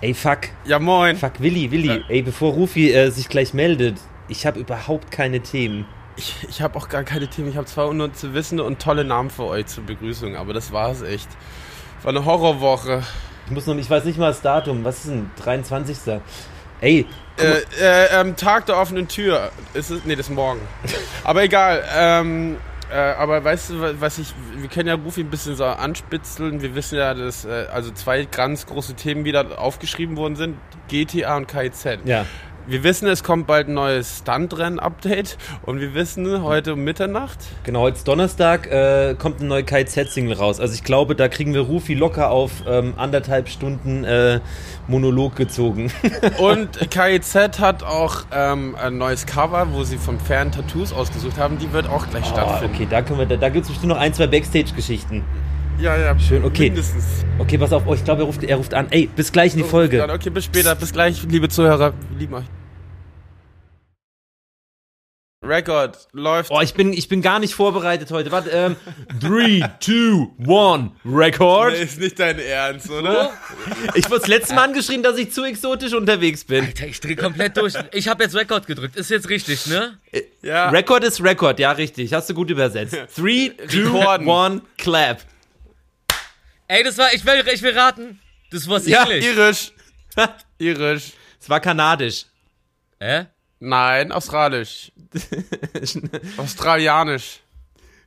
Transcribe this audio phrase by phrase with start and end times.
[0.00, 0.40] Ey, fuck.
[0.64, 1.16] Ja, moin.
[1.16, 1.88] Fuck, Willi, Willi.
[1.88, 1.98] Ja.
[2.08, 3.96] Ey, bevor Rufi äh, sich gleich meldet,
[4.28, 5.86] ich habe überhaupt keine Themen.
[6.16, 7.48] Ich, ich habe auch gar keine Themen.
[7.48, 10.72] Ich habe zwar nur zu wissen und tolle Namen für euch zur Begrüßung, aber das
[10.72, 11.28] war es echt.
[12.02, 13.02] War eine Horrorwoche.
[13.46, 14.84] Ich muss noch, ich weiß nicht mal das Datum.
[14.84, 15.30] Was ist denn?
[15.42, 16.20] 23.
[16.80, 17.06] Ey.
[17.38, 19.50] Äh, äh, ähm, Tag der offenen Tür.
[19.74, 20.60] Ist es, nee, das ist morgen.
[21.24, 21.84] aber egal.
[21.92, 22.56] Ähm,
[22.90, 26.62] äh, aber weißt du, was ich, wir können ja Rufi ein bisschen so anspitzeln.
[26.62, 30.56] Wir wissen ja, dass äh, also zwei ganz große Themen wieder aufgeschrieben worden sind:
[30.88, 31.98] GTA und KIZ.
[32.04, 32.24] Ja.
[32.68, 37.38] Wir wissen, es kommt bald ein neues Stuntrennen-Update und wir wissen, heute um Mitternacht.
[37.64, 40.60] Genau, heute ist Donnerstag, äh, kommt eine neue KIZ-Single raus.
[40.60, 44.40] Also ich glaube, da kriegen wir Rufi locker auf ähm, anderthalb Stunden äh,
[44.86, 45.90] Monolog gezogen.
[46.38, 51.56] und KIZ hat auch ähm, ein neues Cover, wo sie von fern Tattoos ausgesucht haben.
[51.56, 52.74] Die wird auch gleich oh, stattfinden.
[52.74, 55.24] Okay, da, können wir, da, da gibt es bestimmt noch ein, zwei Backstage-Geschichten.
[55.80, 56.18] Ja, ja.
[56.18, 56.64] Schön, okay.
[56.64, 57.24] Mindestens.
[57.38, 58.88] Okay, pass auf, oh, ich glaube, er ruft, er ruft an.
[58.90, 60.02] Ey, bis gleich in die Folge.
[60.12, 60.74] Okay, bis später.
[60.74, 61.94] Bis gleich, liebe Zuhörer.
[62.18, 62.44] Lieben euch.
[65.44, 66.50] Record läuft.
[66.50, 68.32] Oh, ich bin, ich bin gar nicht vorbereitet heute.
[68.32, 68.76] Warte, ähm,
[69.20, 71.72] 3, 2, 1, Record.
[71.72, 73.32] Nee, ist nicht dein Ernst, oder?
[73.94, 76.64] Ich wurde das letzte Mal angeschrien, dass ich zu exotisch unterwegs bin.
[76.64, 77.74] Alter, ich dreh komplett durch.
[77.92, 78.96] Ich habe jetzt Record gedrückt.
[78.96, 79.96] Ist jetzt richtig, ne?
[80.42, 80.70] Ja.
[80.70, 82.12] Record ist Record, ja, richtig.
[82.12, 82.96] Hast du gut übersetzt.
[83.16, 85.22] 3, 2, 1, clap.
[86.70, 88.20] Ey, das war, ich will, ich will raten.
[88.50, 89.72] Das war ja, irisch.
[90.58, 91.12] irisch.
[91.40, 92.26] Es war kanadisch.
[93.00, 93.26] Hä?
[93.58, 94.92] Nein, australisch.
[96.36, 97.40] Australianisch.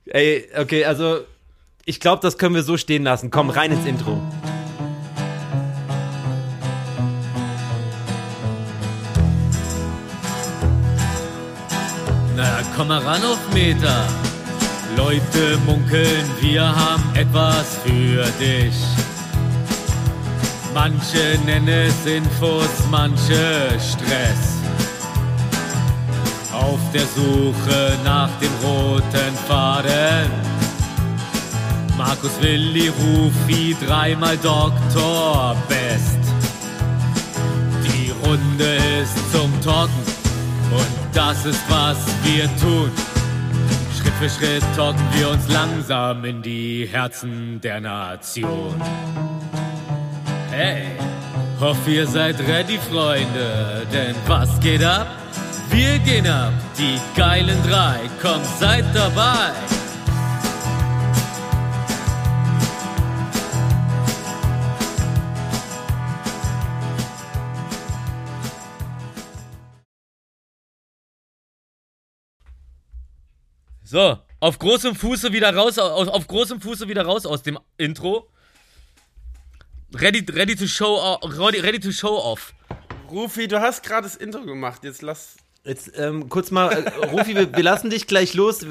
[0.06, 1.26] Ey, okay, also
[1.86, 3.32] ich glaube, das können wir so stehen lassen.
[3.32, 4.22] Komm, rein ins Intro.
[12.36, 14.08] Na, komm mal ran auf Meter.
[14.98, 18.76] Leute munkeln, wir haben etwas für dich.
[20.74, 24.58] Manche nennen es Infos, manche Stress.
[26.54, 30.30] Auf der Suche nach dem roten Faden.
[31.98, 36.20] Markus Willi Rufi, dreimal Doktor Best.
[37.84, 40.06] Die Runde ist zum Talken
[40.72, 42.92] und das ist, was wir tun.
[44.22, 48.80] Schritt für Schritt talken wir uns langsam in die Herzen der Nation.
[50.52, 50.84] Hey,
[51.60, 55.08] hoff ihr seid ready, Freunde, denn was geht ab?
[55.72, 59.54] Wir gehen ab, die geilen drei, komm, seid dabei.
[73.92, 78.30] So, auf großem Fuße wieder raus, auf, auf großem Fuße wieder raus aus dem Intro.
[79.94, 82.54] Ready, ready to show, ready, ready to show off.
[83.10, 84.86] Rufi, du hast gerade das Intro gemacht.
[84.86, 85.36] Jetzt lass.
[85.66, 88.66] Jetzt ähm, kurz mal, äh, Rufi, wir, wir, lassen dich gleich los.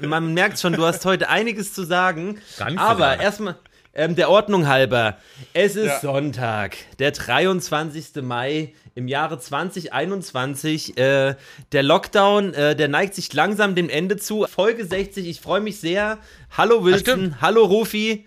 [0.00, 2.40] Man merkt schon, du hast heute einiges zu sagen.
[2.56, 3.58] Ganz aber erstmal
[3.96, 5.16] ähm, der Ordnung halber.
[5.54, 6.00] Es ist ja.
[6.00, 8.22] Sonntag, der 23.
[8.22, 10.96] Mai im Jahre 2021.
[10.98, 11.34] Äh,
[11.72, 14.46] der Lockdown, äh, der neigt sich langsam dem Ende zu.
[14.46, 16.18] Folge 60, ich freue mich sehr.
[16.56, 18.26] Hallo Wilson, hallo Rufi.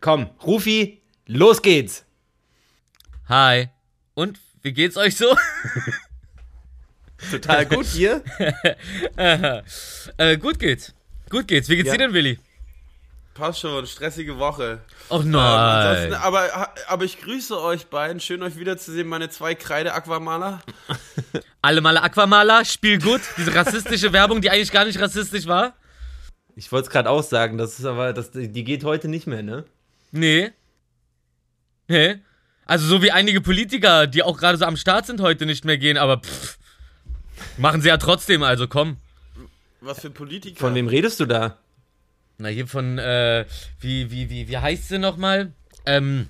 [0.00, 2.04] Komm, Rufi, los geht's.
[3.28, 3.68] Hi.
[4.14, 5.36] Und wie geht's euch so?
[7.30, 8.22] Total gut hier.
[9.16, 10.94] äh, gut geht's.
[11.28, 11.68] Gut geht's.
[11.68, 11.92] Wie geht's ja.
[11.92, 12.38] dir denn, Willi?
[13.34, 14.80] Passt schon, stressige Woche.
[15.08, 16.08] Oh nein.
[16.08, 18.20] Ähm, aber, aber ich grüße euch beiden.
[18.20, 20.60] Schön euch wiederzusehen, meine zwei Kreide-Aquamaler.
[21.62, 23.20] Alle Male Aquamaler, spiel gut.
[23.36, 25.74] Diese rassistische Werbung, die eigentlich gar nicht rassistisch war.
[26.56, 29.42] Ich wollte es gerade auch sagen, das ist aber, das, die geht heute nicht mehr,
[29.42, 29.64] ne?
[30.10, 30.50] Nee.
[31.86, 32.16] Nee.
[32.66, 35.78] Also so wie einige Politiker, die auch gerade so am Start sind, heute nicht mehr
[35.78, 36.58] gehen, aber pff,
[37.58, 38.96] machen sie ja trotzdem, also komm.
[39.80, 40.58] Was für Politiker?
[40.58, 41.58] Von wem redest du da?
[42.40, 43.44] Na, hier von, äh,
[43.80, 45.52] wie, wie, wie, wie heißt sie nochmal?
[45.84, 46.28] Ähm,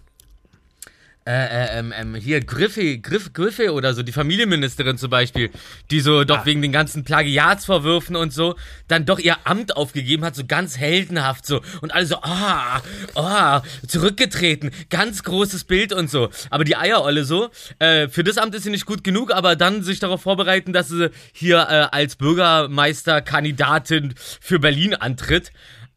[1.25, 5.51] äh, äh, ähm, ähm, hier Griffe, Griff, Griffe oder so, die Familienministerin zum Beispiel,
[5.93, 6.47] die so doch ah.
[6.47, 8.57] wegen den ganzen Plagiatsvorwürfen und so
[8.89, 12.81] dann doch ihr Amt aufgegeben hat, so ganz heldenhaft so und alle so, ah,
[13.15, 16.31] ah, zurückgetreten, ganz großes Bild und so.
[16.49, 19.85] Aber die Eierolle so, äh, für das Amt ist sie nicht gut genug, aber dann
[19.85, 25.53] sich darauf vorbereiten, dass sie hier äh, als Bürgermeisterkandidatin für Berlin antritt.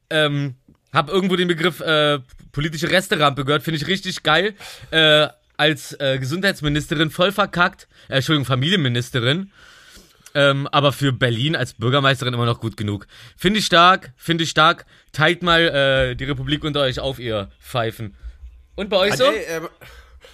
[0.09, 0.55] Ähm,
[0.91, 2.19] hab irgendwo den Begriff äh,
[2.51, 4.53] politische Resterampe gehört, finde ich richtig geil.
[4.91, 5.27] Äh,
[5.57, 9.51] als äh, Gesundheitsministerin voll verkackt, äh, Entschuldigung, Familienministerin.
[10.35, 13.05] Ähm, aber für Berlin als Bürgermeisterin immer noch gut genug.
[13.37, 14.85] Finde ich stark, finde ich stark.
[15.11, 18.15] Teilt mal äh, die Republik unter euch auf, ihr Pfeifen.
[18.75, 19.31] Und bei euch ah, so?
[19.31, 19.67] Nee, ähm,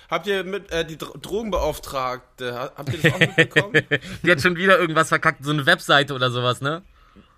[0.09, 3.73] Habt ihr mit äh, die Drogenbeauftragte, habt ihr das auch mitbekommen?
[4.23, 6.81] die hat schon wieder irgendwas verkackt, so eine Webseite oder sowas, ne?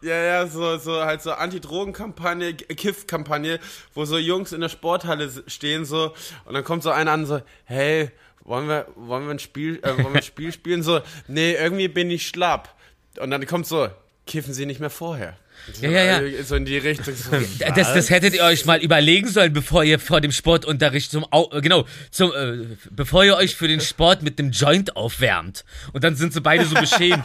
[0.01, 3.59] Ja, ja, so, so halt so Anti-Drogen-Kampagne, Kiff-Kampagne,
[3.93, 6.13] wo so Jungs in der Sporthalle stehen so
[6.45, 8.09] und dann kommt so einer an so, hey,
[8.43, 10.83] wollen wir, wollen wir ein Spiel, äh, wollen wir ein Spiel spielen?
[10.83, 12.75] So, nee, irgendwie bin ich schlapp.
[13.19, 13.89] Und dann kommt so,
[14.25, 15.37] kiffen Sie nicht mehr vorher.
[15.81, 16.43] Ja, ja, ja.
[16.43, 17.15] So in die Richtung.
[17.15, 21.25] So, das, das hättet ihr euch mal überlegen sollen, bevor ihr vor dem Sportunterricht zum,
[21.31, 25.63] Au äh, genau, zum, äh, bevor ihr euch für den Sport mit dem Joint aufwärmt.
[25.93, 27.23] Und dann sind sie beide so beschämt.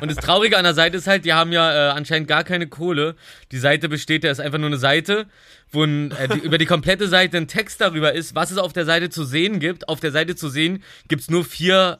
[0.00, 2.66] Und das Traurige an der Seite ist halt, die haben ja äh, anscheinend gar keine
[2.66, 3.16] Kohle.
[3.52, 5.26] Die Seite besteht, da ist einfach nur eine Seite,
[5.72, 8.72] wo ein, äh, die, über die komplette Seite ein Text darüber ist, was es auf
[8.72, 9.88] der Seite zu sehen gibt.
[9.88, 11.98] Auf der Seite zu sehen gibt's nur vier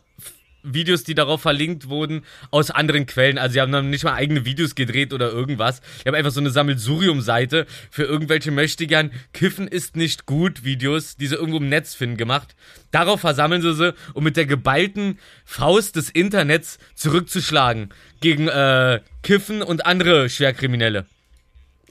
[0.62, 3.38] Videos, die darauf verlinkt wurden, aus anderen Quellen.
[3.38, 5.80] Also sie haben dann nicht mal eigene Videos gedreht oder irgendwas.
[6.00, 11.26] Ich habe einfach so eine Sammelsurium-Seite für irgendwelche Möchtegern Kiffen ist nicht gut Videos, die
[11.26, 12.54] sie irgendwo im Netz finden, gemacht.
[12.90, 17.90] Darauf versammeln sie sie, um mit der geballten Faust des Internets zurückzuschlagen
[18.20, 21.06] gegen äh, Kiffen und andere Schwerkriminelle.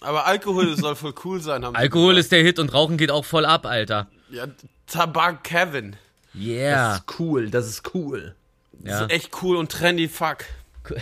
[0.01, 1.63] Aber Alkohol soll voll cool sein.
[1.63, 4.07] Alkohol ist der Hit und Rauchen geht auch voll ab, Alter.
[4.29, 4.45] Ja,
[4.87, 5.95] Tabak Kevin.
[6.35, 6.89] Yeah.
[6.89, 8.35] Das ist cool, das ist cool.
[8.83, 8.91] Ja.
[8.91, 10.45] Das ist echt cool und trendy fuck.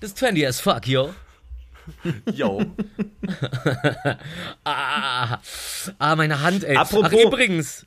[0.00, 1.14] Das ist trendy as fuck, yo.
[2.32, 2.62] Yo.
[4.64, 5.38] ah,
[5.98, 6.76] ah, meine Hand, ey.
[6.76, 7.10] Apropos.
[7.12, 7.86] Ach, übrigens.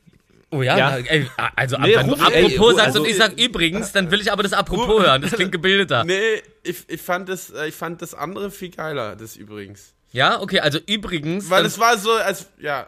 [0.52, 0.98] Oh ja, ja.
[0.98, 4.22] Ey, also nee, wenn du apropos ey, sagst also, und ich sag übrigens, dann will
[4.22, 5.22] ich aber das apropos hören.
[5.22, 6.04] Das klingt gebildeter.
[6.04, 9.94] Nee, ich, ich, fand das, äh, ich fand das andere viel geiler, das übrigens.
[10.12, 11.50] Ja, okay, also übrigens.
[11.50, 12.88] Weil es war so, als, ja.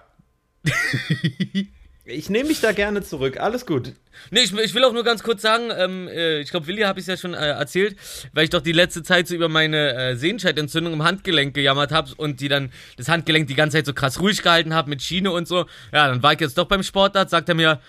[2.09, 3.91] Ich nehme mich da gerne zurück, alles gut.
[4.31, 7.01] Nee, ich, ich will auch nur ganz kurz sagen, ähm, äh, ich glaube, Willi habe
[7.01, 7.97] ich ja schon äh, erzählt,
[8.31, 12.11] weil ich doch die letzte Zeit so über meine äh, Sehenscheidentzündung im Handgelenk gejammert habe
[12.15, 15.31] und die dann das Handgelenk die ganze Zeit so krass ruhig gehalten habe mit Schiene
[15.31, 15.65] und so.
[15.91, 17.81] Ja, dann war ich jetzt doch beim Sportarzt, sagt er mir,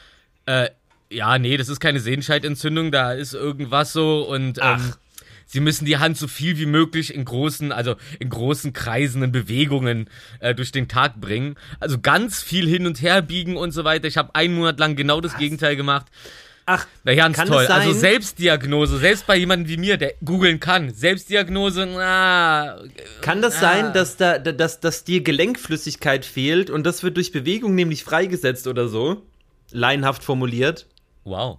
[0.47, 0.69] äh,
[1.11, 4.95] ja, nee, das ist keine Sehenscheidentzündung, da ist irgendwas so und ähm,
[5.49, 9.33] sie müssen die Hand so viel wie möglich in großen, also in großen Kreisen, in
[9.33, 10.09] Bewegungen
[10.39, 11.57] äh, durch den Tag bringen.
[11.81, 14.07] Also ganz viel hin und her biegen und so weiter.
[14.07, 15.41] Ich habe einen Monat lang genau das Was?
[15.41, 16.07] Gegenteil gemacht.
[16.71, 17.67] Ach, na ganz toll.
[17.67, 22.79] Also Selbstdiagnose, selbst bei jemandem wie mir, der googeln kann, Selbstdiagnose, na.
[23.23, 23.61] Kann das na.
[23.61, 28.67] sein, dass da, dass, dass dir Gelenkflüssigkeit fehlt und das wird durch Bewegung nämlich freigesetzt
[28.67, 29.23] oder so?
[29.71, 30.87] Laienhaft formuliert.
[31.25, 31.59] Wow.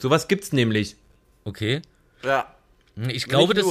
[0.00, 0.96] Sowas gibt's nämlich.
[1.44, 1.82] Okay.
[2.24, 2.52] Ja.
[2.96, 3.66] Hm, ich glaube, das.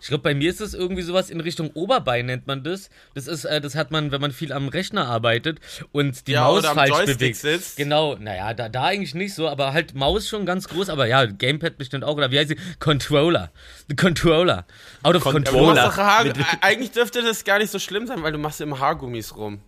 [0.00, 2.88] Ich glaube, bei mir ist es irgendwie sowas in Richtung Oberbein nennt man das.
[3.14, 5.58] Das ist, äh, das hat man, wenn man viel am Rechner arbeitet
[5.92, 7.36] und die ja, Maus falsch bewegt.
[7.36, 7.76] Sitzt.
[7.76, 11.26] Genau, naja, da, da eigentlich nicht so, aber halt Maus schon ganz groß, aber ja,
[11.26, 12.58] Gamepad bestimmt auch, oder wie heißt sie?
[12.78, 13.50] Controller.
[13.88, 14.66] The Controller.
[15.02, 15.96] Out of Con Controller.
[15.96, 16.26] Haar,
[16.60, 19.60] eigentlich dürfte das gar nicht so schlimm sein, weil du machst immer Haargummis rum.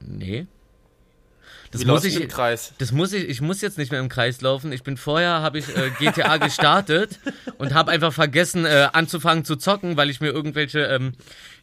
[0.00, 0.46] Nee.
[1.70, 2.72] Das Wie muss ich im Kreis.
[2.78, 3.28] Das muss ich.
[3.28, 4.72] Ich muss jetzt nicht mehr im Kreis laufen.
[4.72, 7.18] Ich bin vorher habe ich äh, GTA gestartet
[7.58, 11.12] und habe einfach vergessen äh, anzufangen zu zocken, weil ich mir irgendwelche ähm,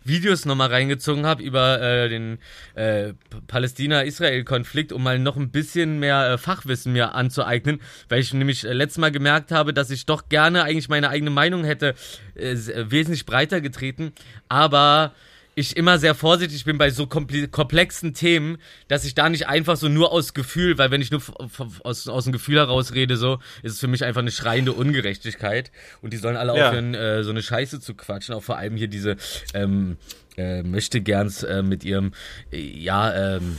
[0.04, 2.38] Videos nochmal reingezogen habe über äh, den
[2.76, 3.14] äh,
[3.48, 8.74] Palästina-Israel-Konflikt, um mal noch ein bisschen mehr äh, Fachwissen mir anzueignen, weil ich nämlich äh,
[8.74, 11.96] letztes Mal gemerkt habe, dass ich doch gerne eigentlich meine eigene Meinung hätte
[12.36, 14.14] äh, wesentlich breiter getreten,
[14.48, 15.14] aber
[15.56, 18.58] ich immer sehr vorsichtig bin bei so komplexen Themen,
[18.90, 21.22] dass ich da nicht einfach so nur aus Gefühl, weil wenn ich nur
[21.84, 25.72] aus, aus dem Gefühl heraus rede, so, ist es für mich einfach eine schreiende Ungerechtigkeit.
[26.02, 26.68] Und die sollen alle ja.
[26.68, 28.36] aufhören, äh, so eine Scheiße zu quatschen.
[28.36, 29.16] Auch vor allem hier diese
[29.54, 29.98] ähm,
[30.36, 32.12] äh, möchte gerns äh, mit ihrem,
[32.52, 33.58] äh, ja, ähm,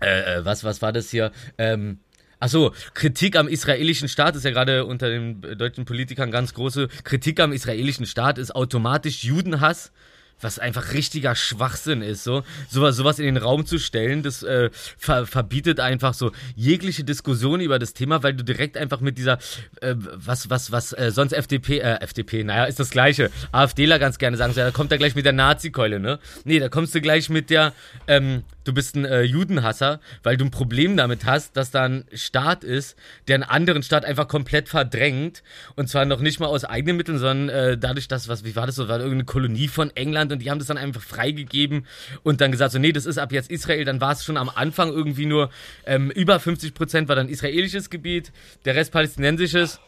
[0.00, 1.32] äh, äh, was, was war das hier?
[1.58, 1.98] Ähm,
[2.38, 6.88] Achso, Kritik am israelischen Staat ist ja gerade unter den deutschen Politikern ganz große.
[7.04, 9.92] Kritik am israelischen Staat ist automatisch Judenhass
[10.42, 14.70] was einfach richtiger Schwachsinn ist, so sowas, sowas in den Raum zu stellen, das äh,
[14.72, 19.38] ver verbietet einfach so jegliche Diskussion über das Thema, weil du direkt einfach mit dieser
[19.80, 23.30] äh, was was was äh, sonst FDP äh, FDP, naja, ist das gleiche.
[23.52, 26.18] AfDler ganz gerne sagen, so, ja, da kommt er gleich mit der Nazi-Keule, ne?
[26.44, 27.72] Nee, da kommst du gleich mit der
[28.06, 32.04] ähm, du bist ein äh, Judenhasser, weil du ein Problem damit hast, dass da ein
[32.12, 32.96] Staat ist,
[33.28, 35.42] der einen anderen Staat einfach komplett verdrängt
[35.76, 38.66] und zwar noch nicht mal aus eigenen Mitteln, sondern äh, dadurch, dass was wie war
[38.66, 41.86] das so, war irgendeine Kolonie von England und die haben das dann einfach freigegeben
[42.22, 43.84] und dann gesagt, so, nee, das ist ab jetzt Israel.
[43.84, 45.50] Dann war es schon am Anfang irgendwie nur
[45.86, 48.32] ähm, über 50 Prozent war dann israelisches Gebiet,
[48.64, 49.80] der Rest palästinensisches.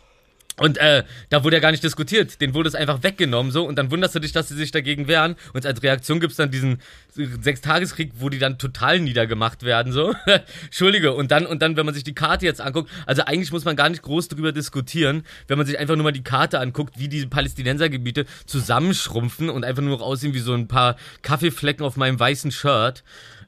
[0.56, 3.76] Und äh, da wurde ja gar nicht diskutiert, den wurde es einfach weggenommen so und
[3.76, 6.80] dann wunderst du dich, dass sie sich dagegen wehren und als Reaktion gibt's dann diesen
[7.11, 10.14] Sechstageskrieg, wo die dann total niedergemacht werden so.
[10.64, 13.64] Entschuldige und dann und dann, wenn man sich die Karte jetzt anguckt, also eigentlich muss
[13.64, 17.00] man gar nicht groß darüber diskutieren, wenn man sich einfach nur mal die Karte anguckt,
[17.00, 21.96] wie diese Palästinensergebiete zusammenschrumpfen und einfach nur noch aussehen wie so ein paar Kaffeeflecken auf
[21.96, 23.02] meinem weißen Shirt.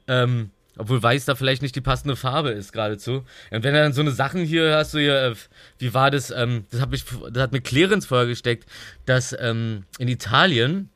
[0.09, 3.23] Ähm, Obwohl weiß da vielleicht nicht die passende Farbe ist geradezu.
[3.51, 5.35] Und wenn er dann so eine Sachen hier hast, du hier, äh,
[5.79, 8.65] wie war das, ähm, das, hab ich, das hat mir Clarence vorgesteckt,
[9.05, 10.89] dass ähm, in Italien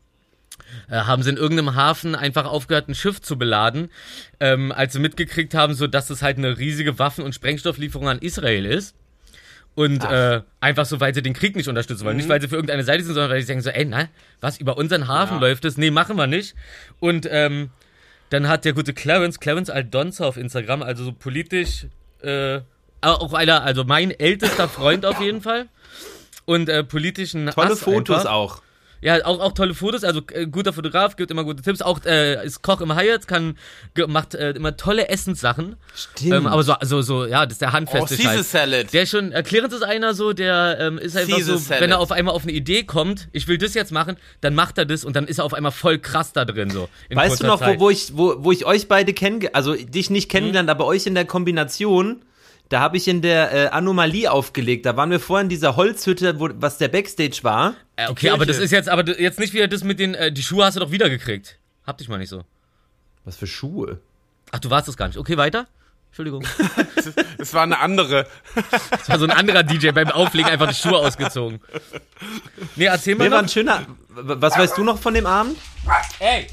[0.90, 3.90] äh, haben sie in irgendeinem Hafen einfach aufgehört, ein Schiff zu beladen,
[4.40, 8.20] ähm, als sie mitgekriegt haben, so dass es halt eine riesige Waffen- und Sprengstofflieferung an
[8.20, 8.96] Israel ist.
[9.74, 12.18] Und äh, einfach so, weil sie den Krieg nicht unterstützen wollen.
[12.18, 12.22] Mhm.
[12.24, 14.10] Nicht, weil sie für irgendeine Seite sind, sondern weil sie sagen so, ey, na,
[14.42, 15.40] was, über unseren Hafen ja.
[15.40, 15.78] läuft es?
[15.78, 16.56] Nee, machen wir nicht.
[17.00, 17.70] Und ähm,
[18.32, 21.88] dann hat der gute Clarence, Clarence Aldonza auf Instagram, also so politisch,
[22.22, 22.62] äh,
[23.02, 25.68] auch einer, also mein ältester Freund auf jeden Fall.
[26.46, 28.32] Und äh, politischen Tolle Ass Fotos einfach.
[28.32, 28.62] auch.
[29.02, 31.82] Ja, auch, auch tolle Fotos, also äh, guter Fotograf, gibt immer gute Tipps.
[31.82, 33.58] Auch äh, ist Koch im Hyatt, kann
[34.08, 35.76] macht äh, immer tolle Essenssachen.
[35.96, 36.34] Stimmt.
[36.34, 38.52] Ähm, aber so, so, so, ja, das ist der handfeste oh, Scheiß.
[38.52, 38.94] Salad.
[38.94, 41.82] Der schon, erklärend ist einer so, der ähm, ist einfach Caesar so, Salad.
[41.82, 44.78] wenn er auf einmal auf eine Idee kommt, ich will das jetzt machen, dann macht
[44.78, 46.88] er das und dann ist er auf einmal voll krass da drin so.
[47.10, 50.30] Weißt du noch, wo, wo, ich, wo, wo ich euch beide kenne, also dich nicht
[50.30, 50.72] kennengelernt, mhm.
[50.72, 52.22] aber euch in der Kombination
[52.72, 54.86] da habe ich in der äh, Anomalie aufgelegt.
[54.86, 57.76] Da waren wir vorhin in dieser Holzhütte, wo, was der Backstage war.
[58.08, 60.44] Äh, okay, aber das ist jetzt, aber jetzt nicht wieder das mit den, äh, die
[60.44, 61.58] Schuhe hast du doch wiedergekriegt.
[61.86, 62.44] Hab dich mal nicht so.
[63.26, 64.00] Was für Schuhe?
[64.52, 65.18] Ach, du warst das gar nicht.
[65.18, 65.68] Okay, weiter.
[66.10, 66.46] Entschuldigung.
[67.38, 68.28] Es war eine andere.
[68.92, 71.60] Es war so ein anderer DJ beim Auflegen einfach die Schuhe ausgezogen.
[72.76, 73.24] Nee, erzähl mal.
[73.24, 73.88] Nee, war ein schöner.
[74.10, 75.58] Was weißt du noch von dem Abend?
[76.20, 76.46] Ey!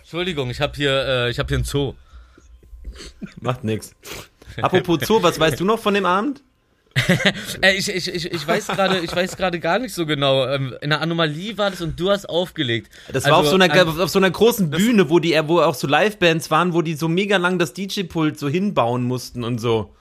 [0.00, 1.94] Entschuldigung, ich hab hier, äh, ich hab hier einen Zoo.
[3.40, 3.94] Macht nix.
[4.62, 6.42] Apropos Zoo, was weißt du noch von dem Abend?
[7.62, 10.46] äh, ich, ich, ich, ich weiß gerade, ich weiß gerade gar nicht so genau.
[10.46, 12.90] Ähm, in der Anomalie war das und du hast aufgelegt.
[13.08, 15.60] Das also, war auf so einer, an, auf so einer großen Bühne, wo die, wo
[15.60, 19.58] auch so Livebands waren, wo die so mega lang das DJ-Pult so hinbauen mussten und
[19.58, 19.94] so.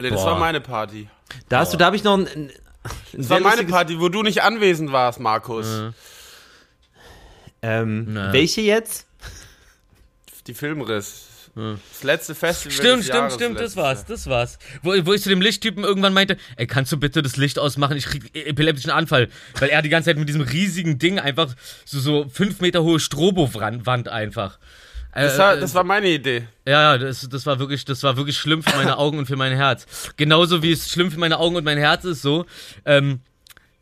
[0.00, 0.32] Nee, das Boah.
[0.32, 1.08] war meine Party.
[1.48, 1.72] Da hast Boah.
[1.72, 2.50] du, da habe ich noch ein, ein
[3.12, 5.66] Das war meine Party, wo du nicht anwesend warst, Markus.
[5.66, 5.94] Mhm.
[7.62, 9.06] Ähm, welche jetzt?
[10.48, 11.28] Die Filmriss.
[11.54, 12.72] Das letzte Festival.
[12.72, 14.58] Stimmt, stimmt, Jahres stimmt, das war's, das war's.
[14.82, 17.96] Wo, wo ich zu dem Lichttypen irgendwann meinte, ey, kannst du bitte das Licht ausmachen?
[17.96, 19.28] Ich krieg epileptischen Anfall.
[19.58, 21.54] Weil er die ganze Zeit mit diesem riesigen Ding einfach
[21.84, 24.58] so, so fünf Meter hohe Strobo-Wand einfach.
[25.14, 26.44] Das war, äh, das war meine Idee.
[26.66, 29.54] Ja, das, das war wirklich, das war wirklich schlimm für meine Augen und für mein
[29.54, 29.86] Herz.
[30.16, 32.46] Genauso wie es schlimm für meine Augen und mein Herz ist, so,
[32.86, 33.20] ähm,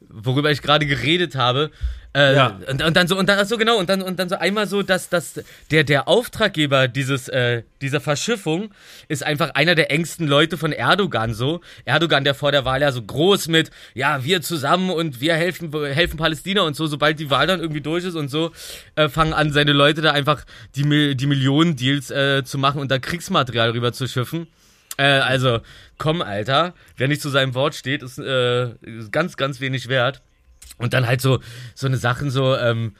[0.08, 1.70] worüber ich gerade geredet habe,
[2.12, 2.58] äh, ja.
[2.68, 4.82] und, und, dann so, und dann, so genau, und dann, und dann so einmal so,
[4.82, 5.40] dass, dass
[5.70, 8.74] der, der Auftraggeber dieses, äh, dieser Verschiffung
[9.06, 11.60] ist einfach einer der engsten Leute von Erdogan so.
[11.84, 15.72] Erdogan, der vor der Wahl ja so groß mit, ja, wir zusammen und wir helfen,
[15.72, 18.50] helfen Palästina und so, sobald die Wahl dann irgendwie durch ist und so,
[18.96, 22.98] äh, fangen an, seine Leute da einfach die, die Millionen-Deals äh, zu machen und da
[22.98, 24.48] Kriegsmaterial rüber zu schiffen.
[24.96, 25.60] Äh, also,
[25.96, 28.74] komm, Alter, wer nicht zu seinem Wort steht, ist äh,
[29.12, 30.22] ganz, ganz wenig wert.
[30.80, 31.40] Und dann halt so,
[31.74, 32.94] so eine Sachen so, ähm,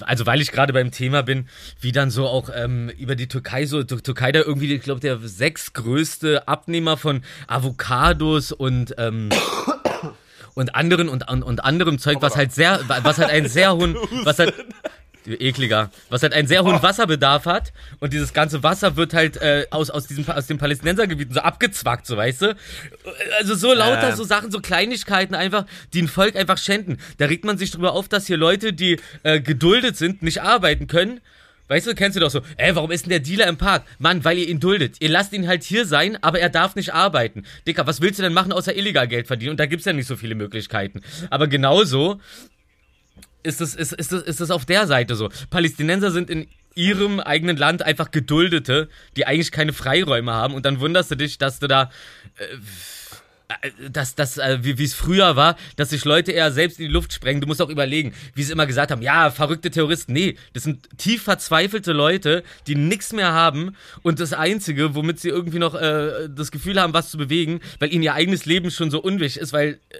[0.00, 1.48] also weil ich gerade beim Thema bin,
[1.80, 5.00] wie dann so auch ähm, über die Türkei so, die Türkei da irgendwie, ich glaube,
[5.00, 9.30] der sechstgrößte Abnehmer von Avocados und ähm,
[10.54, 13.96] und anderen und, und, und anderem Zeug, was halt sehr, was halt einen sehr hohen,
[14.22, 14.54] was halt,
[15.26, 19.66] ekliger, was halt einen sehr hohen Wasserbedarf hat und dieses ganze Wasser wird halt äh,
[19.70, 22.56] aus, aus, diesem, aus den Palästinensergebieten so abgezwackt, so weißt du?
[23.38, 24.16] Also so lauter äh.
[24.16, 26.98] so Sachen, so Kleinigkeiten einfach, die ein Volk einfach schänden.
[27.18, 30.86] Da regt man sich drüber auf, dass hier Leute, die äh, geduldet sind, nicht arbeiten
[30.86, 31.20] können.
[31.66, 33.84] Weißt du, kennst du doch so, ey, warum ist denn der Dealer im Park?
[33.98, 34.96] Mann, weil ihr ihn duldet.
[35.00, 37.44] Ihr lasst ihn halt hier sein, aber er darf nicht arbeiten.
[37.66, 39.52] Dicker, was willst du denn machen, außer illegal Geld verdienen?
[39.52, 41.00] Und da gibt's ja nicht so viele Möglichkeiten.
[41.30, 42.20] Aber genauso
[43.44, 45.28] ist es, ist, ist, ist es auf der Seite so.
[45.50, 50.80] Palästinenser sind in ihrem eigenen Land einfach Geduldete, die eigentlich keine Freiräume haben und dann
[50.80, 51.90] wunderst du dich, dass du da
[52.38, 52.46] äh,
[53.90, 57.12] dass das, äh, wie es früher war, dass sich Leute eher selbst in die Luft
[57.12, 57.42] sprengen.
[57.42, 60.14] Du musst auch überlegen, wie sie immer gesagt haben, ja, verrückte Terroristen.
[60.14, 65.28] Nee, das sind tief verzweifelte Leute, die nichts mehr haben und das Einzige, womit sie
[65.28, 68.90] irgendwie noch äh, das Gefühl haben, was zu bewegen, weil ihnen ihr eigenes Leben schon
[68.90, 69.98] so unwichtig ist, weil äh,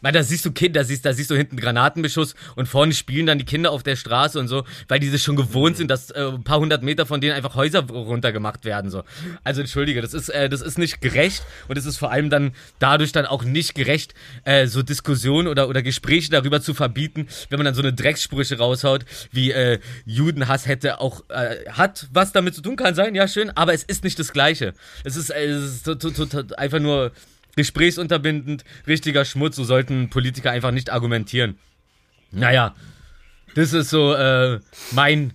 [0.00, 3.26] weil da siehst du Kinder, da siehst, da siehst du hinten Granatenbeschuss und vorne spielen
[3.26, 6.10] dann die Kinder auf der Straße und so, weil die sich schon gewohnt sind, dass
[6.10, 8.90] äh, ein paar hundert Meter von denen einfach Häuser runtergemacht werden.
[8.90, 9.04] So.
[9.44, 12.52] Also entschuldige, das ist, äh, das ist nicht gerecht und es ist vor allem dann
[12.78, 14.14] dadurch dann auch nicht gerecht,
[14.44, 18.58] äh, so Diskussionen oder, oder Gespräche darüber zu verbieten, wenn man dann so eine Dreckssprüche
[18.58, 23.28] raushaut, wie äh, Judenhass hätte auch, äh, hat was damit zu tun, kann sein, ja
[23.28, 24.74] schön, aber es ist nicht das Gleiche.
[25.04, 27.12] Es ist, äh, es ist einfach nur
[27.56, 31.58] gesprächsunterbindend, richtiger Schmutz, so sollten Politiker einfach nicht argumentieren.
[32.30, 32.74] Naja,
[33.54, 34.60] das ist so äh,
[34.92, 35.32] mein,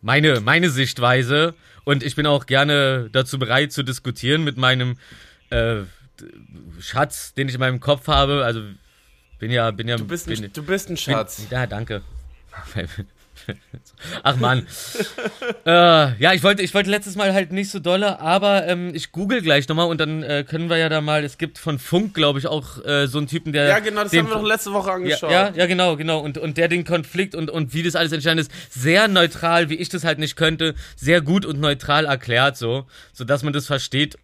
[0.00, 4.98] meine, meine Sichtweise und ich bin auch gerne dazu bereit zu diskutieren mit meinem
[5.50, 5.82] äh,
[6.80, 8.44] Schatz, den ich in meinem Kopf habe.
[8.44, 8.62] Also
[9.38, 9.96] bin ja, bin ja.
[9.96, 11.42] Du bist, bin, ein, du bist ein Schatz.
[11.42, 12.02] Bin, ja, danke.
[14.22, 14.66] Ach man.
[15.66, 15.70] äh,
[16.20, 19.42] ja, ich wollte, ich wollte letztes Mal halt nicht so dolle, aber ähm, ich google
[19.42, 22.38] gleich nochmal und dann äh, können wir ja da mal, es gibt von Funk, glaube
[22.38, 23.68] ich, auch äh, so einen Typen, der.
[23.68, 25.30] Ja, genau, das haben wir doch letzte Woche angeschaut.
[25.30, 26.20] Ja, ja, ja, genau, genau.
[26.20, 29.76] Und, und der den Konflikt und, und wie das alles entstanden ist, sehr neutral, wie
[29.76, 34.16] ich das halt nicht könnte, sehr gut und neutral erklärt, so, sodass man das versteht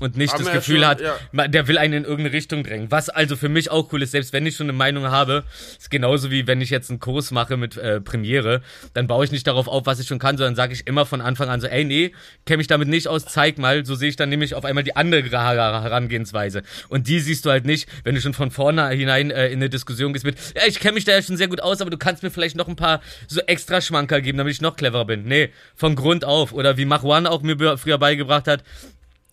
[0.00, 1.48] und nicht Haben das Gefühl schon, hat, ja.
[1.48, 2.90] der will einen in irgendeine Richtung drängen.
[2.90, 5.44] Was also für mich auch cool ist, selbst wenn ich schon eine Meinung habe,
[5.78, 8.62] ist genauso wie wenn ich jetzt einen Kurs mache mit äh, Premiere,
[8.94, 11.20] dann baue ich nicht darauf auf, was ich schon kann, sondern sage ich immer von
[11.20, 12.12] Anfang an so, ey, nee,
[12.46, 14.96] kenne mich damit nicht aus, zeig mal, so sehe ich dann nämlich auf einmal die
[14.96, 16.62] andere Herangehensweise.
[16.88, 20.12] Und die siehst du halt nicht, wenn du schon von vornherein äh, in eine Diskussion
[20.12, 22.22] gehst mit, ja, ich kenne mich da ja schon sehr gut aus, aber du kannst
[22.22, 25.24] mir vielleicht noch ein paar so extra Schmankerl geben, damit ich noch cleverer bin.
[25.24, 26.52] Nee, von Grund auf.
[26.52, 28.62] Oder wie Mach auch mir früher beigebracht hat,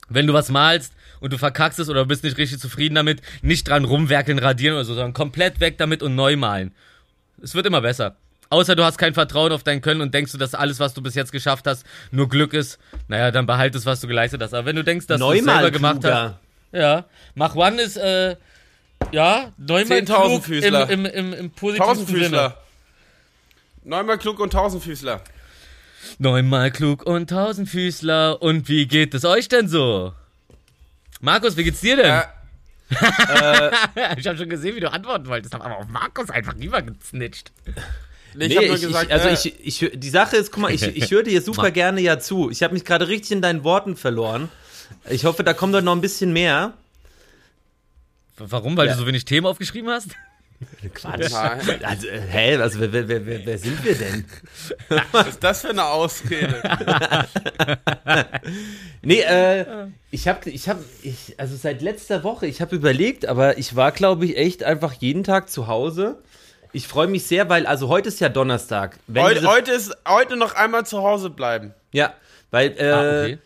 [0.09, 3.67] wenn du was malst und du verkackst es oder bist nicht richtig zufrieden damit, nicht
[3.67, 6.73] dran rumwerkeln, radieren oder so, sondern komplett weg damit und neu malen.
[7.41, 8.15] Es wird immer besser.
[8.49, 11.01] Außer du hast kein Vertrauen auf dein Können und denkst du, dass alles, was du
[11.01, 12.77] bis jetzt geschafft hast, nur Glück ist.
[13.07, 14.53] Naja, dann behalte es, was du geleistet hast.
[14.53, 16.35] Aber wenn du denkst, dass du es selber gemacht hast.
[16.71, 17.05] Ja.
[17.33, 18.35] Mach One ist, äh,
[19.11, 22.53] ja, neunmal klug im, im, im, im positiven Sinne.
[23.83, 25.21] Neunmal klug und Tausendfüßler.
[26.17, 28.41] Neunmal klug und Tausendfüßler.
[28.41, 30.13] Und wie geht es euch denn so?
[31.21, 32.21] Markus, wie geht's dir denn?
[32.89, 33.71] Äh,
[34.17, 37.51] ich habe schon gesehen, wie du antworten wolltest, aber auf Markus einfach lieber gesnitcht.
[38.35, 40.71] Nee, ich nee, ich, gesagt, ich, also äh, ich, ich, die Sache ist, guck mal,
[40.71, 42.49] ich, ich höre dir super gerne ja zu.
[42.49, 44.49] Ich habe mich gerade richtig in deinen Worten verloren.
[45.09, 46.73] Ich hoffe, da kommt doch noch ein bisschen mehr.
[48.37, 48.75] Warum?
[48.75, 48.93] Weil ja.
[48.93, 50.09] du so wenig Themen aufgeschrieben hast?
[50.93, 51.33] Quatsch.
[51.83, 52.55] Also, hä?
[52.57, 54.25] Also, wer, wer, wer, wer sind wir denn?
[55.11, 56.61] Was ist das für eine Ausrede?
[59.01, 63.57] nee, äh, ich habe, ich habe, ich, also seit letzter Woche, ich habe überlegt, aber
[63.57, 66.21] ich war, glaube ich, echt einfach jeden Tag zu Hause.
[66.71, 68.97] Ich freue mich sehr, weil, also heute ist ja Donnerstag.
[69.15, 71.73] Heute, heute ist, heute noch einmal zu Hause bleiben.
[71.91, 72.13] Ja,
[72.51, 73.37] weil, äh, ah, okay.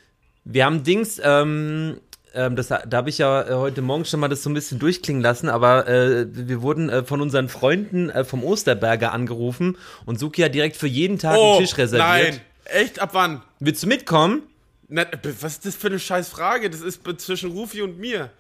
[0.46, 2.02] wir haben Dings, ähm,
[2.34, 4.80] ähm, das, da habe ich ja äh, heute Morgen schon mal das so ein bisschen
[4.80, 10.20] durchklingen lassen, aber äh, wir wurden äh, von unseren Freunden äh, vom Osterberger angerufen und
[10.20, 12.08] Suki hat direkt für jeden Tag oh, einen Tisch reserviert.
[12.34, 13.00] Nein, echt?
[13.00, 13.42] Ab wann?
[13.60, 14.44] Willst du mitkommen?
[14.88, 15.06] Na,
[15.42, 16.70] was ist das für eine scheiß Frage?
[16.70, 18.32] Das ist zwischen Rufi und mir.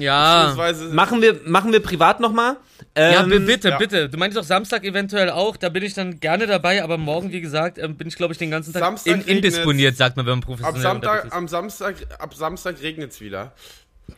[0.00, 0.54] Ja.
[0.92, 2.56] Machen wir, machen wir privat nochmal?
[2.94, 3.78] Ähm, ja, bitte, ja.
[3.78, 4.08] bitte.
[4.08, 5.56] Du meinst doch Samstag eventuell auch.
[5.56, 8.38] Da bin ich dann gerne dabei, aber morgen, wie gesagt, ähm, bin ich, glaube ich,
[8.38, 11.32] den ganzen Tag in, indisponiert, sagt man, wenn man professionell ab Samstag, ist.
[11.32, 13.52] Am Samstag, ab Samstag regnet es wieder.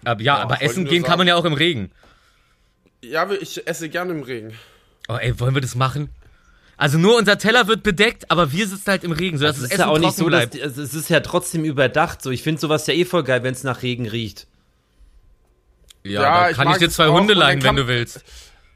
[0.04, 1.04] Ab, ja, ja, aber essen gehen sagen.
[1.04, 1.90] kann man ja auch im Regen.
[3.02, 4.52] Ja, ich esse gerne im Regen.
[5.08, 6.10] Oh, ey, wollen wir das machen?
[6.76, 9.70] Also nur unser Teller wird bedeckt, aber wir sitzen halt im Regen, sodass das das
[9.70, 12.20] ist Essen ja auch nicht so, dass, also es ist ja trotzdem überdacht.
[12.20, 14.46] So, ich finde sowas ja eh voll geil, wenn es nach Regen riecht.
[16.08, 18.24] Ja, ja da kann ich, ich dir zwei Hunde leihen, wenn du willst.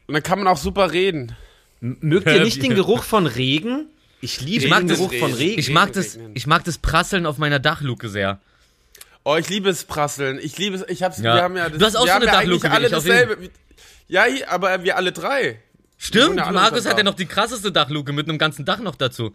[0.07, 1.37] Und dann kann man auch super reden.
[1.81, 3.87] Mögt ihr nicht den Geruch von Regen?
[4.21, 5.59] Ich liebe ich den Geruch von Regen.
[5.59, 8.41] Ich mag, das, ich mag das Prasseln auf meiner Dachluke sehr.
[9.25, 10.39] Oh, ich liebe es Prasseln.
[10.43, 10.85] Ich liebe es.
[10.89, 11.19] Ich hab's.
[11.19, 11.35] Ja.
[11.35, 11.69] Wir haben ja.
[11.69, 12.67] Das, du hast auch so eine Dachluke.
[12.67, 13.51] Ja alle dasselbe.
[14.09, 15.61] Ja, aber wir alle drei.
[15.97, 16.37] Stimmt.
[16.37, 19.35] Ja Markus hat ja noch die krasseste Dachluke mit einem ganzen Dach noch dazu.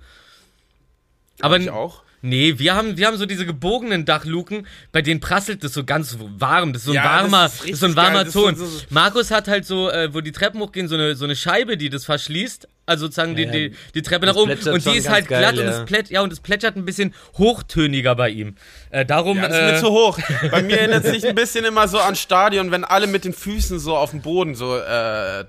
[1.39, 2.03] Aber ich auch.
[2.21, 6.17] Nee, wir haben, wir haben so diese gebogenen Dachluken, bei denen prasselt es so ganz
[6.19, 6.73] warm.
[6.73, 8.55] Das ist so ein ja, warmer, das ist, das ist, so ein warmer Ton.
[8.55, 11.35] So, so, Markus hat halt so, äh, wo die Treppen hochgehen, so eine, so eine
[11.35, 12.67] Scheibe, die das verschließt.
[12.87, 14.51] Also sozusagen ja, die, die, die Treppe nach oben.
[14.51, 15.61] Und die ist halt geil, glatt ja.
[15.61, 18.55] und es plätt, ja, und es plätschert ein bisschen hochtöniger bei ihm.
[18.91, 19.37] Äh, darum.
[19.37, 20.19] Ja, das ist äh, mir zu hoch.
[20.51, 23.33] Bei mir erinnert es sich ein bisschen immer so an Stadion, wenn alle mit den
[23.33, 25.45] Füßen so auf dem Boden so äh,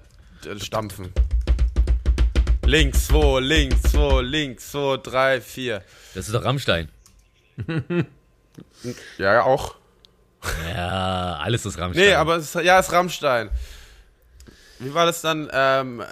[0.60, 1.12] stampfen.
[2.66, 5.82] Links, zwei, links, zwei, links, zwei, drei, vier.
[6.14, 6.88] Das ist doch Rammstein.
[9.18, 9.76] ja, auch.
[10.68, 12.04] Ja, alles ist Rammstein.
[12.04, 13.50] Nee, aber es, ja, es ist Rammstein.
[14.80, 15.48] Wie war das dann?
[15.52, 16.02] Ähm,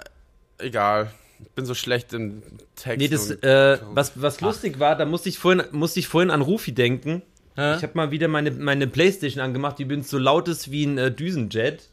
[0.57, 1.11] egal.
[1.43, 2.41] Ich bin so schlecht im
[2.77, 2.99] Text.
[2.99, 6.39] Nee, das, äh, was, was lustig war, da musste ich vorhin, musste ich vorhin an
[6.39, 7.21] Rufi denken.
[7.57, 7.75] Hä?
[7.75, 10.97] Ich habe mal wieder meine, meine Playstation angemacht, die bin so laut ist wie ein
[10.97, 11.89] äh, Düsenjet.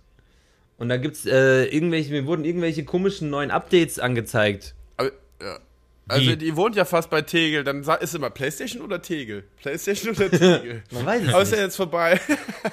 [0.83, 4.75] Und da gibt's äh, irgendwelche, mir wurden irgendwelche komischen neuen Updates angezeigt.
[4.97, 5.61] Aber, ja.
[6.09, 6.37] Also die.
[6.39, 9.45] die wohnt ja fast bei Tegel, dann ist immer Playstation oder Tegel?
[9.61, 10.83] Playstation oder Tegel?
[10.91, 12.21] Man weiß es Aber ist ja jetzt vorbei.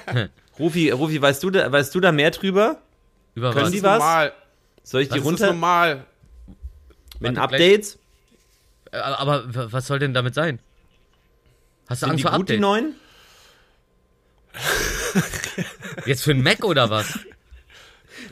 [0.60, 2.82] Rufi, Rufi, weißt du da, weißt du da mehr drüber?
[3.36, 3.72] Über Können was?
[3.74, 4.00] die was?
[4.00, 4.34] Normal.
[4.82, 5.46] Soll ich das die runter?
[5.46, 6.06] Das ist normal.
[7.20, 8.00] Mit Warte, Updates?
[8.92, 10.58] Äh, aber was soll denn damit sein?
[11.88, 12.58] Hast du Sind Angst die vor gut, Update?
[12.58, 12.96] die neuen?
[16.08, 17.20] Jetzt für ein Mac oder was?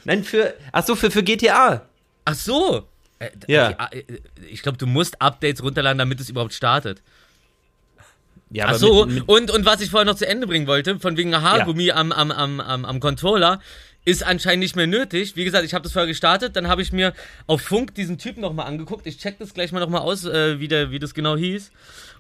[0.08, 0.54] Nein, für.
[0.72, 1.82] Ach so, für, für GTA.
[2.24, 2.88] Ach so.
[3.20, 3.89] Äh, ja.
[3.91, 4.04] Äh,
[4.50, 7.02] ich glaube, du musst Updates runterladen, damit es überhaupt startet.
[8.50, 10.98] Ja, Ach so, mit, mit und, und was ich vorher noch zu Ende bringen wollte,
[11.02, 11.96] von wegen Haargummi ja.
[11.96, 13.60] am, am, am, am, am Controller,
[14.06, 15.36] ist anscheinend nicht mehr nötig.
[15.36, 17.13] Wie gesagt, ich habe das vorher gestartet, dann habe ich mir
[17.46, 19.06] auf Funk diesen Typen nochmal angeguckt.
[19.06, 21.72] Ich check das gleich mal nochmal aus, äh, wie, der, wie das genau hieß.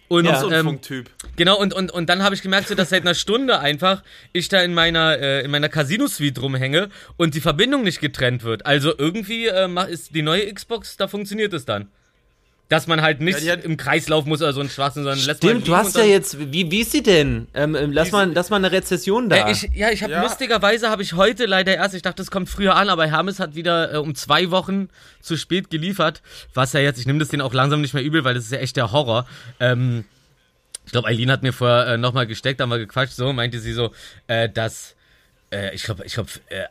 [0.09, 1.09] Und, Noch so ein ähm, Funktyp.
[1.35, 4.47] Genau, und, und, und dann habe ich gemerkt, so, dass seit einer Stunde einfach ich
[4.47, 8.65] da in meiner, äh, in meiner Casino-Suite rumhänge und die Verbindung nicht getrennt wird.
[8.65, 11.89] Also irgendwie äh, mach- ist die neue Xbox, da funktioniert es dann.
[12.69, 15.19] Dass man halt nicht Ja, hat- im Kreis laufen muss oder so ein Schwachsinn, sondern
[15.25, 17.47] lässt man Stimmt, du hast ja jetzt, wie, wie ist sie denn?
[17.53, 19.47] Ähm, ähm, lass, mal, lass mal eine Rezession da.
[19.47, 20.21] Äh, ich, ja, ich habe Ja.
[20.23, 23.55] lustigerweise habe ich heute leider erst, ich dachte, es kommt früher an, aber Hermes hat
[23.55, 24.89] wieder äh, um zwei Wochen
[25.21, 26.21] zu spät geliefert.
[26.53, 28.51] Was ja jetzt, ich nehme das denen auch langsam nicht mehr übel, weil das ist
[28.51, 29.25] ja echt der Horror.
[29.61, 30.03] Ähm,
[30.85, 33.71] ich glaube, Eileen hat mir vorher äh, nochmal gesteckt, haben wir gequatscht, so meinte sie
[33.71, 33.91] so,
[34.27, 34.95] äh, dass,
[35.53, 36.63] äh, ich glaube, ich glaube, äh,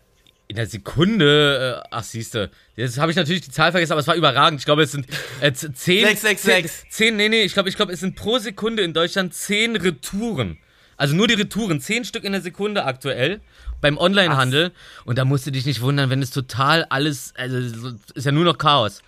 [0.49, 4.07] in der Sekunde, äh, ach siehste, jetzt habe ich natürlich die Zahl vergessen, aber es
[4.07, 4.61] war überragend.
[4.61, 5.07] Ich glaube, es sind
[5.41, 5.73] äh, zehn,
[6.07, 6.91] 666.
[6.91, 10.59] zehn, nee, nee, ich glaube, ich glaube, es sind pro Sekunde in Deutschland zehn Retouren.
[10.97, 13.41] Also nur die Retouren, zehn Stück in der Sekunde aktuell
[13.81, 14.73] beim Onlinehandel.
[15.05, 18.33] Und da musst du dich nicht wundern, wenn es total alles, also so- ist ja
[18.33, 19.03] nur noch Chaos.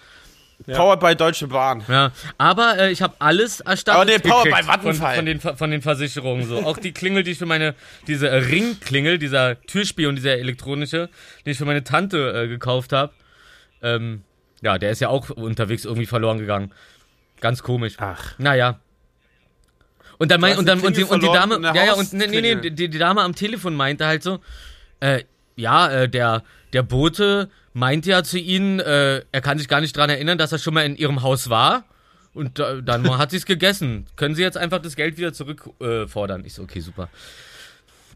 [0.66, 1.84] Powered by Deutsche Bahn.
[1.88, 4.00] Ja, aber äh, ich habe alles erstattet.
[4.00, 5.16] Aber nee, Power gekriegt bei Vattenfall.
[5.16, 6.58] Von, von, den, von den Versicherungen so.
[6.64, 7.74] Auch die Klingel, die ich für meine,
[8.06, 11.08] diese äh, Ringklingel, dieser Türspion, dieser elektronische,
[11.46, 13.12] den ich für meine Tante äh, gekauft habe.
[13.82, 14.24] Ähm,
[14.60, 16.72] ja, der ist ja auch unterwegs irgendwie verloren gegangen.
[17.40, 17.94] Ganz komisch.
[17.98, 18.34] Ach.
[18.38, 18.80] Naja.
[20.18, 22.26] Und dann, mein, und dann die und die, und die Dame, ja, ja, und nee,
[22.26, 24.40] nee, nee, die, die Dame am Telefon meinte halt so,
[24.98, 25.22] äh,
[25.58, 26.42] ja, äh, der,
[26.72, 30.52] der Bote meinte ja zu ihnen, äh, er kann sich gar nicht dran erinnern, dass
[30.52, 31.84] er schon mal in ihrem Haus war.
[32.32, 34.06] Und äh, dann hat sie es gegessen.
[34.16, 36.44] Können Sie jetzt einfach das Geld wieder zurückfordern?
[36.44, 37.08] Äh, ich so, okay, super.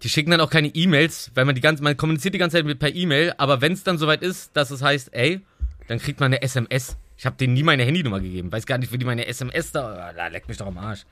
[0.03, 2.67] Die schicken dann auch keine E-Mails, weil man die ganze, man kommuniziert die ganze Zeit
[2.67, 5.41] mit per E-Mail, aber wenn es dann soweit ist, dass es heißt, ey,
[5.87, 6.97] dann kriegt man eine SMS.
[7.17, 8.51] Ich habe denen nie meine Handynummer gegeben.
[8.51, 10.13] Weiß gar nicht, wie die meine SMS da.
[10.13, 11.05] Da leckt mich doch am Arsch.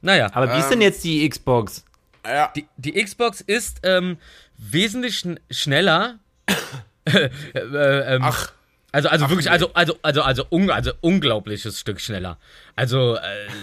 [0.00, 0.28] Naja.
[0.32, 1.84] Aber wie ist denn jetzt die Xbox?
[2.24, 2.52] Ja.
[2.54, 4.18] Die, die Xbox ist ähm,
[4.60, 6.18] wesentlich schn schneller.
[7.04, 8.52] äh, äh, ähm, Ach.
[8.92, 9.52] Also, also Ach, wirklich, nee.
[9.52, 12.38] also, also, also, also, un, also unglaubliches Stück schneller.
[12.74, 13.20] Also, äh,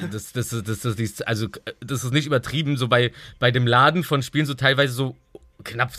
[0.10, 1.48] das, das, das, das, das, ist, also,
[1.82, 2.78] das ist nicht übertrieben.
[2.78, 5.18] So bei, bei dem Laden von Spielen so teilweise so
[5.66, 5.92] knapp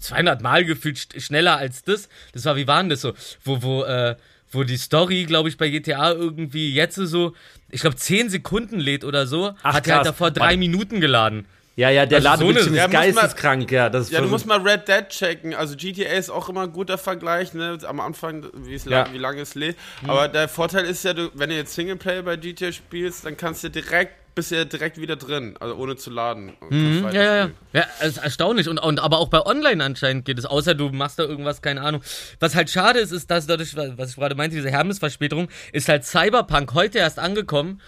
[0.00, 2.08] 200 Mal gefühlt sch- schneller als das.
[2.32, 3.12] Das war, wie war denn das so?
[3.44, 4.16] Wo, wo, äh,
[4.50, 7.34] wo die Story, glaube ich, bei GTA irgendwie jetzt so,
[7.70, 10.56] ich glaube, 10 Sekunden lädt oder so, Ach, hat er halt davor drei Warte.
[10.58, 11.46] Minuten geladen.
[11.74, 13.88] Ja, ja, der Also so Ladebildschirm eine- ist geisteskrank, ja.
[13.88, 15.54] Das ist Ja, du musst mal Red Dead checken.
[15.54, 17.78] Also GTA ist auch immer ein guter Vergleich, ne?
[17.86, 19.02] Am Anfang, Ja.
[19.04, 19.76] lang, wie lange es lädt.
[20.06, 23.64] Aber der Vorteil ist ja, du, wenn du jetzt Singleplayer bei GTA spielst, dann kannst
[23.64, 26.52] du direkt, bist du ja direkt wieder drin, also ohne zu laden.
[26.68, 27.84] Mhm, ja, ja, ja.
[28.02, 28.68] ist erstaunlich.
[28.68, 31.80] Und, und aber auch bei Online anscheinend geht es, außer du machst da irgendwas, keine
[31.80, 32.02] Ahnung.
[32.38, 36.04] Was halt schade ist, ist, dass dadurch, was ich gerade meinte, diese Hermes-Verspätung, ist halt
[36.04, 37.80] Cyberpunk heute erst angekommen.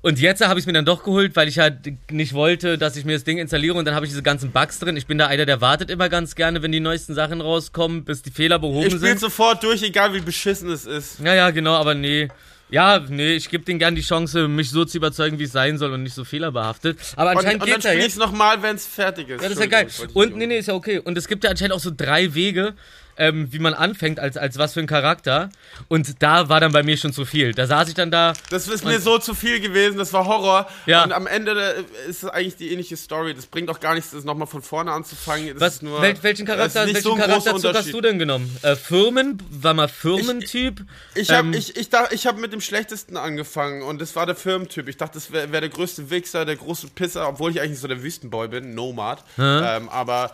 [0.00, 2.96] Und jetzt habe ich es mir dann doch geholt, weil ich halt nicht wollte, dass
[2.96, 4.96] ich mir das Ding installiere und dann habe ich diese ganzen Bugs drin.
[4.96, 8.22] Ich bin da einer, der wartet immer ganz gerne, wenn die neuesten Sachen rauskommen, bis
[8.22, 9.20] die Fehler behoben Ich spiele sind.
[9.20, 11.20] sofort durch, egal wie beschissen es ist.
[11.20, 12.28] Ja, ja, genau, aber nee.
[12.70, 15.76] Ja, nee, ich gebe denen gern die Chance, mich so zu überzeugen, wie es sein
[15.76, 16.98] soll und nicht so fehlerbehaftet.
[17.16, 18.12] Aber Und, anscheinend und dann geht's ja spiele ich jetzt.
[18.14, 19.42] es nochmal, wenn es fertig ist.
[19.42, 19.86] Ja, das ist ja geil.
[19.88, 20.98] Ich Und nee, nee, ist ja okay.
[20.98, 22.72] Und es gibt ja anscheinend auch so drei Wege,
[23.16, 25.50] ähm, wie man anfängt, als, als was für ein Charakter.
[25.88, 27.52] Und da war dann bei mir schon zu viel.
[27.52, 28.32] Da saß ich dann da.
[28.50, 30.68] Das ist mir so zu viel gewesen, das war Horror.
[30.86, 31.04] Ja.
[31.04, 33.34] Und am Ende äh, ist es eigentlich die ähnliche Story.
[33.34, 35.48] Das bringt auch gar nichts, das nochmal von vorne anzufangen.
[35.54, 38.56] Das Was, ist nur, wel, welchen Charakter, welchen so Charakterzug hast du denn genommen?
[38.62, 39.38] Äh, Firmen?
[39.50, 40.84] War mal Firmentyp?
[41.14, 44.36] Ich habe Ähm, ich, ich, ich hab mit dem schlechtesten angefangen und das war der
[44.36, 44.88] Firmentyp.
[44.88, 47.88] Ich dachte, das wäre wär der größte Wichser, der große Pisser, obwohl ich eigentlich so
[47.88, 49.24] der Wüstenboy bin, Nomad.
[49.38, 50.32] Ähm, aber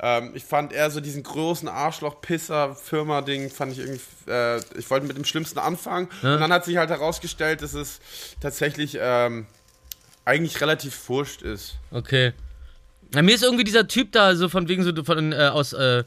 [0.00, 5.16] ähm, ich fand eher so diesen großen Arschloch-Pisser-Firma-Ding, fand ich irgendwie, äh, ich wollte mit
[5.16, 6.08] dem Schlimmsten anfangen.
[6.22, 8.00] Und dann hat sich halt herausgestellt, dass es
[8.40, 9.46] tatsächlich ähm,
[10.24, 11.76] eigentlich relativ wurscht ist.
[11.90, 12.32] Okay.
[13.14, 16.02] Ja, mir ist irgendwie dieser Typ da so von wegen so von äh, aus äh,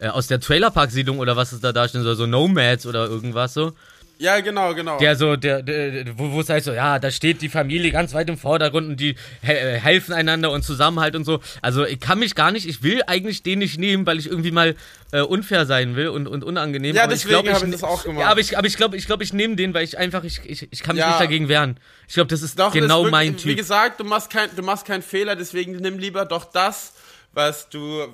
[0.00, 3.72] äh, aus der Trailerpark-Siedlung oder was es da darstellen soll, so Nomads oder irgendwas so.
[4.20, 4.98] Ja, genau, genau.
[4.98, 8.12] Der so, der, der wo, wo es heißt so, ja, da steht die Familie ganz
[8.12, 11.40] weit im Vordergrund und die he äh, helfen einander und Zusammenhalt und so.
[11.62, 14.50] Also ich kann mich gar nicht, ich will eigentlich den nicht nehmen, weil ich irgendwie
[14.50, 14.76] mal
[15.12, 16.94] äh, unfair sein will und, und unangenehm.
[16.94, 18.20] Ja, aber deswegen glaub, hab ich das auch gemacht.
[18.20, 20.40] Ja, aber ich, aber ich glaube, ich, glaub, ich nehme den, weil ich einfach, ich,
[20.44, 21.08] ich, ich kann mich Ja.
[21.12, 21.80] nicht dagegen wehren.
[22.06, 23.56] Ich glaube, das ist Doch, genau ist wirklich- mein Wie Typ.
[23.56, 26.92] gesagt, du machst, kein, du machst keinen Fehler, deswegen nimm lieber doch das,
[27.32, 28.06] was du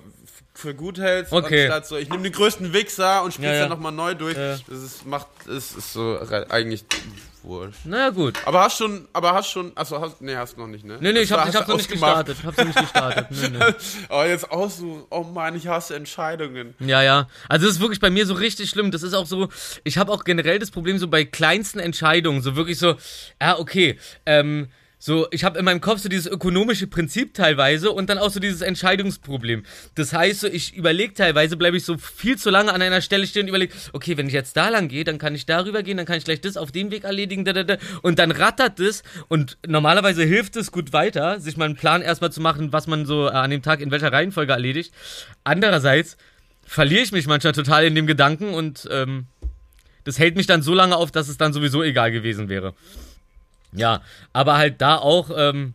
[0.58, 1.64] für gut hältst, Okay.
[1.64, 3.60] anstatt so, ich nehme den größten Wichser und spiel's Ja, ja.
[3.62, 4.36] dann nochmal neu durch.
[4.36, 4.56] Ja.
[4.68, 6.84] Das ist, macht, ist, ist so eigentlich
[7.42, 7.84] wurscht.
[7.84, 8.34] Naja, gut.
[8.44, 10.98] Aber hast schon, aber hast schon, achso, hast, nee, hast noch nicht, ne?
[11.00, 12.36] Nee, nee, ich du- hab, ich hast hab du noch nicht gestartet.
[12.40, 13.26] Ich hab's noch nicht gestartet.
[13.30, 13.74] Nee, nee.
[14.08, 15.04] Oh, jetzt aussuchen.
[15.10, 16.74] Oh Mann, ich hasse Entscheidungen.
[16.80, 17.28] Ja, ja.
[17.48, 18.90] Also das ist wirklich bei mir so richtig schlimm.
[18.90, 19.48] Das ist auch so,
[19.84, 22.96] ich habe auch generell das Problem so bei kleinsten Entscheidungen, so wirklich so,
[23.40, 28.08] ja, okay, ähm, So, ich habe in meinem Kopf so dieses ökonomische Prinzip teilweise und
[28.08, 29.64] dann auch so dieses Entscheidungsproblem.
[29.94, 33.26] Das heißt, so, ich überlege teilweise, bleibe ich so viel zu lange an einer Stelle
[33.26, 35.98] stehen und überlege, okay, wenn ich jetzt da lang gehe, dann kann ich darüber gehen,
[35.98, 37.76] dann kann ich gleich das auf dem Weg erledigen, da, da, da.
[38.00, 42.32] und dann rattert das und normalerweise hilft es gut weiter, sich mal einen Plan erstmal
[42.32, 44.94] zu machen, was man so an dem Tag in welcher Reihenfolge erledigt.
[45.44, 46.16] Andererseits
[46.64, 49.26] verliere ich mich manchmal total in dem Gedanken und ähm,
[50.04, 52.74] das hält mich dann so lange auf, dass es dann sowieso egal gewesen wäre.
[53.72, 54.02] Ja,
[54.32, 55.74] aber halt da auch ähm,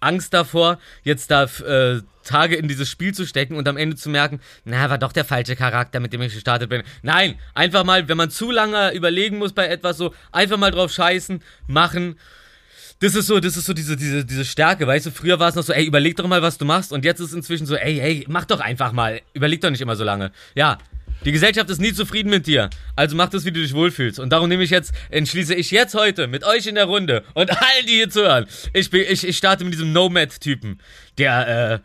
[0.00, 4.08] Angst davor, jetzt da äh, Tage in dieses Spiel zu stecken und am Ende zu
[4.08, 6.82] merken, na, war doch der falsche Charakter, mit dem ich gestartet bin.
[7.02, 10.92] Nein, einfach mal, wenn man zu lange überlegen muss bei etwas so, einfach mal drauf
[10.92, 12.18] scheißen, machen.
[13.00, 15.54] Das ist so, das ist so diese, diese, diese Stärke, weißt du, früher war es
[15.54, 17.74] noch so, ey, überleg doch mal, was du machst und jetzt ist es inzwischen so,
[17.74, 20.32] ey, ey, mach doch einfach mal, überleg doch nicht immer so lange.
[20.54, 20.76] Ja,
[21.24, 22.70] die Gesellschaft ist nie zufrieden mit dir.
[22.96, 24.18] Also mach das, wie du dich wohlfühlst.
[24.18, 27.50] Und darum nehme ich jetzt, entschließe ich jetzt heute mit euch in der Runde und
[27.50, 28.46] allen, die hier zuhören.
[28.72, 30.80] Ich, bin, ich, ich starte mit diesem Nomad-Typen,
[31.18, 31.78] der äh,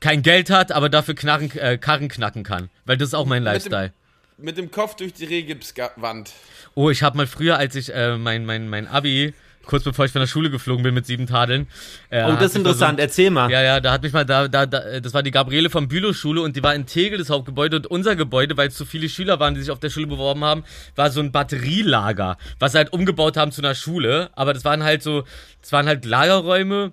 [0.00, 2.68] kein Geld hat, aber dafür Knarren, äh, Karren knacken kann.
[2.84, 3.92] Weil das ist auch mein Lifestyle.
[4.36, 6.32] Mit dem, mit dem Kopf durch die Rehgipswand.
[6.74, 9.32] Oh, ich habe mal früher, als ich äh, mein, mein, mein Abi
[9.66, 11.66] kurz bevor ich von der Schule geflogen bin mit sieben Tadeln.
[12.08, 13.50] Äh, oh, das ist interessant, so, erzähl mal.
[13.50, 16.40] Ja, ja, da hat mich mal, da, da, da, das war die Gabriele vom Bülow-Schule
[16.40, 19.38] und die war in Tegel, das Hauptgebäude, und unser Gebäude, weil es so viele Schüler
[19.40, 22.92] waren, die sich auf der Schule beworben haben, war so ein Batterielager, was sie halt
[22.92, 25.24] umgebaut haben zu einer Schule, aber das waren halt so,
[25.60, 26.92] das waren halt Lagerräume,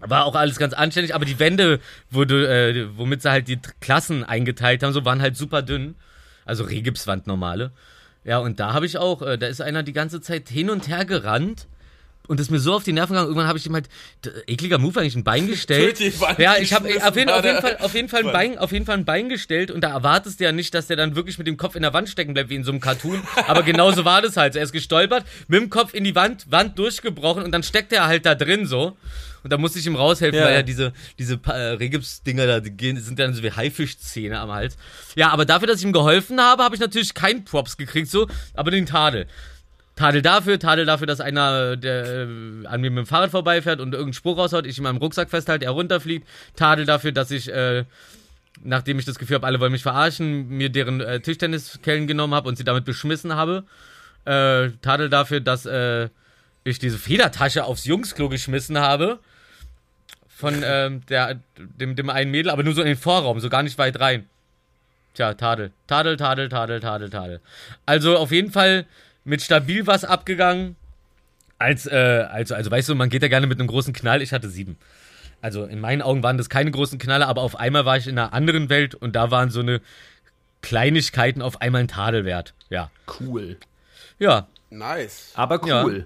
[0.00, 1.78] war auch alles ganz anständig, aber die Wände,
[2.10, 5.94] wurde, äh, womit sie halt die Klassen eingeteilt haben, so waren halt super dünn.
[6.44, 7.70] Also Regipswand normale.
[8.24, 10.88] Ja, und da habe ich auch, äh, da ist einer die ganze Zeit hin und
[10.88, 11.68] her gerannt
[12.28, 13.28] und das ist mir so auf die Nerven gegangen.
[13.28, 13.88] Irgendwann habe ich ihm halt
[14.46, 15.98] ekliger Move eigentlich ein Bein gestellt.
[16.38, 18.86] ja, ich habe auf, jeden, auf jeden Fall auf jeden Fall ein Bein auf jeden
[18.86, 21.46] Fall ein Bein gestellt und da erwartest du ja nicht, dass der dann wirklich mit
[21.46, 24.22] dem Kopf in der Wand stecken bleibt wie in so einem Cartoon, aber genauso war
[24.22, 24.56] das halt.
[24.56, 28.06] Er ist gestolpert, mit dem Kopf in die Wand, Wand durchgebrochen und dann steckt er
[28.06, 28.96] halt da drin so.
[29.42, 30.46] Und da musste ich ihm raushelfen, ja.
[30.46, 34.76] weil ja diese, diese äh, Regips-Dinger da, gehen, sind dann so wie Haifischzähne am Hals.
[35.16, 38.28] Ja, aber dafür, dass ich ihm geholfen habe, habe ich natürlich keinen Props gekriegt, so,
[38.54, 39.26] aber den Tadel.
[39.94, 43.92] Tadel dafür, Tadel dafür, dass einer der, äh, an mir mit dem Fahrrad vorbeifährt und
[43.92, 46.26] irgendeinen Spruch raushaut, ich ihm am Rucksack festhalte, er runterfliegt.
[46.56, 47.84] Tadel dafür, dass ich, äh,
[48.62, 52.48] nachdem ich das Gefühl habe, alle wollen mich verarschen, mir deren äh, Tischtenniskellen genommen habe
[52.48, 53.64] und sie damit beschmissen habe.
[54.24, 56.08] Äh, Tadel dafür, dass äh,
[56.64, 59.18] ich diese Federtasche aufs Jungsklo geschmissen habe.
[60.28, 63.62] Von ähm, der, dem, dem einen Mädel, aber nur so in den Vorraum, so gar
[63.62, 64.26] nicht weit rein.
[65.14, 65.70] Tja, Tadel.
[65.86, 67.40] Tadel, Tadel, Tadel, Tadel, Tadel.
[67.86, 68.86] Also auf jeden Fall
[69.24, 70.76] mit stabil was abgegangen.
[71.58, 74.22] Als, äh, also, also weißt du, man geht ja gerne mit einem großen Knall.
[74.22, 74.76] Ich hatte sieben.
[75.40, 78.18] Also in meinen Augen waren das keine großen Knaller, aber auf einmal war ich in
[78.18, 79.80] einer anderen Welt und da waren so eine
[80.60, 82.54] Kleinigkeiten auf einmal ein Tadelwert.
[82.70, 82.90] Ja.
[83.20, 83.56] Cool.
[84.18, 84.46] Ja.
[84.70, 85.32] Nice.
[85.34, 85.98] Aber cool.
[85.98, 86.04] Ja.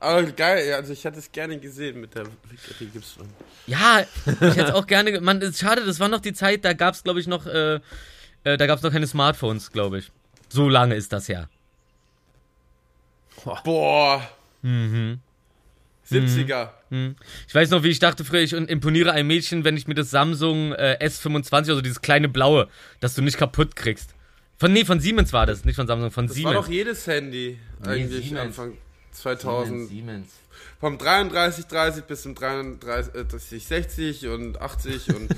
[0.00, 2.24] Aber geil, also ich hätte es gerne gesehen mit der
[2.80, 3.28] Gibson.
[3.66, 5.20] Ja, ich hätte es auch gerne.
[5.20, 7.80] Man, ist schade, das war noch die Zeit, da gab es, glaube ich, noch, äh,
[8.44, 10.10] äh, da gab es noch keine Smartphones, glaube ich.
[10.48, 11.50] So lange ist das her.
[13.64, 14.28] Boah.
[14.62, 15.20] Mhm.
[16.10, 16.70] 70er.
[16.90, 17.16] Mhm.
[17.46, 20.10] Ich weiß noch, wie ich dachte früher, ich imponiere ein Mädchen, wenn ich mir das
[20.10, 22.68] Samsung äh, S25, also dieses kleine blaue,
[23.00, 24.14] das du nicht kaputt kriegst.
[24.58, 26.54] Von, nee, von Siemens war das, nicht von Samsung, von das Siemens.
[26.54, 28.58] Das war doch jedes Handy, eigentlich Siemens.
[28.58, 28.76] Anfang
[29.12, 29.66] 2000.
[29.66, 30.32] Siemens, Siemens.
[30.80, 35.34] Vom 3330 bis zum 3360 und 80 und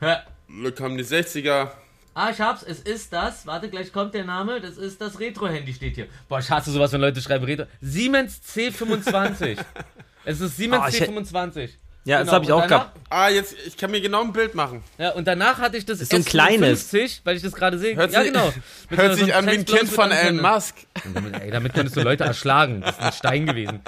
[0.48, 1.70] Glück haben die 60er.
[2.14, 3.46] Ah, ich hab's, es ist das.
[3.46, 4.60] Warte, gleich kommt der Name.
[4.60, 6.06] Das ist das Retro-Handy, steht hier.
[6.28, 7.64] Boah, ich hasse sowas, wenn Leute schreiben Retro.
[7.80, 9.56] Siemens C25.
[10.24, 11.70] es ist Siemens oh, C25.
[12.04, 12.24] Ja, genau.
[12.24, 12.98] das habe ich auch gehabt.
[13.08, 14.82] Ah, jetzt, ich kann mir genau ein Bild machen.
[14.98, 16.90] Ja, und danach hatte ich das, das ist so ein kleines.
[16.90, 17.96] 50, weil ich das gerade sehe.
[17.96, 18.52] Hört ja, genau.
[18.90, 20.74] Mit hört sich so an wie ein Kind von Elon Musk.
[21.14, 22.80] Damit, ey, damit konntest du Leute erschlagen.
[22.80, 23.80] Das ist ein Stein gewesen.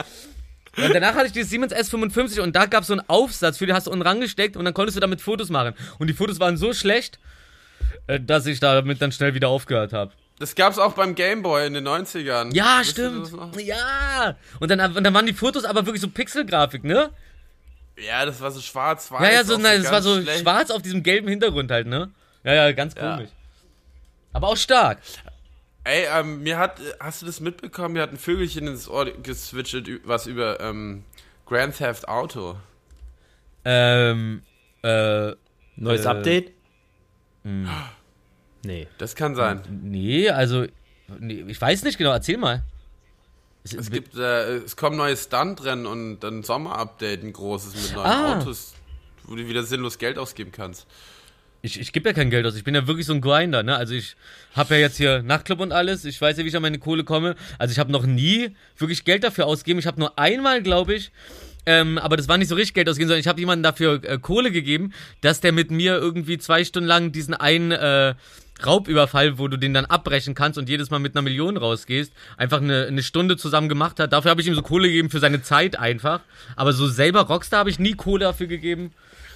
[0.76, 3.66] Und danach hatte ich dieses Siemens S55 und da gab es so einen Aufsatz, für
[3.66, 5.74] den hast du unten rangesteckt und dann konntest du damit Fotos machen.
[5.98, 7.18] Und die Fotos waren so schlecht,
[8.06, 10.12] dass ich damit dann schnell wieder aufgehört habe.
[10.38, 12.54] Das gab's auch beim Gameboy in den 90ern.
[12.54, 13.30] Ja, Wisst stimmt.
[13.60, 14.36] Ja.
[14.58, 17.10] Und dann, und dann waren die Fotos aber wirklich so Pixelgrafik, ne?
[17.96, 19.22] Ja, das war so schwarz-weiß.
[19.22, 20.40] Ja, ja, so, nein, das war so schlecht.
[20.40, 22.10] schwarz auf diesem gelben Hintergrund halt, ne?
[22.42, 23.28] Ja, ja, ganz komisch.
[23.30, 23.68] Ja.
[24.32, 24.98] Aber auch stark.
[25.84, 27.94] Ey, ähm, mir hat, hast du das mitbekommen?
[27.94, 31.04] Mir hat ein Vögelchen ins Ohr geswitcht, was über ähm,
[31.46, 32.56] Grand Theft Auto.
[33.64, 34.42] Ähm,
[34.82, 35.32] äh.
[35.76, 36.53] Neues äh, Update?
[37.44, 37.68] Hm.
[38.64, 38.88] Nee.
[38.98, 39.60] Das kann sein.
[39.82, 40.66] Nee, also,
[41.18, 42.62] nee, ich weiß nicht genau, erzähl mal.
[43.62, 48.06] Es, es gibt, äh, es kommen neue Stuntrennen und dann Sommer-Update, ein großes mit neuen
[48.06, 48.38] ah.
[48.38, 48.74] Autos,
[49.24, 50.86] wo du wieder sinnlos Geld ausgeben kannst.
[51.62, 52.56] Ich, ich gebe ja kein Geld aus.
[52.56, 53.74] Ich bin ja wirklich so ein Grinder, ne?
[53.74, 54.16] Also ich
[54.52, 56.04] habe ja jetzt hier Nachtclub und alles.
[56.04, 57.36] Ich weiß ja, wie ich an meine Kohle komme.
[57.58, 59.78] Also ich habe noch nie wirklich Geld dafür ausgegeben.
[59.78, 61.10] Ich habe nur einmal, glaube ich,
[61.66, 64.18] Ähm, aber das war nicht so richtig Geld ausgeben, sondern ich habe jemandem dafür äh,
[64.18, 68.14] Kohle gegeben, dass der mit mir irgendwie zwei Stunden lang diesen einen äh,
[68.64, 72.60] Raubüberfall, wo du den dann abbrechen kannst und jedes Mal mit einer Million rausgehst, einfach
[72.60, 74.12] eine, eine Stunde zusammen gemacht hat.
[74.12, 76.20] Dafür habe ich ihm so Kohle gegeben für seine Zeit einfach.
[76.56, 78.92] Aber so selber Rockstar habe ich nie Kohle dafür gegeben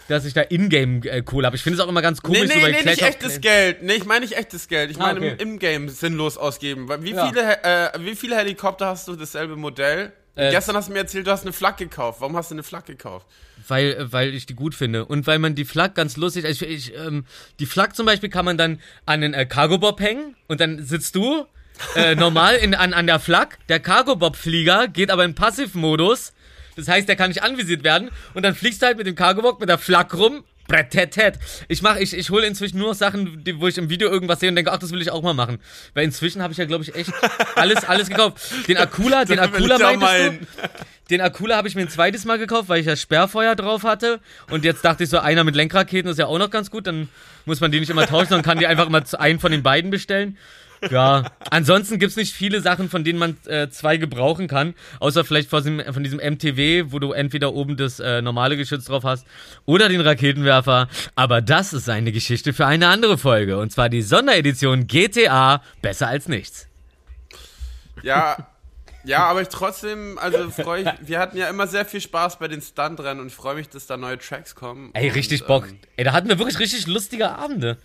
[0.09, 1.57] dass ich da Ingame äh, Kohle habe.
[1.57, 3.41] Ich finde es auch immer ganz komisch, nee, nee, so bei nee, Clash nicht echtes
[3.43, 3.83] Geld.
[3.83, 4.91] Nee, ich meine nicht echtes Geld.
[4.91, 5.37] Ich Ah, meine okay.
[5.39, 6.89] im, im Game sinnlos ausgeben.
[7.03, 7.29] Wie, Ja.
[7.29, 10.13] viele, äh, wie viele Helikopter hast du dasselbe Modell?
[10.39, 12.21] Äh, Gestern hast du mir erzählt, du hast eine Flak gekauft.
[12.21, 13.27] Warum hast du eine Flak gekauft?
[13.67, 15.05] weil, äh, weil ich die gut finde.
[15.05, 17.25] Und weil man die Flak ganz lustig, also ich, ich, ähm,
[17.59, 21.15] die Flak zum Beispiel kann man dann an den äh, Cargo-Bob hängen und dann sitzt
[21.15, 21.47] du
[21.95, 23.59] äh, normal in, an, an der Flak.
[23.69, 26.33] Der Cargo-Bob-Flieger geht aber in Passivmodus.
[26.77, 28.11] Das heißt, der kann nicht anvisiert werden.
[28.35, 30.45] Und dann fliegst du halt mit dem Cargo-Bob mit der Flak rum.
[30.69, 31.39] Bretettet.
[31.67, 34.49] Ich mach, ich, ich hole inzwischen nur Sachen, die, wo ich im Video irgendwas sehe
[34.51, 35.59] und denke, ach, das will ich auch mal machen.
[35.95, 37.11] Weil inzwischen habe ich ja, glaube ich, echt
[37.57, 38.39] alles, alles gekauft.
[38.69, 40.13] Den Akula, den Akula meintest
[40.61, 40.69] du?
[41.11, 44.21] Den Akula habe ich mir ein zweites Mal gekauft, weil ich ja Sperrfeuer drauf hatte.
[44.51, 46.87] Und jetzt dachte ich so, einer mit Lenkraketen ist ja auch noch ganz gut.
[46.87, 47.09] Dann
[47.47, 49.63] muss man die nicht immer tauschen, sondern kann die einfach immer zu- einen von den
[49.63, 50.37] beiden bestellen.
[50.91, 54.75] Ja, ansonsten gibt's nicht viele Sachen, von denen man äh, zwei gebrauchen kann.
[55.01, 58.85] Außer vielleicht von diesem, von diesem MTW, wo du entweder oben das äh, normale Geschütz
[58.85, 59.27] drauf hast
[59.67, 60.89] oder den Raketenwerfer.
[61.15, 63.59] Aber das ist eine Geschichte für eine andere Folge.
[63.59, 66.69] Und zwar die Sonderedition GTA Besser als nichts.
[68.03, 68.37] Ja,
[69.05, 72.49] ja, aber ich trotzdem, also freue ich, wir hatten ja immer sehr viel Spaß bei
[72.49, 74.91] den Stuntrennen und freue mich, dass da neue Tracks kommen.
[74.93, 75.67] Ey, und, richtig Bock.
[75.67, 77.79] Ähm, Ey, da hatten wir wirklich richtig lustige Abende.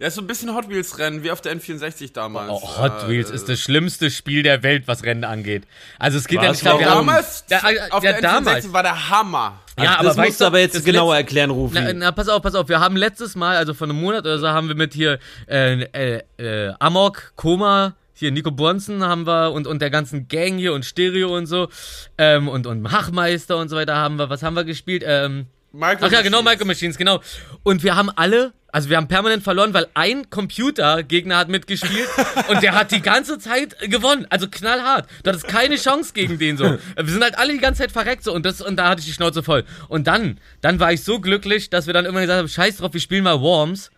[0.00, 2.50] Ja, ist so ein bisschen Hot Wheels Rennen, wie auf der N64 damals.
[2.50, 5.64] Oh, Hot Äh, Wheels ist das schlimmste Spiel der Welt, was Rennen angeht.
[5.98, 6.62] Also es geht ja Was?
[6.62, 6.84] nicht, wir Warum?
[6.90, 8.72] haben, Damals, Ja, äh, auf ja, der N64 damals.
[8.72, 9.60] war der Hammer.
[9.78, 11.78] ja, aber das weißt musst du aber jetzt genauer letzte- erklären, Rufi.
[11.80, 12.68] Na, na, pass auf, pass auf.
[12.68, 15.82] Wir haben letztes Mal, also vor einem Monat oder so, haben wir mit hier äh,
[15.82, 20.74] äh, äh, Amok, Koma, hier Nico Bonzen haben wir und, und der ganzen Gang hier
[20.74, 21.68] und Stereo und so
[22.18, 24.30] ähm, und, und Hachmeister und so weiter haben wir.
[24.30, 25.02] Was haben wir gespielt?
[25.04, 26.42] Ähm, Michael Ach ja, genau.
[26.42, 27.20] Micro Machines, genau.
[27.62, 32.08] Und wir haben alle, also wir haben permanent verloren, weil ein Computergegner hat mitgespielt
[32.48, 34.26] und der hat die ganze Zeit gewonnen.
[34.28, 35.08] Also knallhart.
[35.22, 36.64] Du hattest keine Chance gegen den so.
[36.96, 39.06] Wir sind halt alle die ganze Zeit verreckt so und das und da hatte ich
[39.06, 39.64] die Schnauze voll.
[39.88, 42.92] Und dann, dann war ich so glücklich, dass wir dann immer gesagt haben, scheiß drauf,
[42.92, 43.90] wir spielen mal Worms.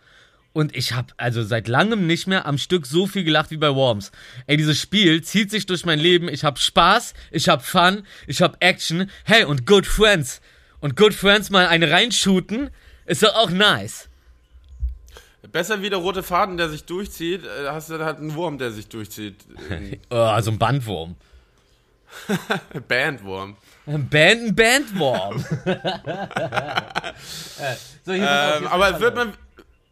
[0.53, 3.75] Und ich habe also seit langem nicht mehr am Stück so viel gelacht wie bei
[3.75, 4.13] Worms.
[4.47, 6.29] Ey, dieses Spiel zieht sich durch mein Leben.
[6.29, 9.09] Ich habe Spaß, ich habe Fun, ich habe Action.
[9.25, 10.39] Hey, und Good Friends.
[10.85, 12.69] Und Good Friends mal eine reinshooten,
[13.07, 14.07] ist doch auch nice.
[15.51, 18.69] Besser wie der rote Faden, der sich durchzieht, äh, hast du halt einen Wurm, der
[18.69, 19.35] sich durchzieht.
[20.11, 21.15] Oh, so ein Bandwurm.
[22.87, 23.57] Bandwurm.
[23.87, 25.43] Ein Band, ein Bandwurm.
[27.57, 29.33] Äh, so, Ähm, aber wird man,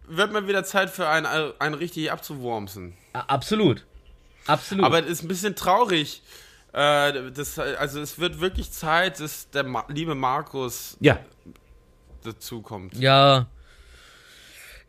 [0.07, 1.25] wird man wieder Zeit für einen,
[1.57, 2.93] einen richtig abzuwurmsen.
[3.13, 3.83] Absolut.
[4.45, 4.85] Absolut.
[4.85, 6.21] Aber es ist ein bisschen traurig.
[6.73, 11.19] Äh, das, also es wird wirklich Zeit, dass der Ma liebe Markus ja.
[12.23, 12.95] dazukommt.
[12.97, 13.47] Ja.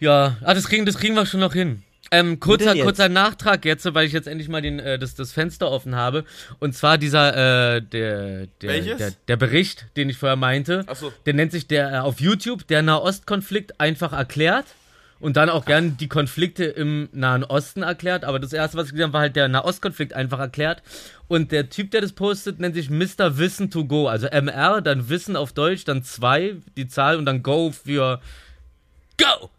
[0.01, 1.83] Ja, ah, das kriegen, das kriegen wir schon noch hin.
[2.11, 5.71] Ähm, kurzer, kurzer Nachtrag jetzt, weil ich jetzt endlich mal den, äh, das, das Fenster
[5.71, 6.25] offen habe.
[6.59, 10.85] Und zwar dieser, äh, der, der, der, der Bericht, den ich vorher meinte.
[10.87, 11.13] Ach so.
[11.27, 14.67] Der nennt sich der äh, auf YouTube der Nahostkonflikt einfach erklärt.
[15.21, 18.25] Und dann auch gern die Konflikte im Nahen Osten erklärt.
[18.25, 20.83] Aber das erste, was ich gesehen habe, war halt der Nahostkonflikt einfach erklärt.
[21.29, 23.39] Und der Typ, der das postet, nennt sich Mr.
[23.39, 24.09] Wissen to Go.
[24.09, 28.21] Also MR, dann Wissen auf Deutsch, dann 2, die Zahl und dann Go für
[29.17, 29.51] Go!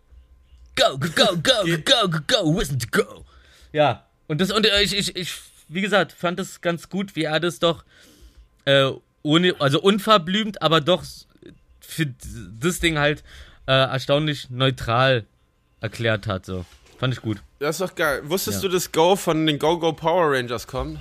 [0.75, 3.25] Go, go, go, go, go, go, go, Wissen to Go!
[3.71, 4.05] Ja.
[4.27, 5.33] Und das, und ich, ich, ich,
[5.67, 7.85] wie gesagt, fand es ganz gut, wie er das doch
[8.65, 8.91] äh,
[9.23, 11.03] ohne, also unverblümt, aber doch
[11.79, 12.07] für
[12.59, 13.23] das Ding halt
[13.67, 15.25] äh, erstaunlich neutral
[15.85, 16.45] erklärt hat.
[16.45, 16.65] So.
[16.99, 17.37] Fand ich gut.
[17.59, 18.21] Das ist doch geil.
[18.25, 18.69] Wusstest Ja.
[18.69, 20.99] du, dass Go von den Go-Go Power Rangers kommt?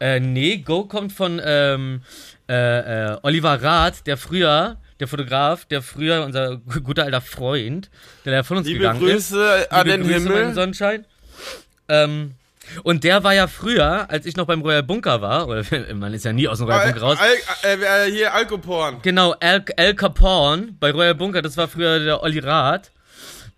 [0.00, 2.02] Äh, nee, Go kommt von ähm,
[2.48, 7.90] äh, äh, Oliver Rath, der früher, der Fotograf, der früher unser gu- guter alter Freund,
[8.24, 9.30] der da von uns Liebe gegangen ist.
[9.30, 10.54] Grüße an Liebe den Grüße, mein Himmel.
[10.54, 11.06] Sonnenschein.
[11.88, 12.34] Ähm,
[12.82, 15.62] und der war ja früher, als ich noch beim Royal Bunker war, oder
[15.94, 17.18] man ist ja nie aus dem Royal Al, Bunker raus.
[17.20, 18.98] Al, äh, äh, hier Alkoporn.
[19.02, 22.90] Genau, Al, Al Capone bei Royal Bunker, das war früher der Olli Rath,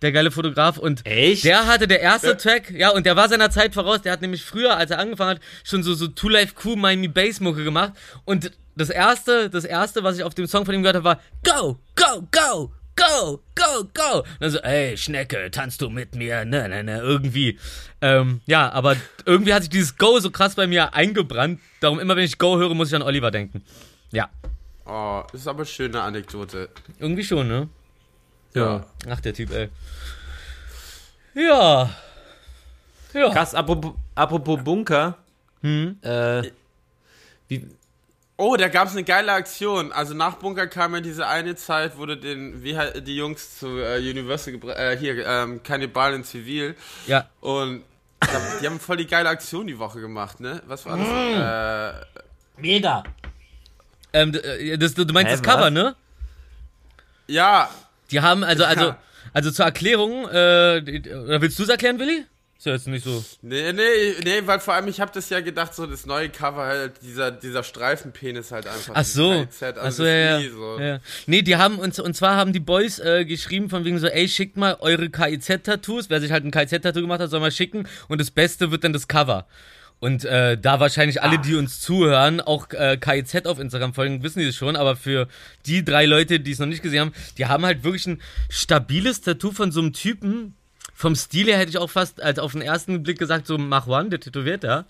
[0.01, 0.77] der geile Fotograf.
[0.77, 1.43] Und Echt?
[1.43, 2.33] der hatte der erste Ja.
[2.35, 4.01] Track, ja, und der war seiner Zeit voraus.
[4.01, 7.07] Der hat nämlich früher, als er angefangen hat, schon so, so Two Life Crew Miami
[7.07, 7.93] Bass Mucke gemacht.
[8.25, 11.19] Und das erste, das erste, was ich auf dem Song von ihm gehört habe, war
[11.43, 14.19] Go, go, go, go, go, go.
[14.19, 16.45] Und dann so, ey, Schnecke, tanzt du mit mir?
[16.45, 17.59] Ne, ne, ne, irgendwie.
[18.01, 18.95] Ähm, ja, aber
[19.25, 21.59] irgendwie hat sich dieses Go so krass bei mir eingebrannt.
[21.81, 23.63] Darum immer, wenn ich Go höre, muss ich an Oliver denken.
[24.11, 24.29] Ja,
[24.91, 26.69] Oh, das ist aber eine schöne Anekdote.
[26.99, 27.69] irgendwie schon, ne?
[28.59, 28.85] Ja.
[29.09, 29.69] Ach, der Typ, ey.
[31.33, 31.89] Ja.
[33.13, 33.29] Ja.
[33.31, 35.15] Krass, apropos, apropos Bunker.
[35.61, 35.97] Hm?
[36.01, 36.43] Äh,
[37.47, 37.67] wie,
[38.41, 39.91] Oh, da gab es eine geile Aktion.
[39.91, 43.59] Also nach Bunker kam ja diese eine Zeit, wo du den, wie halt die Jungs
[43.59, 46.75] zu äh, Universal gebracht, äh, hier, ähm, Kannibal in Zivil.
[47.05, 47.27] Ja.
[47.41, 47.83] Und
[48.61, 50.61] die haben voll die geile Aktion die Woche gemacht, ne?
[50.67, 51.95] Was war das?
[52.05, 52.21] Äh,
[52.61, 53.03] Mega.
[54.13, 55.71] Ähm, äh, das, du du meinst Hä, das Cover, was?
[55.71, 55.95] ne?
[57.27, 57.69] ja,
[58.11, 58.95] Die haben, also, also,
[59.33, 62.25] also zur Erklärung, äh, oder willst du es erklären, Willi?
[62.59, 63.23] Ist ja jetzt nicht so.
[63.41, 63.81] nee, nee,
[64.21, 67.31] nee, weil vor allem ich habe das ja gedacht, so das neue Cover halt, dieser,
[67.31, 68.95] dieser Streifenpenis halt einfach.
[68.95, 69.45] Ach so.
[69.45, 70.49] KZ, also Ach so, das ja, ja.
[70.49, 70.79] so.
[70.79, 70.99] ja.
[71.25, 74.27] Nee, die haben uns, und zwar haben die Boys äh, geschrieben von wegen so, ey,
[74.27, 76.09] schickt mal eure KIZ-Tattoos.
[76.09, 77.87] Wer sich halt ein KIZ-Tattoo gemacht hat, soll mal schicken.
[78.09, 79.47] Und das Beste wird dann das Cover.
[79.99, 84.39] Und äh, da wahrscheinlich alle, die uns zuhören, auch äh, KIZ auf Instagram folgen, wissen
[84.39, 84.75] die das schon.
[84.75, 85.27] Aber für
[85.65, 89.21] die drei Leute, die es noch nicht gesehen haben, die haben halt wirklich ein stabiles
[89.21, 90.55] Tattoo von so einem Typen.
[90.93, 94.09] Vom Stil her hätte ich auch fast als auf den ersten Blick gesagt, so Machuan,
[94.09, 94.85] der tätowiert, ja.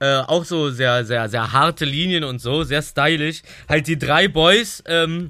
[0.00, 3.42] Äh, auch so sehr, sehr, sehr harte Linien und so, sehr stylisch.
[3.68, 5.28] Halt die drei Boys, ähm,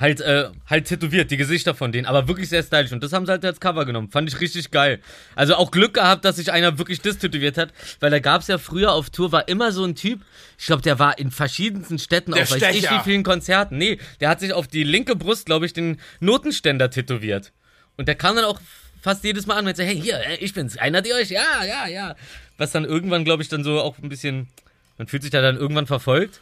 [0.00, 2.90] halt, äh, halt tätowiert, die Gesichter von denen, aber wirklich sehr stylisch.
[2.90, 4.10] Und das haben sie halt als Cover genommen.
[4.10, 4.98] Fand ich richtig geil.
[5.36, 8.56] Also auch Glück gehabt, dass sich einer wirklich das tätowiert hat, weil da gab's ja
[8.58, 10.22] früher auf Tour, war immer so ein Typ,
[10.58, 13.76] ich glaube, der war in verschiedensten Städten, Der auf weiß ich wie vielen Konzerten.
[13.76, 17.52] Nee, der hat sich auf die linke Brust, glaube ich, den Notenständer tätowiert.
[17.96, 18.60] Und der kam dann auch
[19.02, 21.30] fast jedes Mal an und sagte, hey, hier, äh, ich bin's, erinnert ihr euch?
[21.30, 22.16] Ja, ja, ja.
[22.56, 24.48] Was dann irgendwann, glaube ich, dann so auch ein bisschen,
[24.96, 26.40] man fühlt sich da dann irgendwann verfolgt.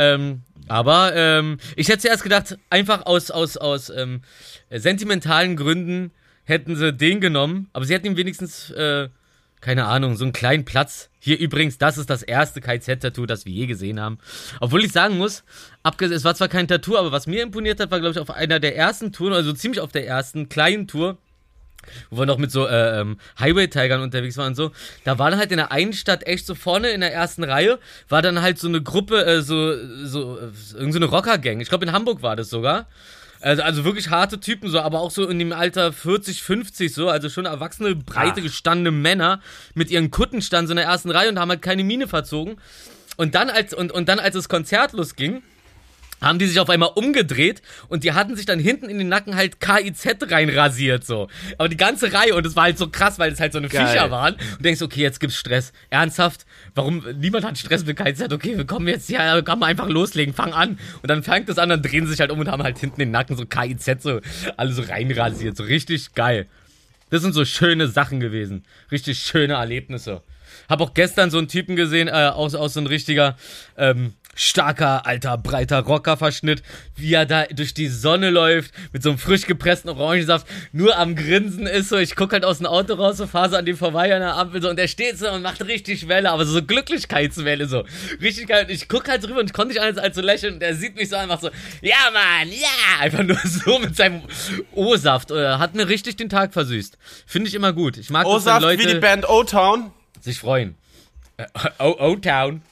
[0.00, 4.22] Ähm, aber ähm, ich hätte zuerst gedacht, einfach aus, aus, aus ähm,
[4.70, 6.10] sentimentalen Gründen
[6.44, 9.10] hätten sie den genommen, aber sie hätten ihm wenigstens, äh,
[9.60, 11.10] keine Ahnung, so einen kleinen Platz.
[11.18, 14.18] Hier übrigens, das ist das erste KZ-Tattoo, das wir je gesehen haben.
[14.60, 15.44] Obwohl ich sagen muss,
[16.00, 18.58] es war zwar kein Tattoo, aber was mir imponiert hat, war, glaube ich, auf einer
[18.58, 21.18] der ersten Touren, also ziemlich auf der ersten kleinen Tour,
[22.10, 24.72] wo wir noch mit so äh, ähm, Highway-Tigern unterwegs waren und so,
[25.04, 27.78] da war dann halt in der einen Stadt echt so vorne in der ersten Reihe,
[28.08, 29.74] war dann halt so eine Gruppe, äh, so,
[30.04, 31.60] so, äh, irgend so eine Rocker-Gang.
[31.60, 32.86] Ich glaube, in Hamburg war das sogar.
[33.40, 37.08] Also, also wirklich harte Typen so, aber auch so in dem Alter 40, 50 so,
[37.08, 38.42] also schon erwachsene, breite, Ach.
[38.42, 39.40] gestandene Männer
[39.74, 42.56] mit ihren Kutten standen so in der ersten Reihe und haben halt keine Miene verzogen.
[43.16, 45.42] Und dann, als, und, und dann, als das Konzert losging,
[46.20, 49.36] haben die sich auf einmal umgedreht und die hatten sich dann hinten in den Nacken
[49.36, 51.28] halt KIZ reinrasiert, so.
[51.58, 53.68] Aber die ganze Reihe und es war halt so krass, weil es halt so eine
[53.68, 53.86] Geil.
[53.86, 54.34] Viecher waren.
[54.34, 55.72] Und du denkst, okay, jetzt gibt's Stress.
[55.90, 56.46] Ernsthaft?
[56.74, 57.04] Warum?
[57.18, 58.32] Niemand hat Stress mit KIZ.
[58.32, 60.78] Okay, wir kommen jetzt, ja, kann man einfach loslegen, fang an.
[61.02, 63.00] Und dann fängt das an, dann drehen sie sich halt um und haben halt hinten
[63.00, 64.20] den Nacken so KIZ so,
[64.56, 65.56] alle so reinrasiert.
[65.56, 66.46] So richtig geil.
[67.10, 68.64] Das sind so schöne Sachen gewesen.
[68.90, 70.22] Richtig schöne Erlebnisse.
[70.68, 73.36] Hab auch gestern so einen Typen gesehen, äh, aus, aus so ein richtiger,
[73.76, 76.62] ähm, starker, alter, breiter Rockerverschnitt,
[76.96, 81.16] wie er da durch die Sonne läuft, mit so einem frisch gepressten Orangensaft, nur am
[81.16, 83.76] Grinsen ist so, ich guck halt aus dem Auto raus, so fahre so an dem
[83.76, 86.62] vorbei an der Ampel so, und der steht so und macht richtig Welle, aber so,
[86.62, 87.84] Glücklichkeitswelle so.
[88.20, 88.64] Richtig geil.
[88.64, 90.74] Und ich guck halt drüber und ich konnte nicht anders als so lächeln und er
[90.74, 91.50] sieht mich so einfach so,
[91.82, 93.00] ja Mann, ja!
[93.00, 94.22] Einfach nur so mit seinem
[94.72, 95.30] O-Saft.
[95.30, 96.96] Äh, Hat mir richtig den Tag versüßt.
[97.26, 97.96] Finde ich immer gut.
[97.96, 99.90] Ich mag O-Saft Leute wie die Band O-Town.
[100.20, 100.76] sich freuen.
[101.36, 101.46] Äh,
[101.78, 102.62] O-Town.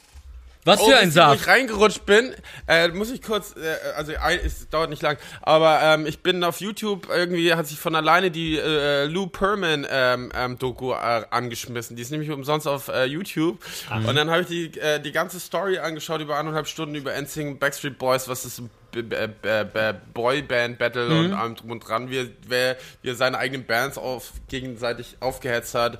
[0.69, 1.41] Was Oh, für ein wisst ihr, wo Saft.
[1.41, 2.35] ich reingerutscht bin,
[2.67, 6.45] äh, muss ich kurz, äh, also ein, es dauert nicht lang, aber ähm, ich bin
[6.45, 10.97] auf YouTube, irgendwie hat sich von alleine die äh, Lou Perman ähm, ähm, Doku äh,
[11.31, 11.97] angeschmissen.
[11.97, 13.59] Die ist nämlich umsonst auf äh, YouTube.
[14.07, 17.59] Und dann habe ich die, äh, die ganze Story angeschaut über anderthalb Stunden über NSYNC
[17.59, 22.11] Backstreet Boys, was ist B- B- B- B- Boyband Battle und allem drum und dran,
[22.11, 25.99] wie, er- wer, wie er seine eigenen Bands auf, gegenseitig aufgehetzt hat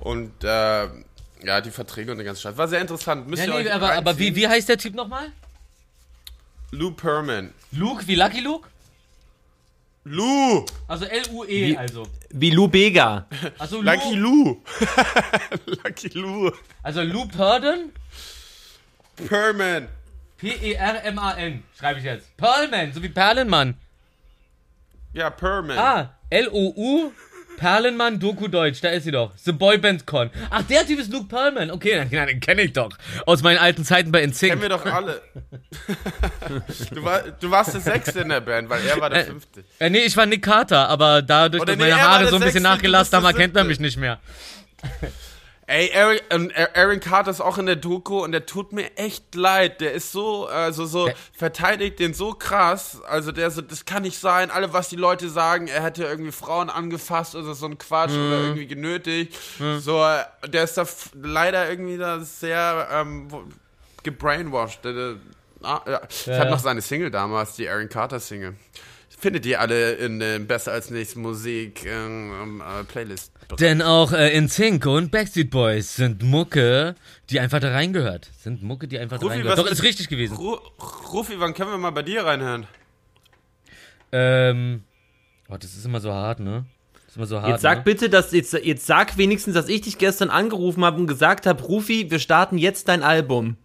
[0.00, 0.86] und äh,
[1.44, 2.56] ja, die Verträge und den ganzen Scheiß.
[2.56, 3.26] War sehr interessant.
[3.28, 5.32] Müsst Ja, ihr nee, euch aber, aber wie, wie heißt der Typ nochmal?
[6.72, 7.52] Lou Perman.
[7.72, 8.68] Luke, wie Lucky Luke?
[10.04, 10.64] Lou!
[10.88, 12.06] Also L-U-E, Wie- also.
[12.30, 13.26] Wie Lou Bega.
[13.58, 14.62] Also Lucky Lou, Lou!
[15.84, 16.50] Lucky Lou!
[16.82, 17.92] also Lou Purden,
[19.28, 19.88] Perman!
[20.38, 22.34] P-E-R-M-A-N, schreibe ich jetzt.
[22.38, 23.74] Perlman, so wie Perlenmann.
[25.12, 25.76] Ja, Perman.
[25.78, 27.12] Ah, L-O-U,
[27.60, 29.32] Perlenmann, Doku Deutsch, da ist sie doch.
[29.36, 30.30] The Boyband Con.
[30.48, 31.70] Ach, der Typ ist Luke Perlman.
[31.70, 32.88] Okay, dann, ja, den kenne ich doch.
[33.26, 34.62] Aus meinen alten Zeiten bei Kennen NSYNC.
[34.62, 35.20] wir doch alle.
[36.94, 39.62] du, war, du warst der Sechste in der Band, weil er war der Äh, Fünfte.
[39.78, 42.42] Äh, nee, ich war Nick Carter, aber dadurch, Oder dass nee, meine Haare so ein
[42.42, 44.20] bisschen nachgelassen haben, erkennt man mich nicht mehr.
[45.72, 49.36] Ey, Aaron, ähm, Aaron Carter ist auch in der Doku und der tut mir echt
[49.36, 49.80] leid.
[49.80, 53.00] Der ist so, also so, Der- verteidigt den so krass.
[53.06, 54.50] Also der so, das kann nicht sein.
[54.50, 58.26] Alle, was die Leute sagen, er hätte irgendwie Frauen angefasst oder so ein Quatsch Mhm.
[58.26, 59.38] oder irgendwie genötigt.
[59.78, 60.84] So, äh, der ist da
[61.22, 63.28] leider irgendwie da sehr ähm,
[64.02, 64.80] gebrainwashed.
[65.62, 66.00] Ah, ja.
[66.08, 66.50] Ich Ja, ja.
[66.50, 68.54] noch seine Single damals, die Aaron Carter Single.
[69.20, 73.30] findet ihr alle in äh, Besser als nichts Musik ähm, äh, Playlist.
[73.58, 76.94] Denn auch äh, in Sync und Backstreet Boys sind Mucke,
[77.30, 78.30] die einfach da reingehört.
[78.38, 79.58] Sind Mucke, die einfach Rufi, da reingehört.
[79.58, 80.36] was Doch, ist- ist richtig gewesen.
[80.36, 80.56] Ru
[81.12, 82.66] Rufi, wann können wir mal bei dir reinhören?
[84.12, 84.82] Ähm,
[85.48, 86.64] oh, das ist immer so hart, ne?
[86.94, 87.50] Das ist immer so hart.
[87.50, 87.84] Jetzt sag ne?
[87.84, 91.62] bitte, dass jetzt, jetzt sag wenigstens, dass ich dich gestern angerufen habe und gesagt habe,
[91.62, 93.56] Rufi, wir starten jetzt dein Album.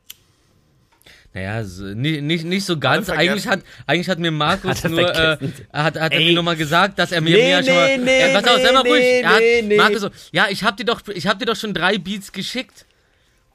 [1.35, 3.09] Naja, so, nicht, nicht, nicht so ganz.
[3.09, 5.37] Er Eigentlich hat, eigentlich hat mir Markus Hat er nur, äh,
[5.69, 6.27] er hat, hat er Ey.
[6.27, 8.45] mir nur mal gesagt, dass er mir, Nee, mir schon mal, nee, nee, äh, pass
[8.45, 9.01] auf, sei mal nee, ruhig.
[9.01, 9.75] nee, er hat, nee, nee.
[9.75, 12.85] Markus so, ja, ich hab dir doch, ich hab dir doch schon drei Beats geschickt.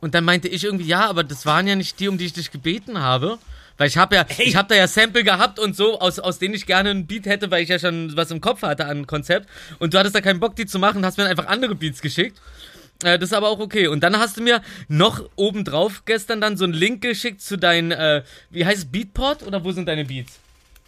[0.00, 2.34] Und dann meinte ich irgendwie, ja, aber das waren ja nicht die, um die ich
[2.34, 3.38] dich gebeten habe.
[3.78, 6.52] Weil ich habe ja, ich habe da ja Sample gehabt und so, aus, aus denen
[6.52, 9.06] ich gerne einen Beat hätte, weil ich ja schon was im Kopf hatte an einem
[9.06, 9.48] Konzept.
[9.78, 12.02] Und du hattest da keinen Bock, die zu machen, hast mir dann einfach andere Beats
[12.02, 12.38] geschickt.
[13.04, 13.86] Äh, das ist aber auch okay.
[13.86, 17.92] Und dann hast du mir noch obendrauf gestern dann so einen Link geschickt zu deinen,
[17.92, 19.42] äh, wie heißt es, Beatport?
[19.42, 20.38] Oder wo sind deine Beats?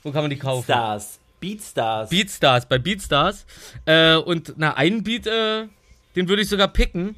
[0.02, 0.64] Wo kann man die kaufen?
[0.64, 1.18] Stars.
[1.40, 2.10] Beatstars.
[2.10, 3.46] Beatstars, bei Beatstars.
[3.84, 5.66] Äh, und na, einen Beat, äh,
[6.14, 7.16] den würde ich sogar picken.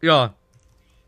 [0.00, 0.34] Ja.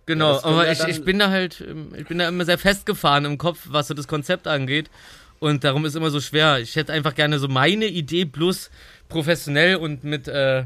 [0.06, 3.24] Genau, Ja, aber ich, ich bin da halt, ähm, ich bin da immer sehr festgefahren
[3.24, 4.90] im Kopf, was so das Konzept angeht.
[5.38, 6.58] Und darum ist immer so schwer.
[6.60, 8.70] Ich hätte einfach gerne so meine Idee plus
[9.08, 10.64] professionell und mit, äh,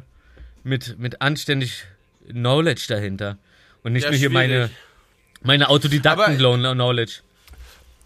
[0.65, 1.85] mit, mit anständig
[2.29, 3.39] Knowledge dahinter.
[3.83, 4.71] Und nicht Ja, nur hier meine, schwierig.
[5.43, 7.21] meine Autodidakten-Knowledge.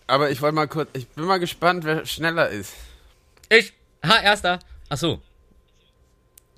[0.07, 2.73] Aber ich wollte mal kurz, ich bin mal gespannt, wer schneller ist.
[3.49, 3.73] Ich,
[4.05, 4.59] ha, erster.
[4.89, 5.21] Ach so.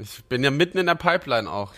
[0.02, 1.72] Ich bin ja mitten in der Pipeline auch.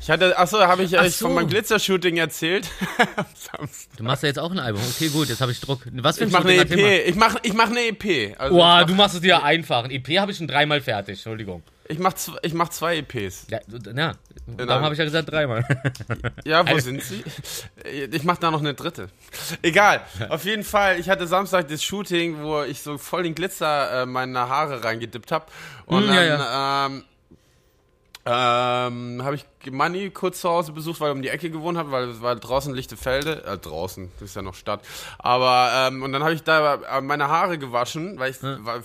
[0.00, 1.26] Ich hatte, achso, habe ich euch so.
[1.26, 2.68] von meinem Glitzer-Shooting erzählt?
[3.16, 3.26] Am
[3.58, 3.96] Samstag.
[3.96, 4.80] Du machst ja jetzt auch ein Album.
[4.94, 5.80] Okay, gut, jetzt habe ich Druck.
[5.92, 7.00] Was für ein ich mache eine.
[7.02, 8.34] Ich mache ich mach eine EP.
[8.40, 9.84] Also Boah, ich du mach, machst es dir einfach.
[9.84, 11.14] Ein EP habe ich schon dreimal fertig.
[11.18, 11.62] Entschuldigung.
[11.88, 13.46] ich mach, zw- ich mach zwei EPs.
[13.50, 13.60] Ja,
[13.94, 14.12] ja
[14.56, 15.64] darum habe ich ja gesagt dreimal.
[16.44, 17.24] Ja, wo sind sie?
[17.84, 19.08] Ich mache da noch eine dritte.
[19.62, 20.00] Egal.
[20.28, 24.06] Auf jeden Fall, ich hatte Samstag das Shooting, wo ich so voll den Glitzer äh,
[24.06, 25.46] meine Haare reingedippt habe.
[25.86, 27.04] Und Mm, ja, dann ähm,
[28.28, 31.92] ähm, habe ich Manni kurz zu Hause besucht, weil er um die Ecke gewohnt hat,
[31.92, 33.44] weil es war draußen Lichtefelde.
[33.44, 34.80] Äh, draußen, das ist ja noch Stadt.
[35.18, 38.82] Aber, ähm, und dann habe ich da äh, meine Haare gewaschen, weil ich, war,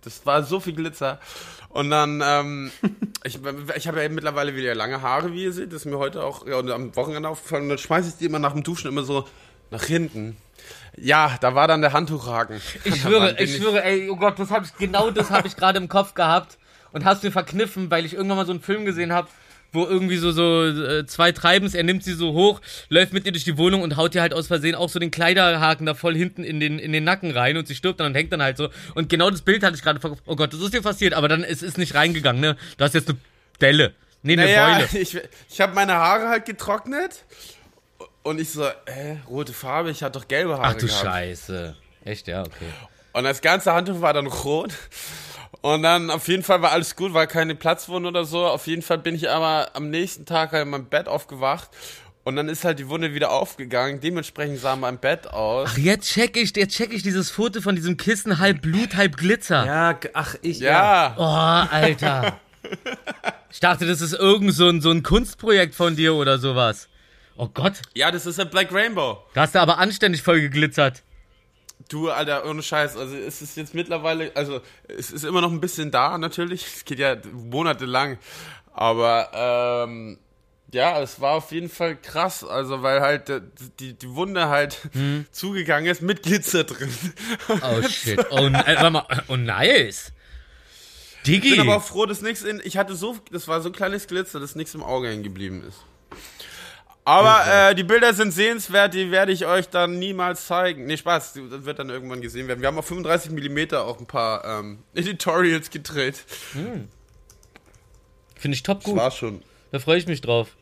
[0.00, 1.20] das war so viel Glitzer.
[1.68, 2.72] Und dann, ähm,
[3.24, 3.40] ich,
[3.76, 5.68] ich habe ja mittlerweile wieder lange Haare, wie ihr seht.
[5.68, 7.64] Das ist mir heute auch ja, und am Wochenende aufgefallen.
[7.64, 9.28] Und dann schmeiße ich die immer nach dem Duschen immer so
[9.70, 10.38] nach hinten.
[10.96, 12.62] Ja, da war dann der Handtuchhaken.
[12.84, 15.78] Ich schwöre, ich schwöre, ey, oh Gott, das hab ich, genau das habe ich gerade
[15.78, 16.56] im Kopf gehabt
[16.92, 19.28] und hast mir verkniffen, weil ich irgendwann mal so einen Film gesehen habe,
[19.74, 23.32] wo irgendwie so, so äh, zwei Treibens, er nimmt sie so hoch, läuft mit ihr
[23.32, 26.14] durch die Wohnung und haut ihr halt aus Versehen auch so den Kleiderhaken da voll
[26.14, 28.58] hinten in den, in den Nacken rein und sie stirbt dann und hängt dann halt
[28.58, 28.68] so.
[28.94, 31.28] Und genau das Bild hatte ich gerade vor Oh Gott, das ist dir passiert, aber
[31.28, 32.56] dann ist es nicht reingegangen, ne?
[32.76, 33.18] Du hast jetzt eine
[33.62, 33.94] Delle.
[34.22, 35.02] Nee, eine Naja, Beule.
[35.02, 35.18] ich,
[35.50, 37.24] ich habe meine Haare halt getrocknet.
[38.22, 41.02] Und ich so, äh, rote Farbe, ich hatte doch gelbe Haare Ach du gehabt.
[41.02, 41.76] Scheiße.
[42.04, 42.68] Echt, ja, okay.
[43.14, 44.72] Und das ganze Handtuch war dann rot.
[45.62, 48.46] Und dann auf jeden Fall war alles gut, war keine Platzwunde oder so.
[48.46, 51.70] Auf jeden Fall bin ich aber am nächsten Tag halt in meinem Bett aufgewacht.
[52.24, 54.00] Und dann ist halt die Wunde wieder aufgegangen.
[54.00, 55.70] Dementsprechend sah mein Bett aus.
[55.72, 59.16] Ach, jetzt check ich, jetzt check ich dieses Foto von diesem Kissen, halb Blut, halb
[59.16, 59.64] Glitzer.
[59.66, 60.70] Ja, ach, ich, ja.
[60.70, 62.38] Ja, Oh, Alter.
[63.50, 66.88] Ich dachte, das ist irgend so ein, so ein Kunstprojekt von dir oder sowas.
[67.36, 69.18] Oh Gott, ja, das ist ein Black Rainbow.
[69.34, 71.02] da hast du aber anständig voll geglitzert.
[71.88, 72.96] Du, Alter, ohne Scheiß.
[72.96, 76.66] Also es ist jetzt mittlerweile, also es ist immer noch ein bisschen da natürlich.
[76.66, 78.18] Es geht ja monatelang.
[78.72, 80.18] Aber ähm,
[80.72, 82.44] ja, es war auf jeden Fall krass.
[82.44, 83.40] Also weil halt äh,
[83.78, 84.78] die, die Wunde halt
[85.32, 86.90] zugegangen ist mit Glitzer drin.
[87.48, 88.18] Oh shit.
[88.30, 89.06] Oh, äh, warte mal.
[89.28, 90.12] oh nice.
[91.26, 91.48] Digi.
[91.48, 92.60] Ich bin aber auch froh, dass nichts in.
[92.64, 95.62] Ich hatte so, das war so ein kleines Glitzer, dass nichts im Auge hängen geblieben
[95.66, 95.78] ist.
[97.04, 100.84] Aber äh, die Bilder sind sehenswert, die werde ich euch dann niemals zeigen.
[100.86, 102.60] Nee, Spaß, das wird dann irgendwann gesehen werden.
[102.60, 106.16] Wir haben auf 35 mm auch ein paar ähm, Editorials gedreht.
[108.36, 108.96] Finde ich top Das gut.
[108.96, 109.42] war schon.
[109.72, 110.56] Da freue ich mich drauf.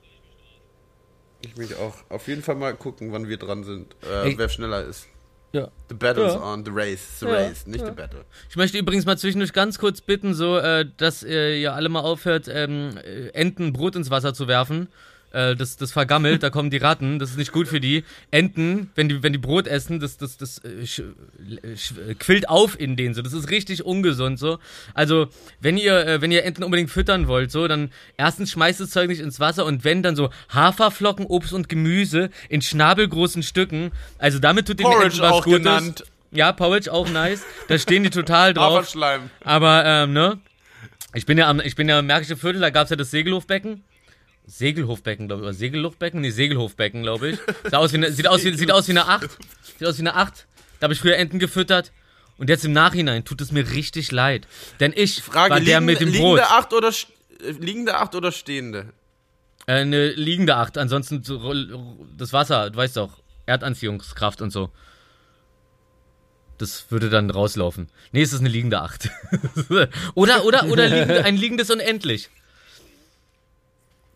[1.42, 1.94] Ich mich auch.
[2.08, 3.94] Auf jeden Fall mal gucken, wann wir dran sind.
[4.02, 4.38] Äh, Ey.
[4.38, 5.06] wer schneller ist.
[5.52, 5.68] Ja.
[5.88, 6.42] The battle's Ja.
[6.42, 8.24] on, the race, the Ja, race, nicht the battle.
[8.48, 12.46] Ich möchte übrigens mal zwischendurch ganz kurz bitten, so, äh, dass ihr alle mal aufhört,
[12.48, 14.88] ähm, äh, Enten Brot ins Wasser zu werfen.
[15.32, 18.04] Äh, das, das vergammelt, da kommen die Ratten, das ist nicht gut für die.
[18.30, 22.14] Enten, wenn die, wenn die Brot essen, das, das, das äh, sch, äh, sch, äh,
[22.14, 23.22] quillt auf in denen so.
[23.22, 24.58] Das ist richtig ungesund so.
[24.94, 25.28] Also,
[25.60, 29.08] wenn ihr, äh, wenn ihr Enten unbedingt füttern wollt, so, dann erstens schmeißt das Zeug
[29.08, 33.92] nicht ins Wasser und wenn dann so Haferflocken, Obst und Gemüse in schnabelgroßen Stücken.
[34.18, 35.58] Also damit tut den Porridge Enten was auch Gutes.
[35.58, 36.04] genannt.
[36.32, 37.42] Ja, Porridge auch nice.
[37.68, 38.78] Da stehen die total drauf.
[38.78, 39.30] Haferschleim.
[39.44, 40.38] Aber, ähm, ne?
[41.12, 43.82] Ich bin ja am, ich bin ja im Märkische Viertel, da gab's ja das Segelhofbecken.
[44.46, 46.20] Segelhofbecken, glaube ich, oder Segelluftbecken?
[46.20, 47.38] Nee, Segelhofbecken, glaube ich.
[47.64, 49.30] Sieht aus, wie eine, sieht, aus wie, sieht aus wie eine Acht.
[49.78, 50.46] Sieht aus wie eine Acht.
[50.80, 51.92] Da habe ich früher Enten gefüttert.
[52.38, 54.48] Und jetzt im Nachhinein tut es mir richtig leid.
[54.80, 56.50] Denn ich Frage, war der liegende, mit dem liegende Brot.
[56.50, 57.08] Acht oder, st-
[57.44, 58.86] äh, liegende Acht oder stehende?
[59.66, 60.78] Äh, eine liegende Acht.
[60.78, 61.54] Ansonsten so-
[62.16, 64.70] das Wasser, du weißt doch, Erdanziehungskraft und so.
[66.58, 67.88] Das würde dann rauslaufen.
[68.12, 69.08] Nee, es ist eine liegende Acht.
[70.14, 72.28] oder oder, oder liegende, ein liegendes Unendlich.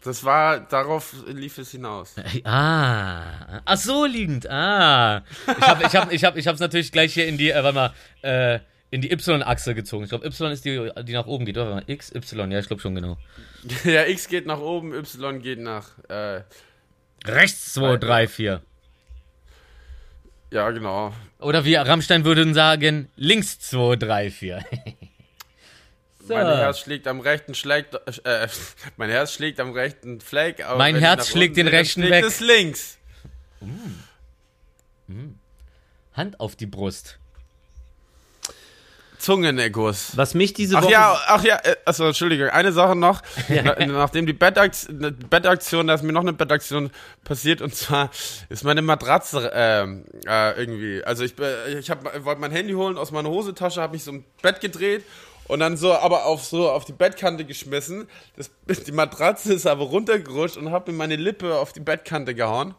[0.04, 2.14] Das war, darauf lief es hinaus.
[2.44, 4.48] Ah, ach so liegend.
[4.50, 7.64] Ah, ich habe ich hab, ich hab, ich hab's natürlich gleich hier in die, äh,
[7.64, 10.04] warte mal, äh, in die Y-Achse gezogen.
[10.04, 11.56] Ich glaube, Y ist die, die nach oben geht.
[11.56, 11.82] Oder?
[11.88, 13.16] X, Y, ja, ich glaube schon genau.
[13.84, 16.42] Ja, X geht nach oben, Y geht nach, äh,
[17.26, 18.62] Rechts 2, 3, 4.
[20.50, 21.14] ja, genau.
[21.40, 24.64] Oder wie Rammstein würden sagen, links 2, 3, 4.
[26.26, 26.34] so.
[26.34, 27.94] Mein Herz schlägt am rechten schlägt,
[28.24, 28.48] äh,
[28.96, 30.64] mein Herz schlägt am rechten Fleck.
[30.64, 32.24] aber Mein Herz schlägt den rechten schlägt weg.
[32.24, 32.98] es links.
[36.14, 37.18] Hand auf die Brust.
[39.18, 40.12] Zungeneguss.
[40.16, 40.92] Was mich diese Ach Woche.
[40.92, 43.22] ja, ach ja, äh, achso, Entschuldigung, eine Sache noch.
[43.48, 46.90] Na, nachdem die Bettaktion, Bettaktion, da ist mir noch eine Bettaktion
[47.24, 48.10] passiert und zwar
[48.50, 52.98] ist meine Matratze ähm, äh, irgendwie, also ich, äh, ich hab, wollte mein Handy holen
[52.98, 55.04] aus meiner Hosentasche, habe mich so im Bett gedreht
[55.48, 58.06] und dann so, aber auf so auf die Bettkante geschmissen.
[58.36, 58.50] Das,
[58.84, 62.74] die Matratze ist aber runtergerutscht und habe mir meine Lippe auf die Bettkante gehauen.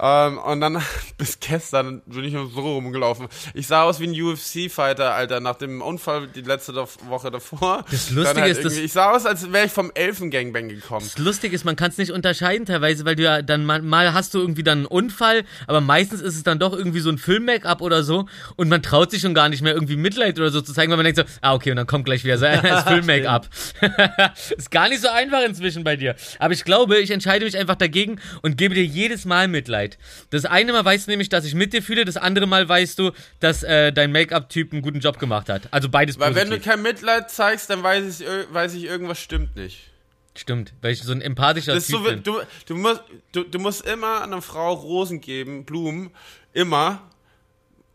[0.00, 0.82] Ähm, und dann
[1.18, 3.28] bis gestern bin ich nur so rumgelaufen.
[3.54, 7.84] Ich sah aus wie ein UFC-Fighter, Alter, nach dem Unfall die letzte Woche davor.
[7.90, 11.04] Das Lustige halt ist, irgendwie- ich sah aus, als wäre ich vom Elfengangbang gekommen.
[11.04, 14.14] Das Lustige ist, man kann es nicht unterscheiden teilweise, weil du ja dann mal, mal
[14.14, 17.18] hast du irgendwie dann einen Unfall, aber meistens ist es dann doch irgendwie so ein
[17.18, 20.60] Film-Make-up oder so und man traut sich schon gar nicht mehr irgendwie Mitleid oder so
[20.60, 23.48] zu zeigen, weil man denkt so, ah okay, und dann kommt gleich wieder sein Film-Make-up.
[24.56, 26.14] ist gar nicht so einfach inzwischen bei dir.
[26.38, 29.98] Aber ich glaube, ich entscheide mich einfach dagegen und gebe dir jedes Mal Mitleid.
[30.30, 32.98] Das eine Mal weißt du nämlich, dass ich mit dir fühle, das andere Mal weißt
[32.98, 35.62] du, dass äh, dein Make-up-Typ einen guten Job gemacht hat.
[35.70, 36.64] Also beides Weil wenn positiv.
[36.64, 39.90] du kein Mitleid zeigst, dann weiß ich, ir- weiß ich irgendwas stimmt nicht.
[40.36, 42.22] Stimmt, weil ich so ein empathischer Das ist Typ so, bin.
[42.22, 46.10] du, du, musst, du, du musst immer einer Frau Rosen geben, Blumen,
[46.52, 47.02] immer,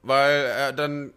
[0.01, 1.13] weil äh, dann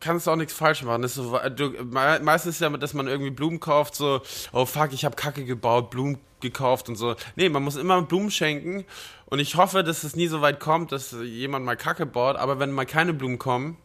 [0.00, 1.02] kannst du auch nichts falsch machen.
[1.02, 4.22] Das ist so, du, me- meistens ist ja, dass man irgendwie Blumen kauft, so,
[4.52, 7.16] oh fuck, ich habe Kacke gebaut, Blumen gekauft und so.
[7.36, 8.84] Nee, man muss immer Blumen schenken
[9.26, 12.58] und ich hoffe, dass es nie so weit kommt, dass jemand mal Kacke baut, aber
[12.58, 13.76] wenn mal keine Blumen kommen,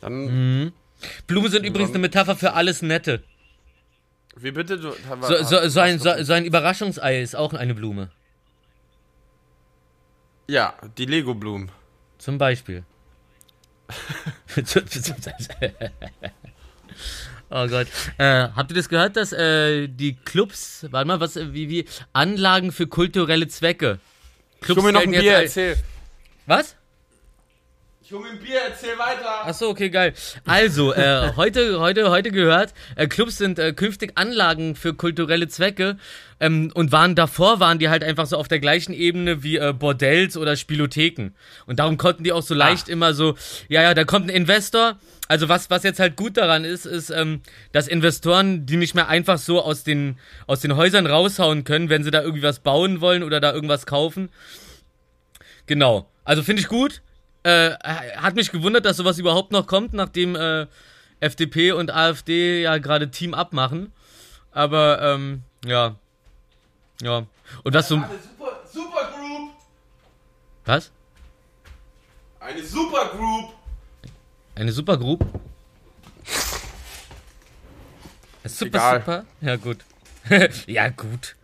[0.00, 0.72] dann,
[1.26, 3.22] Blumen sind übrigens eine Metapher für alles Nette.
[4.36, 4.78] wie bitte?
[4.78, 8.10] Du, So, so, so, ein, so, so ein Überraschungsei ist auch eine Blume.
[10.48, 11.70] ja, die Lego-Blumen.
[12.18, 12.84] Zum Beispiel.
[17.50, 17.86] oh Gott.
[18.18, 22.72] Äh, habt ihr das gehört, dass äh, die Clubs, warte mal, was, wie, wie, Anlagen
[22.72, 23.98] für kulturelle Zwecke.
[24.60, 25.76] Clubs mir noch ein Bier, erzähl.
[26.46, 26.76] Was?
[28.10, 29.42] Ein Bier, erzähl weiter.
[29.44, 30.14] Ach so, okay, geil.
[30.46, 35.98] Also, äh, heute, heute, heute gehört, äh, Clubs sind äh, künftig Anlagen für kulturelle Zwecke
[36.40, 39.74] ähm, und waren davor, waren die halt einfach so auf der gleichen Ebene wie äh,
[39.74, 41.32] Bordells oder Spielotheken.
[41.66, 43.34] Und darum konnten die auch so leicht immer so,
[43.68, 44.98] ja, ja, da kommt ein Investor.
[45.28, 47.42] Also was, was jetzt halt gut daran ist, ist, ähm,
[47.72, 52.04] dass Investoren die nicht mehr einfach so aus den, aus den Häusern raushauen können, wenn
[52.04, 54.30] sie da irgendwie was bauen wollen oder da irgendwas kaufen.
[55.66, 56.08] Genau.
[56.24, 57.02] Also finde ich gut.
[57.44, 57.70] Äh,
[58.16, 60.66] hat mich gewundert, dass sowas überhaupt noch kommt, nachdem äh,
[61.20, 63.92] FDP und AfD ja gerade Team abmachen.
[64.50, 65.96] Aber ähm, ja.
[67.00, 67.26] Ja.
[67.64, 67.96] Und was so.
[67.96, 69.50] Eine super, super Group.
[70.64, 70.90] Was?
[72.40, 73.54] Eine super Group.
[74.54, 75.24] Eine Supergroup?
[78.44, 79.00] Super, Egal.
[79.00, 79.24] super?
[79.40, 79.84] Ja, gut.
[80.66, 81.36] ja, gut.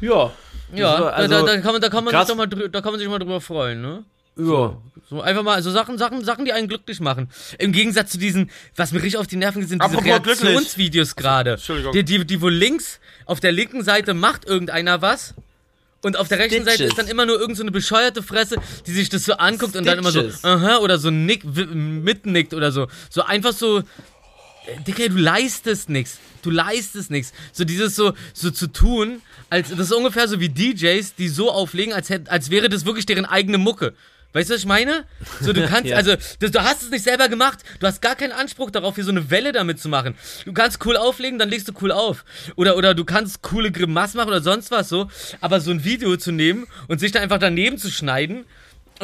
[0.00, 0.32] Ja.
[0.76, 2.92] Ja, So, also, da, da, kann man, da, kann man sich doch mal da kann
[2.92, 4.04] man sich mal drüber freuen, ne?
[4.36, 4.76] Ja.
[5.08, 7.28] So einfach mal, so Sachen, Sachen, Sachen, die einen glücklich machen.
[7.58, 10.26] Im Gegensatz zu diesen, was mir richtig auf die Nerven geht, sind diese Apropos.
[10.26, 11.52] Reaktionsvideos gerade.
[11.52, 11.92] Entschuldigung.
[11.92, 15.34] Die, die, die, wo links, auf der linken Seite macht irgendeiner was.
[16.02, 16.90] Und auf der rechten Seite Stitches.
[16.90, 18.56] ist dann immer nur irgend so eine bescheuerte Fresse,
[18.86, 20.44] die sich das so anguckt und dann immer so, Stitches.
[20.44, 22.88] aha, oder so nick, mitnickt oder so.
[23.08, 23.82] So einfach so,
[24.66, 26.18] äh, Dicker, du leistest nichts.
[26.42, 27.32] Du leistest nichts.
[27.52, 31.50] So dieses so, so zu tun, als, das ist ungefähr so wie DJs, die so
[31.50, 33.94] auflegen, als, hätt, als wäre das wirklich deren eigene Mucke.
[34.34, 35.04] Weißt du, was ich meine?
[35.40, 35.96] So, du kannst, Ja.
[35.96, 37.60] also, du, du hast es nicht selber gemacht.
[37.78, 40.16] Du hast gar keinen Anspruch darauf, hier so eine Welle damit zu machen.
[40.44, 42.24] Du kannst cool auflegen, dann legst du cool auf.
[42.56, 45.08] Oder, oder du kannst coole Grimassen machen oder sonst was so.
[45.40, 48.44] Aber so ein Video zu nehmen und sich dann einfach daneben zu schneiden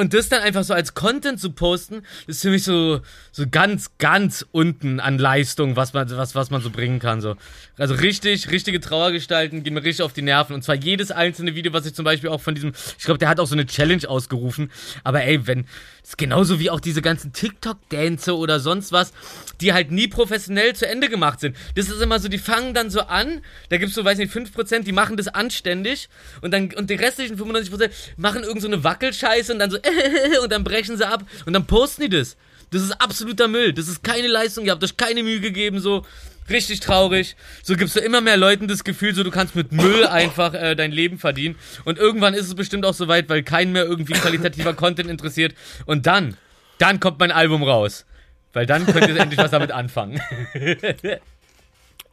[0.00, 3.00] und das dann einfach so als Content zu posten, ist für mich so,
[3.32, 7.20] so ganz, ganz unten an Leistung, was man, was, was man so bringen kann.
[7.20, 7.36] So.
[7.76, 10.54] Also richtig, richtige Trauergestalten gehen mir richtig auf die Nerven.
[10.54, 13.28] Und zwar jedes einzelne Video, was ich zum Beispiel auch von diesem, ich glaube, der
[13.28, 14.70] hat auch so eine Challenge ausgerufen.
[15.04, 15.66] Aber ey, wenn,
[16.00, 19.12] Das ist genauso wie auch diese ganzen TikTok-Dänze oder sonst was,
[19.60, 21.56] die halt nie professionell zu Ende gemacht sind.
[21.74, 24.80] Das ist immer so, die fangen dann so an, da gibt's so, weiß nicht, 5%,
[24.80, 26.08] die machen das anständig
[26.40, 29.78] und dann, und die restlichen 95% machen irgend so eine Wackelscheiße und dann so,
[30.42, 32.36] und dann brechen sie ab und dann posten die das.
[32.70, 33.72] Das ist absoluter Müll.
[33.72, 34.64] Das ist keine Leistung.
[34.64, 36.06] Ihr habt euch keine Mühe gegeben, so.
[36.50, 37.36] Richtig traurig.
[37.62, 40.74] So gibst du immer mehr Leuten das Gefühl, so du kannst mit Müll einfach äh,
[40.74, 41.56] dein Leben verdienen.
[41.84, 45.54] Und irgendwann ist es bestimmt auch soweit, weil keinen mehr irgendwie qualitativer Content interessiert.
[45.86, 46.36] Und dann,
[46.78, 48.04] dann kommt mein Album raus.
[48.52, 50.20] Weil dann könnt ihr endlich was damit anfangen.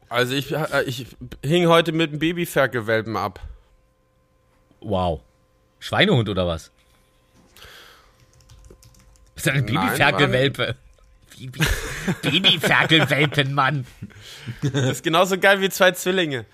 [0.09, 1.07] also ich, äh, ich
[1.43, 3.39] hing heute mit einem Babyferkelwelpen ab.
[4.81, 5.21] Wow.
[5.79, 6.71] Schweinehund oder was?
[9.35, 10.75] Das ist eine Babyferkelwelpe.
[11.39, 11.59] Baby,
[12.21, 13.85] Babyferkelwelpen, Mann.
[14.61, 16.45] Das ist genauso geil wie zwei Zwillinge.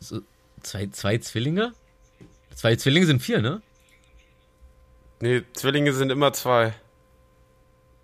[0.00, 0.22] So,
[0.62, 1.72] zwei, zwei Zwillinge?
[2.54, 3.62] Zwei Zwillinge sind vier, ne?
[5.20, 6.74] Nee, Zwillinge sind immer zwei.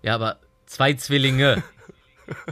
[0.03, 1.63] Ja, aber zwei Zwillinge.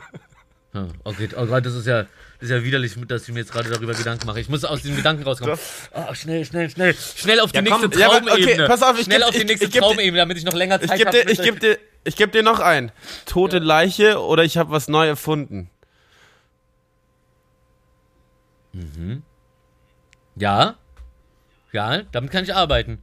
[0.72, 2.06] Hm, okay, oh Gott, das ist ja,
[2.46, 4.40] das ist ja widerlich, dass ich mir jetzt gerade darüber Gedanken mache.
[4.40, 5.58] Ich muss aus den Gedanken rauskommen.
[5.94, 6.94] Oh, schnell, schnell, schnell.
[6.94, 8.40] Schnell auf die ja, nächste komm, Traumebene.
[8.40, 10.46] Ja, okay, pass auf, ich schnell geb, auf die nächste ich, ich Traumebene, damit ich
[10.46, 11.32] noch länger Zeit habe.
[11.32, 12.92] Ich gebe dir, ich geb dir noch ein.
[13.26, 13.64] Tote ja.
[13.64, 15.72] Leiche oder ich habe was neu erfunden.
[18.74, 19.24] Mhm.
[20.36, 20.76] Ja.
[21.72, 23.02] Ja, damit kann ich arbeiten.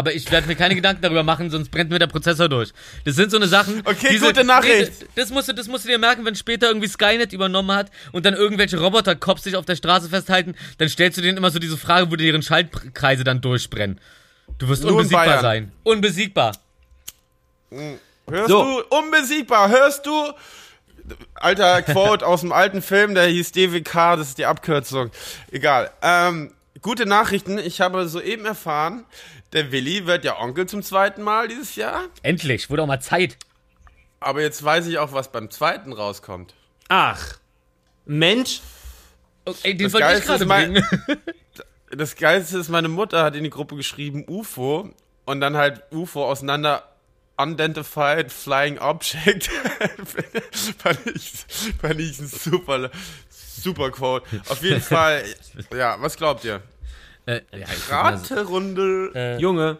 [0.00, 2.72] Aber ich werde mir keine Gedanken darüber machen, sonst brennt mir der Prozessor durch.
[3.04, 3.82] Das sind so eine Sachen.
[3.84, 4.92] Okay, diese, gute Nachricht.
[4.98, 7.90] Nee, das, musst du, das musst du dir merken, wenn später irgendwie Skynet übernommen hat
[8.10, 11.58] und dann irgendwelche Roboter-Cops sich auf der Straße festhalten, dann stellst du denen immer so
[11.58, 14.00] diese Frage, wo deren Schaltkreise dann durchbrennen.
[14.56, 15.70] Du wirst Nur unbesiegbar sein.
[15.82, 16.56] Unbesiegbar.
[17.68, 17.98] Hm.
[18.26, 18.80] Hörst so.
[18.80, 18.96] du?
[18.96, 19.68] Unbesiegbar.
[19.68, 20.32] Hörst du?
[21.34, 25.10] Alter Quote aus dem alten Film, der hieß DWK, das ist die Abkürzung.
[25.50, 25.90] Egal.
[26.00, 27.58] Ähm, gute Nachrichten.
[27.58, 29.04] Ich habe soeben erfahren,
[29.52, 32.04] der Willi wird ja Onkel zum zweiten Mal dieses Jahr.
[32.22, 33.36] Endlich, wurde auch mal Zeit.
[34.20, 36.54] Aber jetzt weiß ich auch, was beim zweiten rauskommt.
[36.88, 37.38] Ach,
[38.04, 38.60] Mensch.
[39.46, 40.84] Oh, ey, den wollte ich gerade bringen.
[41.90, 44.90] das Geilste ist, meine Mutter hat in die Gruppe geschrieben UFO
[45.24, 46.84] und dann halt UFO auseinander
[47.36, 49.48] Unidentified Flying Object.
[50.78, 51.32] fand, ich,
[51.80, 52.90] fand ich ein super,
[53.30, 54.26] super Quote.
[54.48, 55.24] Auf jeden Fall,
[55.74, 56.62] ja, was glaubt ihr?
[57.30, 59.12] Äh, ja, Raterunde.
[59.14, 59.78] Äh, Junge.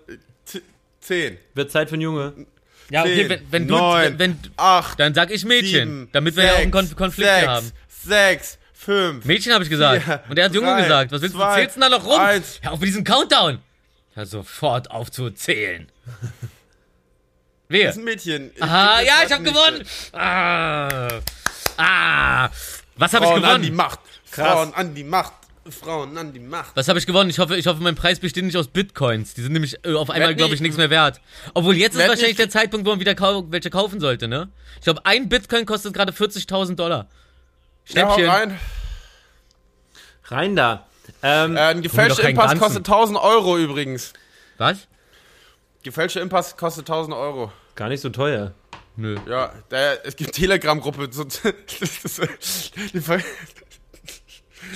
[1.01, 1.39] Zehn.
[1.55, 2.47] Wird Zeit für ein Junge.
[2.91, 6.43] Ja, okay, wenn, wenn du, neun, wenn, acht, dann sag ich Mädchen, sieben, damit wir
[6.43, 7.73] sechs, ja auch einen Konf Konflikt sechs, haben.
[7.89, 9.25] Sechs, fünf.
[9.25, 10.03] Mädchen habe ich gesagt.
[10.03, 11.13] Vier, Und er hat Junge gesagt.
[11.13, 11.61] Was willst zwei, du?
[11.63, 12.21] Zählst du da noch rum?
[12.21, 12.59] Eins.
[12.63, 13.59] Hör auf mit diesem Countdown.
[14.15, 15.89] Hör sofort auf zu zählen.
[17.69, 17.87] Wer?
[17.87, 18.51] Das ist ein Mädchen.
[18.55, 19.87] Ich Aha, ja, ich habe gewonnen.
[20.13, 21.21] Ah.
[21.77, 22.51] ah.
[22.97, 23.45] Was habe ich gewonnen?
[23.45, 24.01] an die Macht.
[24.33, 24.53] Krass.
[24.53, 25.35] Frauen an die Macht.
[25.73, 26.77] Frauen an die Macht.
[26.77, 27.31] Was habe ich gewonnen?
[27.31, 29.35] Ich hoffe, ich hoffe, mein Preis besteht nicht aus Bitcoins.
[29.35, 31.21] Die sind nämlich äh, auf einmal, glaube ich, nichts mehr wert.
[31.55, 34.49] Obwohl jetzt ist wahrscheinlich der Zeitpunkt, wo man wieder kau welche kaufen sollte, ne?
[34.77, 37.09] Ich glaube, ein Bitcoin kostet gerade 40.000 Dollar.
[37.85, 38.25] Schnäppchen.
[38.25, 38.59] Ja, rein.
[40.25, 40.87] Rein da.
[41.23, 44.13] Ähm, äh, ein gefälschter Impass kostet 1000 Euro übrigens.
[44.59, 44.87] Was?
[45.83, 47.53] Gefälschter Impass kostet 1000 Euro.
[47.75, 48.53] Gar nicht so teuer.
[48.97, 49.17] Nö.
[49.29, 51.09] Ja, der, es gibt Telegram-Gruppe.
[51.13, 51.25] So,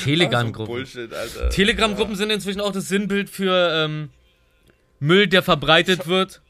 [0.03, 0.87] Telegram-Gruppen.
[1.13, 4.11] Also Telegram-Gruppen sind inzwischen auch das Sinnbild für ähm,
[5.01, 6.41] Müll, der verbreitet wird.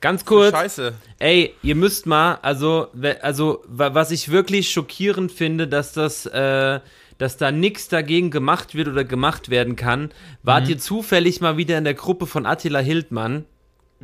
[0.00, 0.50] Ganz kurz.
[0.50, 0.94] Scheiße.
[1.20, 2.88] Ey, ihr müsst mal, also,
[3.22, 6.80] also, was ich wirklich schockierend finde, dass das, äh,
[7.18, 10.10] dass da nichts dagegen gemacht wird oder gemacht werden kann.
[10.42, 10.70] Wart mhm.
[10.70, 13.44] ihr zufällig mal wieder in der Gruppe von Attila Hildmann?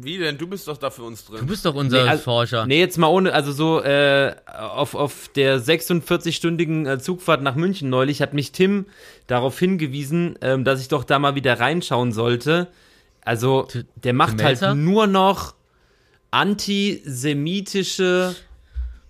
[0.00, 0.38] Wie denn?
[0.38, 1.40] Du bist doch da für uns drin.
[1.40, 2.66] Du bist doch unser nee, also, Forscher.
[2.66, 7.90] Nee, jetzt mal ohne, also so äh, auf, auf der 46-stündigen äh, Zugfahrt nach München
[7.90, 8.86] neulich hat mich Tim
[9.26, 12.68] darauf hingewiesen, ähm, dass ich doch da mal wieder reinschauen sollte.
[13.24, 15.54] Also, der macht halt nur noch
[16.30, 18.34] antisemitische,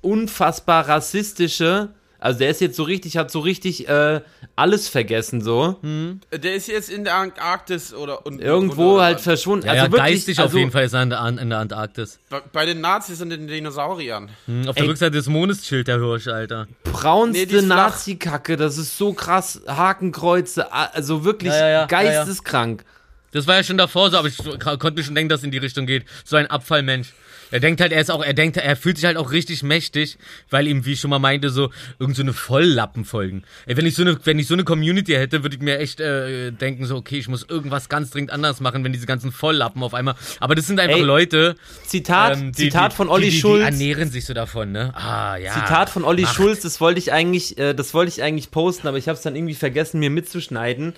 [0.00, 4.20] unfassbar rassistische also der ist jetzt so richtig, hat so richtig äh,
[4.56, 5.76] alles vergessen so.
[5.82, 6.20] Hm.
[6.32, 9.66] Der ist jetzt in der Antarktis oder und, irgendwo oder, halt verschwunden.
[9.66, 11.58] Ja, also ja, wirklich, geistig also, auf jeden Fall ist er in der, in der
[11.58, 12.18] Antarktis.
[12.28, 14.30] Bei, bei, den Nazis und den Dinosauriern.
[14.46, 16.66] Hm, auf der Ey, Rückseite des Mondes chillt der Hirsch, Alter.
[16.84, 19.62] Braunste nee, Nazi-Kacke, das ist so krass.
[19.68, 22.84] Hakenkreuze, also wirklich ja, ja, geisteskrank.
[23.30, 25.50] Das war ja schon davor so, aber ich konnte mir schon denken, dass es in
[25.50, 26.04] die Richtung geht.
[26.24, 27.12] So ein Abfallmensch.
[27.50, 30.18] Er denkt halt, er ist auch, er denkt, er fühlt sich halt auch richtig mächtig,
[30.50, 33.42] weil ihm, wie ich schon mal meinte, so irgend so eine Volllappen folgen.
[33.66, 36.00] Ey, wenn ich so eine, wenn ich so eine Community hätte, würde ich mir echt
[36.00, 39.82] äh, denken, so, okay, ich muss irgendwas ganz dringend anders machen, wenn diese ganzen Volllappen
[39.82, 40.14] auf einmal.
[40.40, 41.56] Aber das sind einfach Ey, Leute.
[41.86, 43.60] Zitat, ähm, die, Zitat von Olli die, die, Schulz.
[43.60, 44.92] Die ernähren sich so davon, ne?
[44.94, 45.52] Ah, ja.
[45.52, 46.34] Zitat von Olli Macht.
[46.34, 49.22] Schulz, das wollte ich eigentlich, äh, das wollte ich eigentlich posten, aber ich habe es
[49.22, 50.94] dann irgendwie vergessen, mir mitzuschneiden.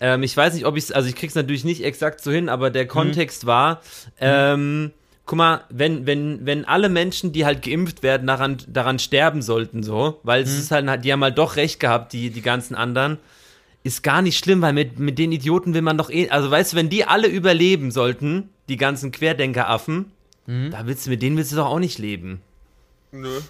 [0.00, 2.70] Ähm, ich weiß nicht, ob ich also ich krieg's natürlich nicht exakt so hin, aber
[2.70, 3.48] der Kontext mhm.
[3.48, 3.82] war,
[4.20, 4.92] ähm,
[5.26, 9.82] guck mal, wenn, wenn, wenn alle Menschen, die halt geimpft werden, daran, daran sterben sollten,
[9.82, 10.58] so, weil es mhm.
[10.58, 13.18] ist halt, die haben halt doch recht gehabt, die, die ganzen anderen,
[13.84, 16.72] ist gar nicht schlimm, weil mit, mit den Idioten will man doch eh, also weißt
[16.72, 20.12] du, wenn die alle überleben sollten, die ganzen Querdenkeraffen,
[20.46, 20.70] mhm.
[20.70, 22.40] da willst du, mit denen willst du doch auch nicht leben.
[23.10, 23.40] Nö.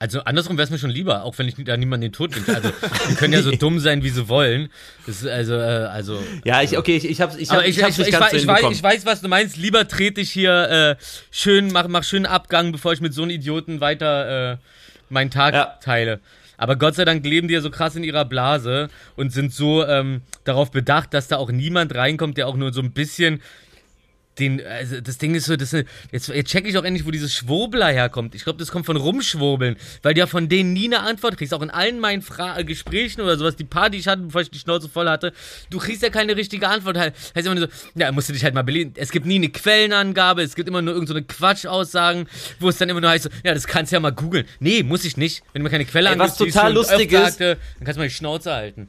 [0.00, 2.54] Also andersrum wäre es mir schon lieber, auch wenn ich da niemanden den Tod wünsche.
[2.54, 2.70] Also
[3.10, 4.70] die können ja so dumm sein, wie sie wollen.
[5.06, 6.18] Das ist also, äh, also.
[6.42, 8.46] Ja, ich, okay, ich, ich hab's, ich, hab, ich, ich, hab's ich, nicht ganz ich,
[8.46, 9.58] weiß, ich weiß, was du meinst.
[9.58, 13.30] Lieber trete ich hier äh, schön, mach, mach schönen Abgang, bevor ich mit so einem
[13.30, 14.56] Idioten weiter äh,
[15.10, 15.76] meinen Tag ja.
[15.82, 16.20] teile.
[16.56, 19.84] Aber Gott sei Dank leben die ja so krass in ihrer Blase und sind so
[19.86, 23.42] ähm, darauf bedacht, dass da auch niemand reinkommt, der auch nur so ein bisschen
[24.38, 27.34] den, also das Ding ist so, das, jetzt, jetzt check ich auch endlich, wo dieses
[27.34, 28.34] Schwurbler herkommt.
[28.34, 31.52] Ich glaube, das kommt von Rumschwurbeln, weil du ja von denen nie eine Antwort kriegst.
[31.52, 34.50] Auch in allen meinen Fra äh, Gesprächen oder sowas, die die ich hatte, bevor ich
[34.50, 35.32] die Schnauze voll hatte,
[35.70, 36.96] du kriegst ja keine richtige Antwort.
[36.96, 38.94] Heißt immer nur so, ja, musst du dich halt mal belegen.
[38.96, 42.28] Es gibt nie eine Quellenangabe, es gibt immer nur irgendeine so Quatschaussagen,
[42.58, 44.46] wo es dann immer nur heißt, so, ja, das kannst du ja mal googeln.
[44.60, 45.42] Nee, muss ich nicht.
[45.52, 48.14] Wenn du mir keine Quelle angibst, was total lustig ist, dann kannst du mal die
[48.14, 48.88] Schnauze halten.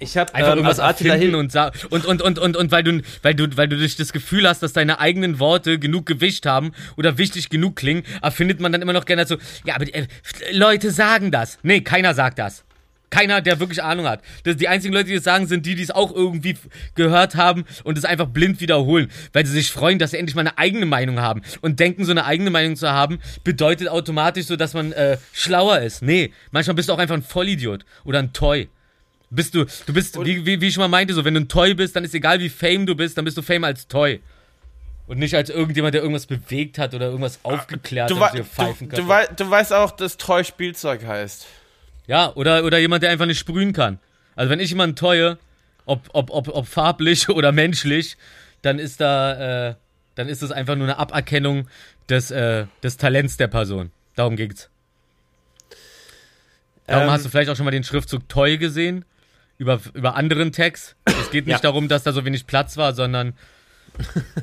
[0.00, 1.54] Ich habe einfach ähm, irgendwas also erfinden und,
[1.90, 4.62] und und und und und weil du weil du weil du durch das Gefühl hast,
[4.62, 8.92] dass deine eigenen Worte genug Gewicht haben oder wichtig genug klingen, erfindet man dann immer
[8.92, 10.06] noch gerne so, ja, aber äh,
[10.52, 11.58] Leute sagen das.
[11.62, 12.64] Nee, keiner sagt das.
[13.10, 14.22] Keiner, der wirklich Ahnung hat.
[14.44, 16.56] Das, die einzigen Leute, die das sagen, sind die, die es auch irgendwie
[16.94, 20.42] gehört haben und es einfach blind wiederholen, weil sie sich freuen, dass sie endlich mal
[20.42, 24.56] eine eigene Meinung haben und denken, so eine eigene Meinung zu haben, bedeutet automatisch so,
[24.56, 26.02] dass man äh, schlauer ist.
[26.02, 28.68] Nee, manchmal bist du auch einfach ein Vollidiot oder ein Toy.
[29.30, 31.48] Bist du, du bist, wie, wie, wie ich schon mal meinte, so, wenn du ein
[31.48, 34.20] Toy bist, dann ist egal, wie Fame du bist, dann bist du Fame als Toy.
[35.06, 38.34] Und nicht als irgendjemand, der irgendwas bewegt hat oder irgendwas ah, aufgeklärt du, hat.
[38.34, 41.46] Du, du, du, wei du weißt auch, dass Toy Spielzeug heißt.
[42.06, 43.98] Ja, oder, oder jemand, der einfach nicht sprühen kann.
[44.34, 45.38] Also wenn ich jemanden teue,
[45.84, 48.16] ob, ob, ob, ob farblich oder menschlich,
[48.62, 49.74] dann ist da, äh,
[50.14, 51.68] dann ist das einfach nur eine Aberkennung
[52.08, 53.90] des, äh, des Talents der Person.
[54.14, 54.70] Darum ging's.
[56.86, 59.04] Darum ähm, hast du vielleicht auch schon mal den Schriftzug Toy gesehen
[59.58, 60.94] über, über anderen Tags.
[61.04, 61.60] Es geht nicht ja.
[61.60, 63.34] darum, dass da so wenig Platz war, sondern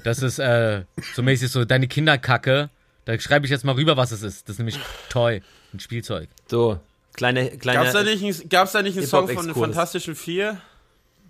[0.03, 2.69] das ist äh, so mäßig so deine Kinderkacke.
[3.05, 4.47] Da schreibe ich jetzt mal rüber, was es ist.
[4.47, 4.77] Das ist nämlich
[5.09, 5.41] Toy,
[5.73, 6.27] ein Spielzeug.
[6.47, 6.79] So,
[7.13, 7.79] kleine, kleine.
[7.79, 10.59] Gab's da nicht, ein, gab's da nicht einen Song von den Fantastischen Vier?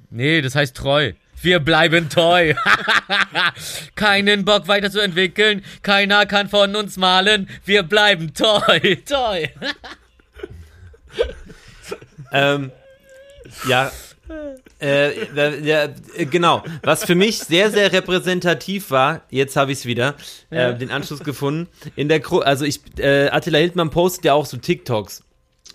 [0.10, 1.14] Nee, das heißt treu.
[1.42, 2.54] Wir bleiben treu.
[3.96, 5.64] Keinen Bock weiterzuentwickeln.
[5.84, 7.50] Keiner kann von uns malen.
[7.66, 8.80] Wir bleiben treu.
[9.06, 9.48] Treu.
[12.32, 12.72] ähm,
[13.68, 13.92] ja,
[14.80, 15.88] äh, ja,
[16.18, 16.64] genau.
[16.84, 20.16] Was für mich sehr, sehr repräsentativ war, jetzt habe ich es wieder,
[20.50, 21.68] äh, den Anschluss gefunden.
[21.96, 25.24] In der Gro also ich, äh, Attila Hildmann postet ja auch so TikToks.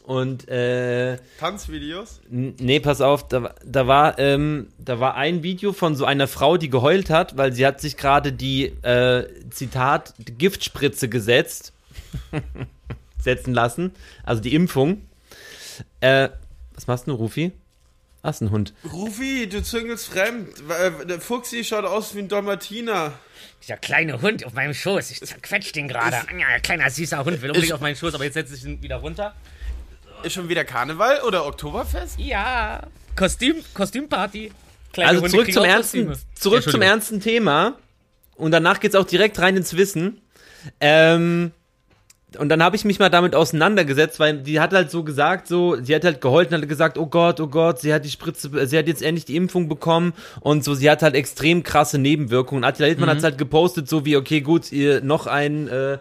[0.05, 2.21] Und äh, Tanzvideos?
[2.29, 6.57] Nee, pass auf, da, da war ähm, da war ein Video von so einer Frau,
[6.57, 11.73] die geheult hat, weil sie hat sich gerade die äh, Zitat die Giftspritze gesetzt
[13.23, 13.93] setzen lassen,
[14.25, 15.03] also die Impfung.
[16.01, 16.31] Äh,
[16.75, 17.53] was machst du, Rufi?
[18.23, 18.75] Ach, ist ein Hund.
[18.93, 20.49] Rufi, du züngelst fremd.
[20.69, 23.13] Äh, der Fuchsi schaut aus wie ein Dalmatiner.
[23.63, 25.11] Dieser kleine Hund auf meinem Schoß.
[25.11, 26.17] Ich zerquetsch den gerade.
[26.39, 28.97] Ja, kleiner süßer Hund will unbedingt auf meinen Schoß, aber jetzt setze ich ihn wieder
[28.97, 29.35] runter.
[30.23, 32.19] Ist schon wieder Karneval oder Oktoberfest?
[32.19, 32.83] Ja.
[33.17, 34.53] Kostüm, Kostümparty.
[34.93, 37.79] Kleine also Hunde zurück zum ernsten, zurück zum ernsten Thema.
[38.35, 40.21] Und danach geht's auch direkt rein ins Wissen.
[40.81, 41.53] Ähm,
[42.39, 45.77] und dann habe ich mich mal damit auseinandergesetzt, weil die hat halt so gesagt, so,
[45.83, 48.67] sie hat halt geheult und hat gesagt, oh Gott, oh Gott, sie hat die Spritze,
[48.67, 52.65] sie hat jetzt endlich die Impfung bekommen und so, sie hat halt extrem krasse Nebenwirkungen.
[52.65, 53.17] Attila Hildmann mhm.
[53.17, 55.99] hat halt gepostet, so wie, okay, gut, ihr noch ein, äh,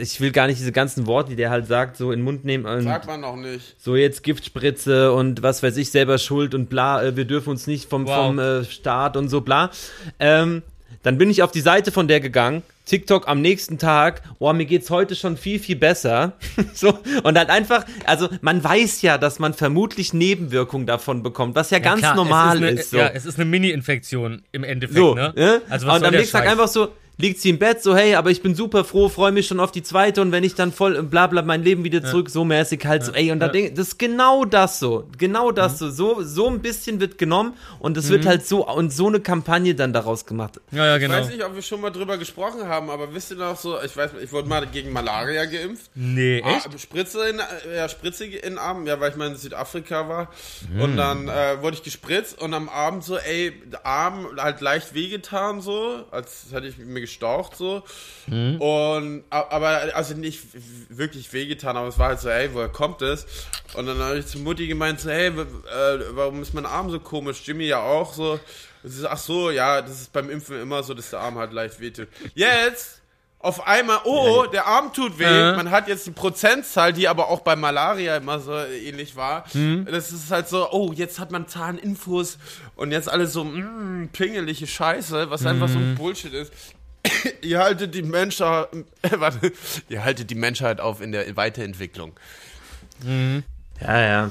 [0.00, 2.44] ich will gar nicht diese ganzen Worte, die der halt sagt, so in den Mund
[2.44, 2.66] nehmen.
[2.66, 3.76] Und Sagt man noch nicht.
[3.78, 7.66] So jetzt Giftspritze und was weiß ich, selber schuld und bla, äh, wir dürfen uns
[7.66, 8.26] nicht vom, wow.
[8.26, 9.70] vom äh, Staat und so bla.
[10.18, 10.62] Ähm,
[11.02, 14.66] dann bin ich auf die Seite von der gegangen, TikTok am nächsten Tag, oh, mir
[14.66, 16.32] geht's heute schon viel, viel besser.
[16.74, 21.70] so, und halt einfach, also man weiß ja, dass man vermutlich Nebenwirkungen davon bekommt, was
[21.70, 22.62] ja, ja ganz klar, normal ist.
[22.62, 22.96] Eine, ist so.
[22.96, 25.32] Ja, es ist eine Mini-Infektion im Endeffekt, so, ne?
[25.36, 25.62] ne?
[25.70, 26.88] Also was und am nächsten Tag einfach so,
[27.20, 29.70] liegt sie im Bett, so, hey, aber ich bin super froh, freue mich schon auf
[29.70, 32.32] die zweite und wenn ich dann voll, bla bla, mein Leben wieder zurück, ja.
[32.32, 35.80] so mäßig halt, so, ey, und da denk, das ist genau das so, genau das
[35.80, 35.90] mhm.
[35.90, 38.10] so, so, so ein bisschen wird genommen und es mhm.
[38.10, 40.60] wird halt so, und so eine Kampagne dann daraus gemacht.
[40.72, 41.14] Ja, ja, genau.
[41.14, 43.80] Ich weiß nicht, ob wir schon mal drüber gesprochen haben, aber wisst ihr noch so,
[43.82, 45.90] ich weiß, ich wurde mal gegen Malaria geimpft.
[45.94, 46.68] Nee, ah, echt?
[46.68, 47.40] Ah, Spritze in,
[47.74, 50.30] ja, Spritze in den Arm, ja, weil ich mal in Südafrika war
[50.72, 50.80] mhm.
[50.80, 53.52] und dann äh, wurde ich gespritzt und am Abend so, ey,
[53.82, 57.82] Arm halt leicht wehgetan so, als hätte ich mir gestaucht so.
[58.26, 58.60] Mhm.
[58.60, 60.40] Und aber also nicht
[60.88, 63.26] wirklich wehgetan, aber es war halt so, ey, woher kommt es?
[63.74, 67.00] Und dann habe ich zu Mutti gemeint, so, hey, äh, warum ist mein Arm so
[67.00, 67.42] komisch?
[67.44, 68.38] Jimmy ja auch so.
[69.08, 72.08] ach so, ja, das ist beim Impfen immer so, dass der Arm halt leicht wehtut.
[72.34, 73.00] Jetzt
[73.42, 75.24] auf einmal, oh, der Arm tut weh.
[75.24, 75.56] Äh.
[75.56, 79.44] Man hat jetzt die Prozentzahl, die aber auch bei Malaria immer so ähnlich war.
[79.52, 79.86] Hm.
[79.90, 82.36] Das ist halt so, oh, jetzt hat man Zahninfos
[82.76, 86.52] und jetzt alles so mm, pingelige Scheiße, was einfach so ein Bullshit ist.
[87.42, 88.68] ihr haltet die Menschheit,
[89.02, 89.52] äh, warte,
[89.88, 92.12] ihr haltet die Menschheit auf in der Weiterentwicklung.
[93.80, 94.30] Ja, ja.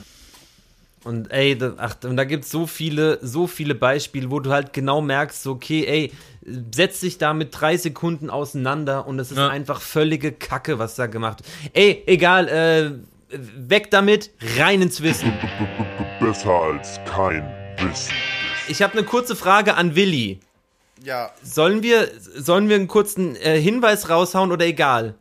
[1.03, 4.73] Und ey, da, ach, und da gibt's so viele, so viele Beispiele, wo du halt
[4.73, 6.11] genau merkst, so, okay, ey,
[6.73, 9.47] setz dich da mit drei Sekunden auseinander und es ist Ja.
[9.47, 11.75] einfach völlige Kacke, was da gemacht wird.
[11.75, 12.91] Ey, egal, äh,
[13.55, 15.31] weg damit, rein ins Wissen.
[16.19, 17.43] Besser als kein
[17.77, 18.13] Wissen.
[18.67, 20.39] Ich habe eine kurze Frage an Willi.
[21.03, 25.15] Ja, Sollen wir, sollen wir einen kurzen äh, Hinweis raushauen oder egal?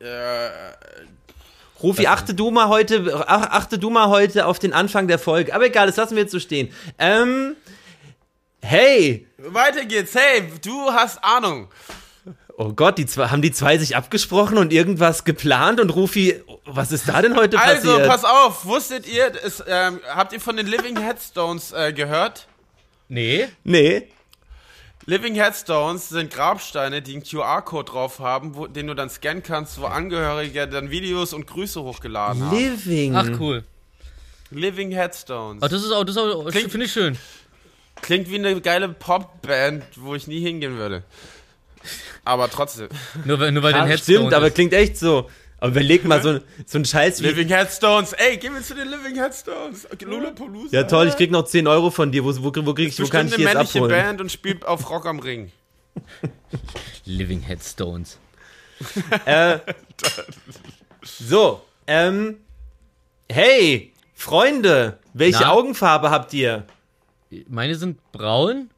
[0.00, 0.48] äh,
[1.82, 5.54] Rufi, achte du mal heute, ach, achte du mal heute auf den Anfang der Folge.
[5.54, 6.72] Aber egal, das lassen wir jetzt so stehen.
[6.98, 7.56] Ähm,
[8.62, 10.14] hey, weiter geht's.
[10.14, 11.68] Hey, du hast Ahnung.
[12.56, 16.92] Oh Gott, die zwei, haben die zwei sich abgesprochen und irgendwas geplant und Rufi, was
[16.92, 18.08] ist da denn heute Also, passiert?
[18.08, 22.46] pass auf, wusstet ihr, es, ähm, habt ihr von den Living Headstones äh, gehört?
[23.08, 23.46] Nee.
[23.64, 24.08] Nee.
[25.06, 29.78] Living Headstones sind Grabsteine, die einen QR-Code drauf haben, wo, den du dann scannen kannst,
[29.80, 32.56] wo Angehörige dann Videos und Grüße hochgeladen haben.
[32.56, 33.14] Living.
[33.14, 33.64] Ach, cool.
[34.50, 35.62] Living Headstones.
[35.62, 37.18] Ach, das ist auch, das finde ich schön.
[38.00, 41.02] Klingt wie eine geile Popband, wo ich nie hingehen würde.
[42.24, 42.88] Aber trotzdem.
[43.26, 44.54] Nur, weil- nur weil Ja, den Headstone stimmt, aber ist.
[44.54, 45.28] klingt echt so.
[45.64, 47.26] Aber überleg mal, so, so ein Scheiß wie.
[47.26, 48.12] Living Headstones.
[48.12, 49.90] Ey, geh mir zu den Living Headstones.
[49.90, 50.76] Okay, Lollapalooza.
[50.76, 52.22] Ja toll, ich krieg noch 10 Euro von dir.
[52.22, 53.90] Wo, wo, wo, krieg ich, wo kann ich eine die jetzt männliche abholen?
[53.90, 55.50] Band und spielt auf Rock am Ring.
[57.06, 58.18] Living Headstones.
[59.24, 59.60] Äh,
[61.02, 62.40] so, ähm,
[63.30, 65.52] hey, Freunde, welche Na?
[65.52, 66.66] Augenfarbe habt ihr?
[67.48, 68.68] Meine sind braun.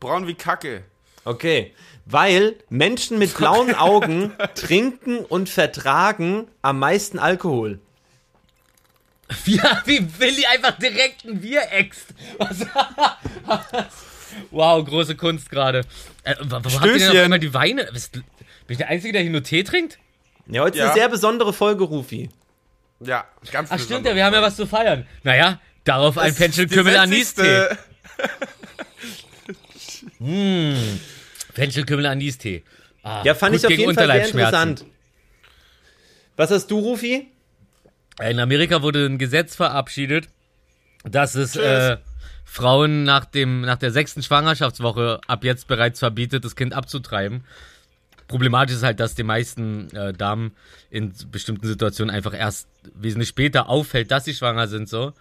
[0.00, 0.82] Braun wie Kacke.
[1.24, 1.72] Okay,
[2.06, 7.80] weil Menschen mit blauen Augen trinken und vertragen am meisten Alkohol.
[9.46, 12.08] Ja, wie Willi einfach direkt ein Bier äxt.
[12.36, 12.66] Was?
[14.50, 15.80] wow, große Kunst gerade.
[16.24, 17.20] Äh, wa- warum habt ihr denn auf Stößchen.
[17.22, 17.88] einmal die Weine?
[17.92, 18.22] Was, bin
[18.68, 19.98] ich der Einzige, der hier nur Tee trinkt?
[20.46, 20.84] Ja, heute ist Ja.
[20.90, 22.28] eine sehr besondere Folge, Rufi.
[23.00, 25.06] Ja, ganz Ach stimmt ja, wir haben ja was zu feiern.
[25.22, 27.68] Naja, darauf ein Fenchelkümmel Anistee.
[31.54, 32.62] Fenchelkümmel Anistee.
[33.02, 34.84] Ah, Ja, fand ich auf jeden Fall sehr interessant.
[36.36, 37.28] Was hast du, Rufi?
[38.22, 40.28] In Amerika wurde ein Gesetz verabschiedet,
[41.04, 41.96] dass es äh,
[42.44, 47.44] Frauen nach, dem, nach der sechsten Schwangerschaftswoche ab jetzt bereits verbietet, das Kind abzutreiben.
[48.28, 50.52] Problematisch ist halt, dass den meisten äh, Damen
[50.90, 55.12] in bestimmten Situationen einfach erst wesentlich später auffällt, dass sie schwanger sind so.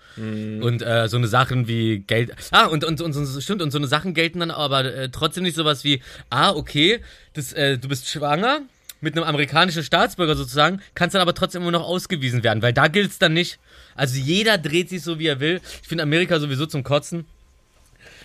[0.61, 3.77] Und äh, so eine Sachen wie Geld ah und und und so, stimmt und so
[3.77, 6.99] eine Sachen gelten dann aber äh, trotzdem nicht sowas wie ah okay
[7.33, 8.61] das äh, du bist schwanger
[9.01, 12.87] mit einem amerikanischen Staatsbürger sozusagen kannst dann aber trotzdem immer noch ausgewiesen werden weil da
[12.87, 13.59] gilt's dann nicht.
[13.95, 15.61] Also jeder dreht sich so wie er will.
[15.81, 17.25] Ich finde Amerika sowieso zum Kotzen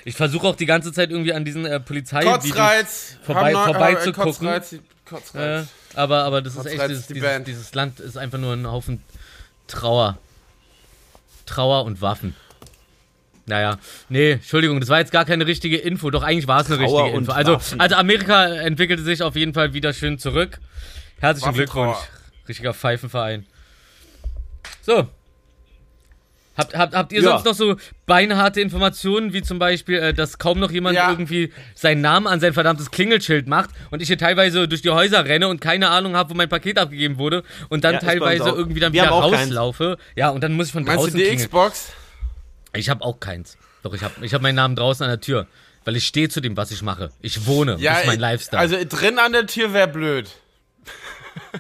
[0.08, 3.16] ich versuche auch die ganze Zeit irgendwie an diesen äh, Polizei Kotzreiz.
[3.24, 5.66] vorbei- Haben äh, Kotzreiz, Kotzreiz.
[5.66, 8.54] äh, aber aber das ist Trotz echt dieses, die dieses, dieses Land ist einfach nur
[8.54, 9.02] ein Haufen
[9.66, 10.18] Trauer
[11.46, 12.34] Trauer und Waffen.
[13.46, 13.78] Naja,
[14.10, 16.10] nee, Entschuldigung, das war jetzt gar keine richtige Info.
[16.10, 17.32] Doch eigentlich war es eine Trauer richtige Info.
[17.32, 17.80] Also, Waffen.
[17.80, 20.58] also Amerika entwickelte sich auf jeden Fall wieder schön zurück.
[21.20, 21.54] Herzlichen.
[21.54, 21.96] Glückwunsch.
[22.48, 23.46] Richtiger Pfeifenverein.
[24.82, 25.08] So.
[26.58, 27.30] Habt, habt, habt ihr Ja.
[27.30, 31.08] sonst noch so beinharte Informationen, wie zum Beispiel, äh, dass kaum noch jemand Ja.
[31.08, 35.24] irgendwie seinen Namen an sein verdammtes Klingelschild macht und ich hier teilweise durch die Häuser
[35.24, 38.80] renne und keine Ahnung habe, wo mein Paket abgegeben wurde und dann Ja, teilweise irgendwie
[38.80, 39.50] dann Wir wieder auch keins.
[39.50, 39.98] rauslaufe.
[40.16, 41.46] Ja, und dann muss ich von Meinst du draußen die klingeln.
[41.46, 41.92] Xbox?
[42.74, 43.56] Ich habe auch keins.
[43.84, 45.46] Doch, ich habe ich hab meinen Namen draußen an der Tür.
[45.84, 47.10] Weil ich stehe zu dem, was ich mache.
[47.22, 47.76] Ich wohne.
[47.78, 48.60] Ja, das ist mein äh, Lifestyle.
[48.60, 50.28] Also drin an der Tür wäre blöd.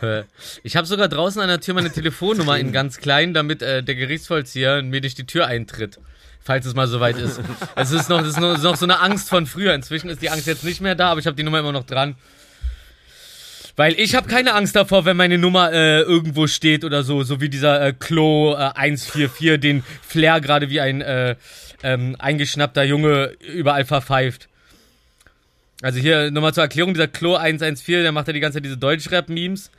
[0.62, 3.94] Ich habe sogar draußen an der Tür meine Telefonnummer in ganz klein, damit äh, der
[3.94, 5.98] Gerichtsvollzieher mir durch die Tür eintritt.
[6.40, 7.40] Falls es mal soweit ist.
[7.76, 9.74] Es ist noch, das ist noch so eine Angst von früher.
[9.74, 11.84] Inzwischen ist die Angst jetzt nicht mehr da, aber ich habe die Nummer immer noch
[11.84, 12.16] dran.
[13.76, 17.40] Weil ich habe keine Angst davor, wenn meine Nummer äh, irgendwo steht oder so, so
[17.40, 21.36] wie dieser äh, Klo äh, 144, den Flair gerade wie ein äh,
[21.84, 24.48] ähm, eingeschnappter Junge überall verpfeift.
[25.80, 28.76] Also hier nochmal zur Erklärung, dieser Klo 114, der macht ja die ganze Zeit diese
[28.76, 29.70] Deutschrap-Memes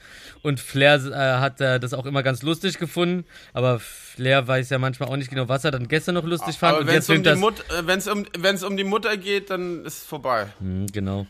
[0.43, 4.79] und Flair äh, hat äh, das auch immer ganz lustig gefunden, aber Flair weiß ja
[4.79, 7.21] manchmal auch nicht genau, was er dann gestern noch lustig fand Aber wenn es um,
[7.21, 7.35] die.
[7.35, 10.47] Mut- äh, wenn's um, wenn's um die Mutter geht, dann ist es vorbei.
[10.59, 11.27] Hm, genau.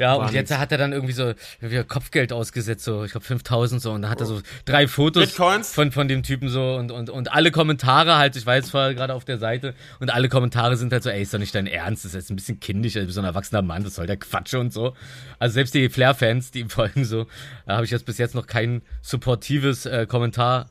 [0.00, 3.82] Ja, und jetzt hat er dann irgendwie so wieder Kopfgeld ausgesetzt, so, ich glaube 5000
[3.82, 5.74] so, und dann hat er so drei Fotos Bitcoins?
[5.74, 8.94] von, von dem Typen so und, und, und alle Kommentare halt, ich war jetzt vorher
[8.94, 11.66] gerade auf der Seite und alle Kommentare sind halt so, ey, ist doch nicht dein
[11.66, 14.16] Ernst, das ist jetzt ein bisschen kindisch, also so ein erwachsener Mann, was soll der
[14.16, 14.94] Quatsch und so.
[15.38, 17.26] Also selbst die Flair-Fans, die ihm folgen so,
[17.66, 20.70] da habe ich jetzt bis jetzt noch kein supportives äh, Kommentar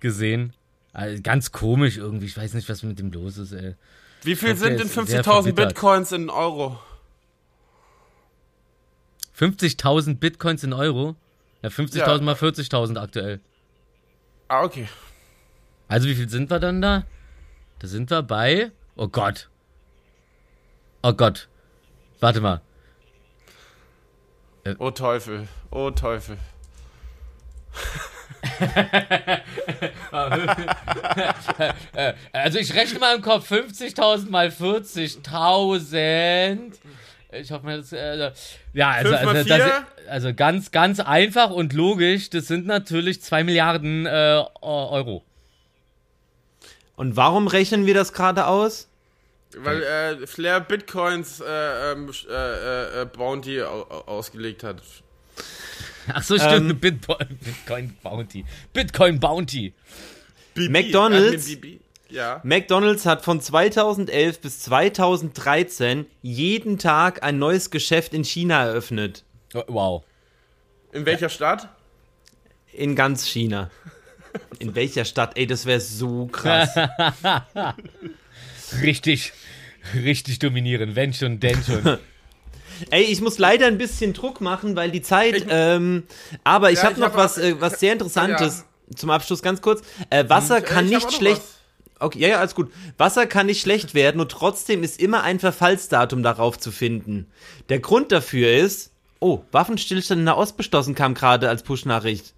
[0.00, 0.52] gesehen.
[0.92, 3.76] Also ganz komisch irgendwie, ich weiß nicht, was mit dem los ist, ey.
[4.24, 5.68] Wie viel sind denn ist sehr 50.000 verbittert.
[5.68, 6.78] Bitcoins in Euro?
[9.38, 11.14] 50.000 Bitcoins in Euro?
[11.62, 12.18] Ja, 50.000 Ja.
[12.20, 13.40] mal 40.000 aktuell.
[14.48, 14.88] Ah, okay.
[15.88, 17.04] Also wie viel sind wir dann da?
[17.78, 18.72] Da sind wir bei.
[18.96, 19.48] Oh Gott.
[21.02, 21.48] Oh Gott.
[22.20, 22.60] Warte mal.
[24.78, 26.36] Oh Teufel, oh Teufel.
[32.32, 36.74] Also ich rechne mal im Kopf 50.000 mal 40.000.
[37.30, 38.30] Ich hoffe mal, das, äh,
[38.72, 39.70] ja, also, Fünf mal also, das,
[40.08, 42.30] also ganz, ganz einfach und logisch.
[42.30, 45.22] Das sind natürlich 2 Milliarden äh, Euro.
[46.96, 48.88] Und warum rechnen wir das gerade aus?
[49.56, 54.82] Weil äh, Flair Bitcoins äh, ähm, äh, äh, äh, Bounty au au- ausgelegt hat.
[56.12, 56.64] Ach so, stimmt, Ähm.
[56.64, 58.44] eine Bitcoin, Bitcoin Bounty.
[58.72, 59.74] Bitcoin Bounty.
[60.54, 61.46] BB, McDonald's?
[61.56, 61.80] BB.
[62.10, 62.40] Ja.
[62.42, 69.24] McDonald's hat von 2011 bis 2013 jeden Tag ein neues Geschäft in China eröffnet.
[69.54, 70.04] Oh, Wow.
[70.92, 71.68] In welcher Stadt?
[72.72, 73.70] In ganz China.
[74.58, 75.36] In welcher Stadt?
[75.36, 76.70] Ey, das wäre so krass.
[78.82, 79.32] Richtig,
[79.94, 80.94] richtig dominieren.
[80.94, 81.98] Wenn schon, denn schon.
[82.90, 85.46] Ey, ich muss leider ein bisschen Druck machen, weil die Zeit.
[85.48, 86.04] ähm,
[86.44, 89.60] aber ich Ja, habe ich noch hab was, äh, was sehr Interessantes zum Abschluss, ganz
[89.60, 89.82] kurz.
[90.10, 91.40] Äh, Wasser kann Äh, ich hab nicht schlecht.
[91.42, 91.57] was.
[92.00, 92.70] Okay, ja, ja, alles gut.
[92.96, 97.26] Wasser kann nicht schlecht werden und trotzdem ist immer ein Verfallsdatum darauf zu finden.
[97.68, 102.34] Der Grund dafür ist, oh, Waffenstillstand in der Ost beschlossen kam gerade als Push-Nachricht.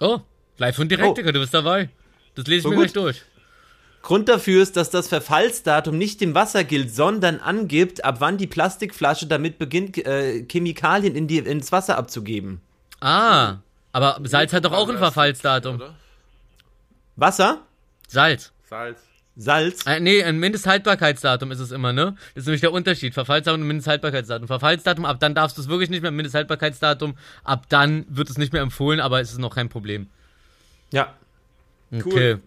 [0.00, 0.20] Oh,
[0.58, 1.14] live und direkt, Oh.
[1.14, 1.90] Digga, du bist dabei.
[2.34, 2.84] Das lese ich So mir gut.
[2.84, 3.22] gleich durch.
[4.00, 8.48] Grund dafür ist, dass das Verfallsdatum nicht dem Wasser gilt, sondern angibt, ab wann die
[8.48, 12.60] Plastikflasche damit beginnt, äh, Chemikalien in die, ins Wasser abzugeben.
[13.00, 13.58] Ah,
[13.92, 14.98] aber Salz hat doch auch ein?
[14.98, 15.82] Verfallsdatum.
[17.14, 17.60] Wasser?
[18.12, 18.52] Salz.
[18.68, 19.00] Salz.
[19.36, 19.86] Salz?
[19.86, 22.14] Äh, nee, ein Mindesthaltbarkeitsdatum ist es immer, ne?
[22.34, 23.14] Das ist nämlich der Unterschied.
[23.14, 24.46] Verfallsdatum und Mindesthaltbarkeitsdatum.
[24.46, 26.10] Verfallsdatum, ab dann darfst du es wirklich nicht mehr.
[26.10, 30.08] Mindesthaltbarkeitsdatum, ab dann wird es nicht mehr empfohlen, aber es ist noch kein Problem.
[30.92, 31.14] Ja.
[31.90, 32.38] Okay.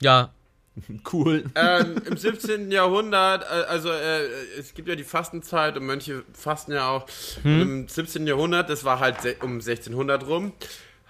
[0.00, 0.30] Ja.
[1.12, 1.42] Cool.
[1.56, 2.70] ähm, Im 17.
[2.70, 4.28] Jahrhundert, äh, also äh,
[4.60, 7.08] es gibt ja die Fastenzeit und Mönche fasten ja auch.
[7.42, 8.28] Und Im 17.
[8.28, 10.52] Jahrhundert, das war halt um 1600 rum,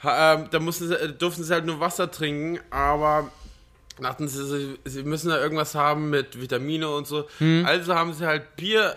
[0.03, 3.31] ähm, da mussten sie, äh, durften sie halt nur Wasser trinken, aber
[4.05, 7.29] dachten sie, sie, müssen da irgendwas haben mit Vitamine und so.
[7.65, 8.97] Also haben sie halt Bier.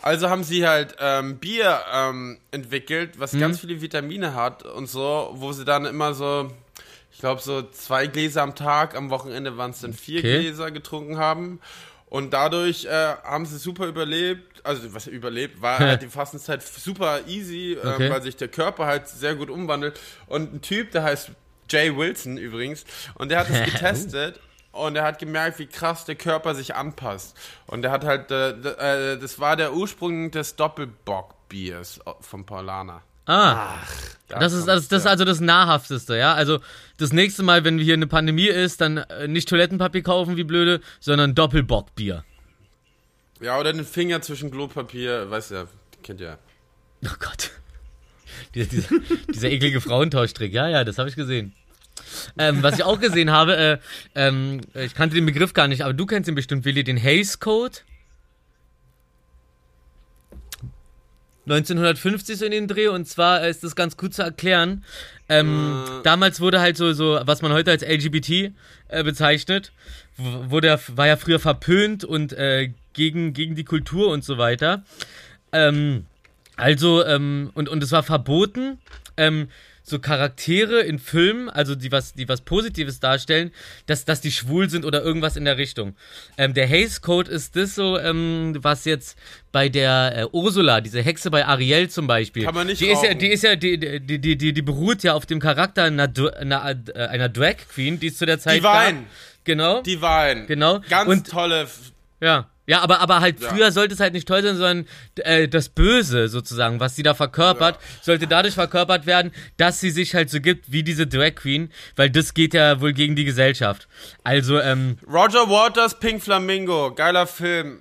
[0.00, 5.30] Also haben sie halt ähm, Bier ähm, entwickelt, was ganz viele Vitamine hat und so,
[5.34, 6.50] wo sie dann immer so,
[7.12, 10.40] ich glaube so zwei Gläser am Tag, am Wochenende waren es dann vier Okay.
[10.40, 11.60] Gläser getrunken haben.
[12.10, 12.90] Und dadurch äh,
[13.22, 18.10] haben sie super überlebt, also was überlebt, war halt die Fastenzeit super easy, Okay.
[18.10, 19.98] weil sich der Körper halt sehr gut umwandelt.
[20.26, 21.30] Und ein Typ, der heißt
[21.70, 22.84] Jay Wilson übrigens,
[23.16, 24.40] und der hat das getestet
[24.72, 27.36] und er hat gemerkt, wie krass der Körper sich anpasst.
[27.66, 33.02] Und er hat halt, äh, äh, das war der Ursprung des Doppelbock-Biers vom Paulaner.
[33.28, 33.76] Ah.
[34.28, 36.34] Da Das ist, das, das ist also das Nahrhafteste, ja?
[36.34, 36.60] Also
[36.96, 40.80] das nächste Mal, wenn hier eine Pandemie ist, dann äh, nicht Toilettenpapier kaufen wie blöde,
[41.00, 42.24] sondern Doppelbockbier.
[43.40, 45.68] Ja, oder den Finger zwischen Klopapier, weißt du,
[46.02, 46.38] kennt ihr.
[47.04, 47.52] Oh Gott.
[48.54, 48.88] Dieser, dieser,
[49.34, 51.54] dieser eklige Frauentauschtrick, ja, ja, das habe ich gesehen.
[52.38, 53.78] Ähm, was ich auch gesehen habe, äh,
[54.14, 57.40] ähm, ich kannte den Begriff gar nicht, aber du kennst ihn bestimmt, Willi, den Hays
[57.40, 57.78] Code.
[61.50, 64.84] 1950 so in den Dreh und zwar äh, ist das ganz gut zu erklären.
[65.28, 68.52] Ähm, Damals wurde halt so, so, was man heute als LGBT
[68.88, 69.72] äh, bezeichnet,
[70.16, 74.82] wurde, war ja früher verpönt und äh, gegen, gegen die Kultur und so weiter.
[75.52, 76.06] Ähm,
[76.56, 78.78] also, ähm, und, und es war verboten,
[79.16, 79.48] ähm,
[79.88, 83.50] so Charaktere in Filmen, also die was, die was Positives darstellen,
[83.86, 85.96] dass, dass die schwul sind oder irgendwas in der Richtung.
[86.36, 89.18] Ähm, der Hays Code ist das so, ähm, was jetzt
[89.52, 92.44] bei der äh, Ursula, diese Hexe bei Ariel zum Beispiel.
[92.44, 95.02] Kann man nicht die ist ja, die ist ja, die, die, die, die, die beruht
[95.02, 98.58] ja auf dem Charakter einer, einer, äh, einer Drag Queen, die es zu der Zeit
[98.58, 99.02] Divine.
[99.02, 99.44] gab.
[99.44, 99.82] Genau.
[99.82, 100.46] Divine.
[100.46, 100.80] Genau.
[100.88, 101.66] Ganz Und- tolle.
[102.20, 102.50] Ja.
[102.68, 103.48] Ja, aber, aber halt Ja.
[103.48, 104.86] früher sollte es halt nicht toll sein, sondern
[105.16, 107.80] äh, das Böse sozusagen, was sie da verkörpert, Ja.
[108.02, 112.10] sollte dadurch verkörpert werden, dass sie sich halt so gibt wie diese Drag Queen, weil
[112.10, 113.88] das geht ja wohl gegen die Gesellschaft.
[114.22, 117.80] Also, ähm, Roger Waters, Pink Flamingo, geiler Film.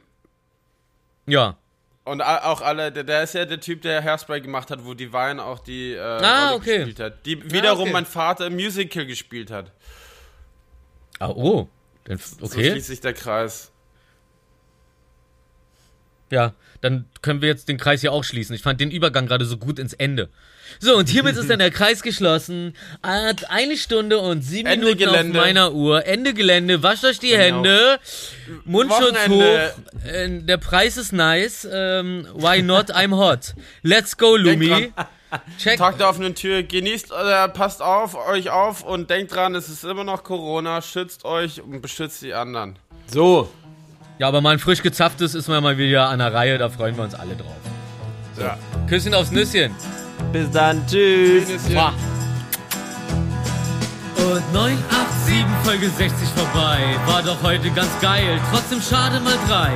[1.26, 1.57] Ja.
[2.05, 5.43] Und auch alle, der, der, ist ja der Typ, der Hairspray gemacht hat, wo Divine
[5.43, 6.76] auch die äh, ah, Rolle okay.
[6.77, 7.26] gespielt hat.
[7.26, 7.91] Die wiederum ah, okay.
[7.91, 9.73] mein Vater im Musical gespielt hat.
[11.19, 11.68] Ah, oh.
[12.05, 12.18] Okay.
[12.39, 13.73] So schließt sich der Kreis.
[16.29, 18.53] Ja, dann können wir jetzt den Kreis hier auch schließen.
[18.55, 20.29] Ich fand den Übergang gerade so gut ins Ende.
[20.79, 22.75] So, und hiermit ist dann der Kreis geschlossen.
[23.01, 25.39] Hat eine Stunde und sieben Ende Minuten Gelände.
[25.39, 26.05] auf meiner Uhr.
[26.05, 26.83] Ende Gelände.
[26.83, 27.41] Wascht euch die Genau.
[27.63, 27.99] Hände.
[28.65, 29.73] Mundschutz Wochenende.
[30.05, 30.07] hoch.
[30.11, 31.65] Äh, der Preis ist nice.
[31.71, 32.91] Ähm, why not?
[32.91, 33.53] I'm hot.
[33.81, 34.91] Let's go, Lumi.
[35.57, 35.77] Check.
[35.77, 39.83] Tag der offenen Tür, genießt, äh, passt auf, euch auf und denkt dran, es ist
[39.83, 42.79] immer noch Corona, schützt euch und beschützt die anderen.
[43.07, 43.51] So,
[44.19, 46.57] Ja, aber mal ein frisch gezapftes ist mal mal wieder an der Reihe.
[46.57, 47.56] Da freuen wir uns alle drauf.
[48.39, 48.57] Ja.
[48.88, 49.76] Küsschen aufs Nüsschen.
[50.31, 50.85] bis dann.
[50.88, 51.49] Tschüss.
[54.18, 56.80] Und 987 Folge 60 vorbei.
[57.06, 58.39] War doch heute ganz geil.
[58.52, 59.72] Trotzdem schade mal drei.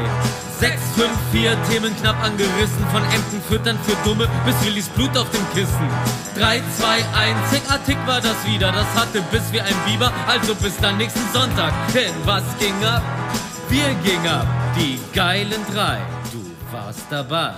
[0.59, 2.85] 654 Themen knapp angerissen.
[2.91, 5.87] Von Enten füttern für Dumme bis Willis Blut auf dem Kissen.
[6.37, 7.03] 3, 2, 1,
[7.51, 8.71] tick, ah, tick war das wieder.
[8.71, 10.11] Das hatte Biss wie ein Biber.
[10.27, 11.73] Also bis dann nächsten Sonntag.
[11.93, 13.03] Denn was ging ab?
[13.71, 14.45] Wir gingen ab.
[14.77, 15.99] Die geilen drei.
[16.33, 16.41] Du
[16.75, 17.53] warst dabei.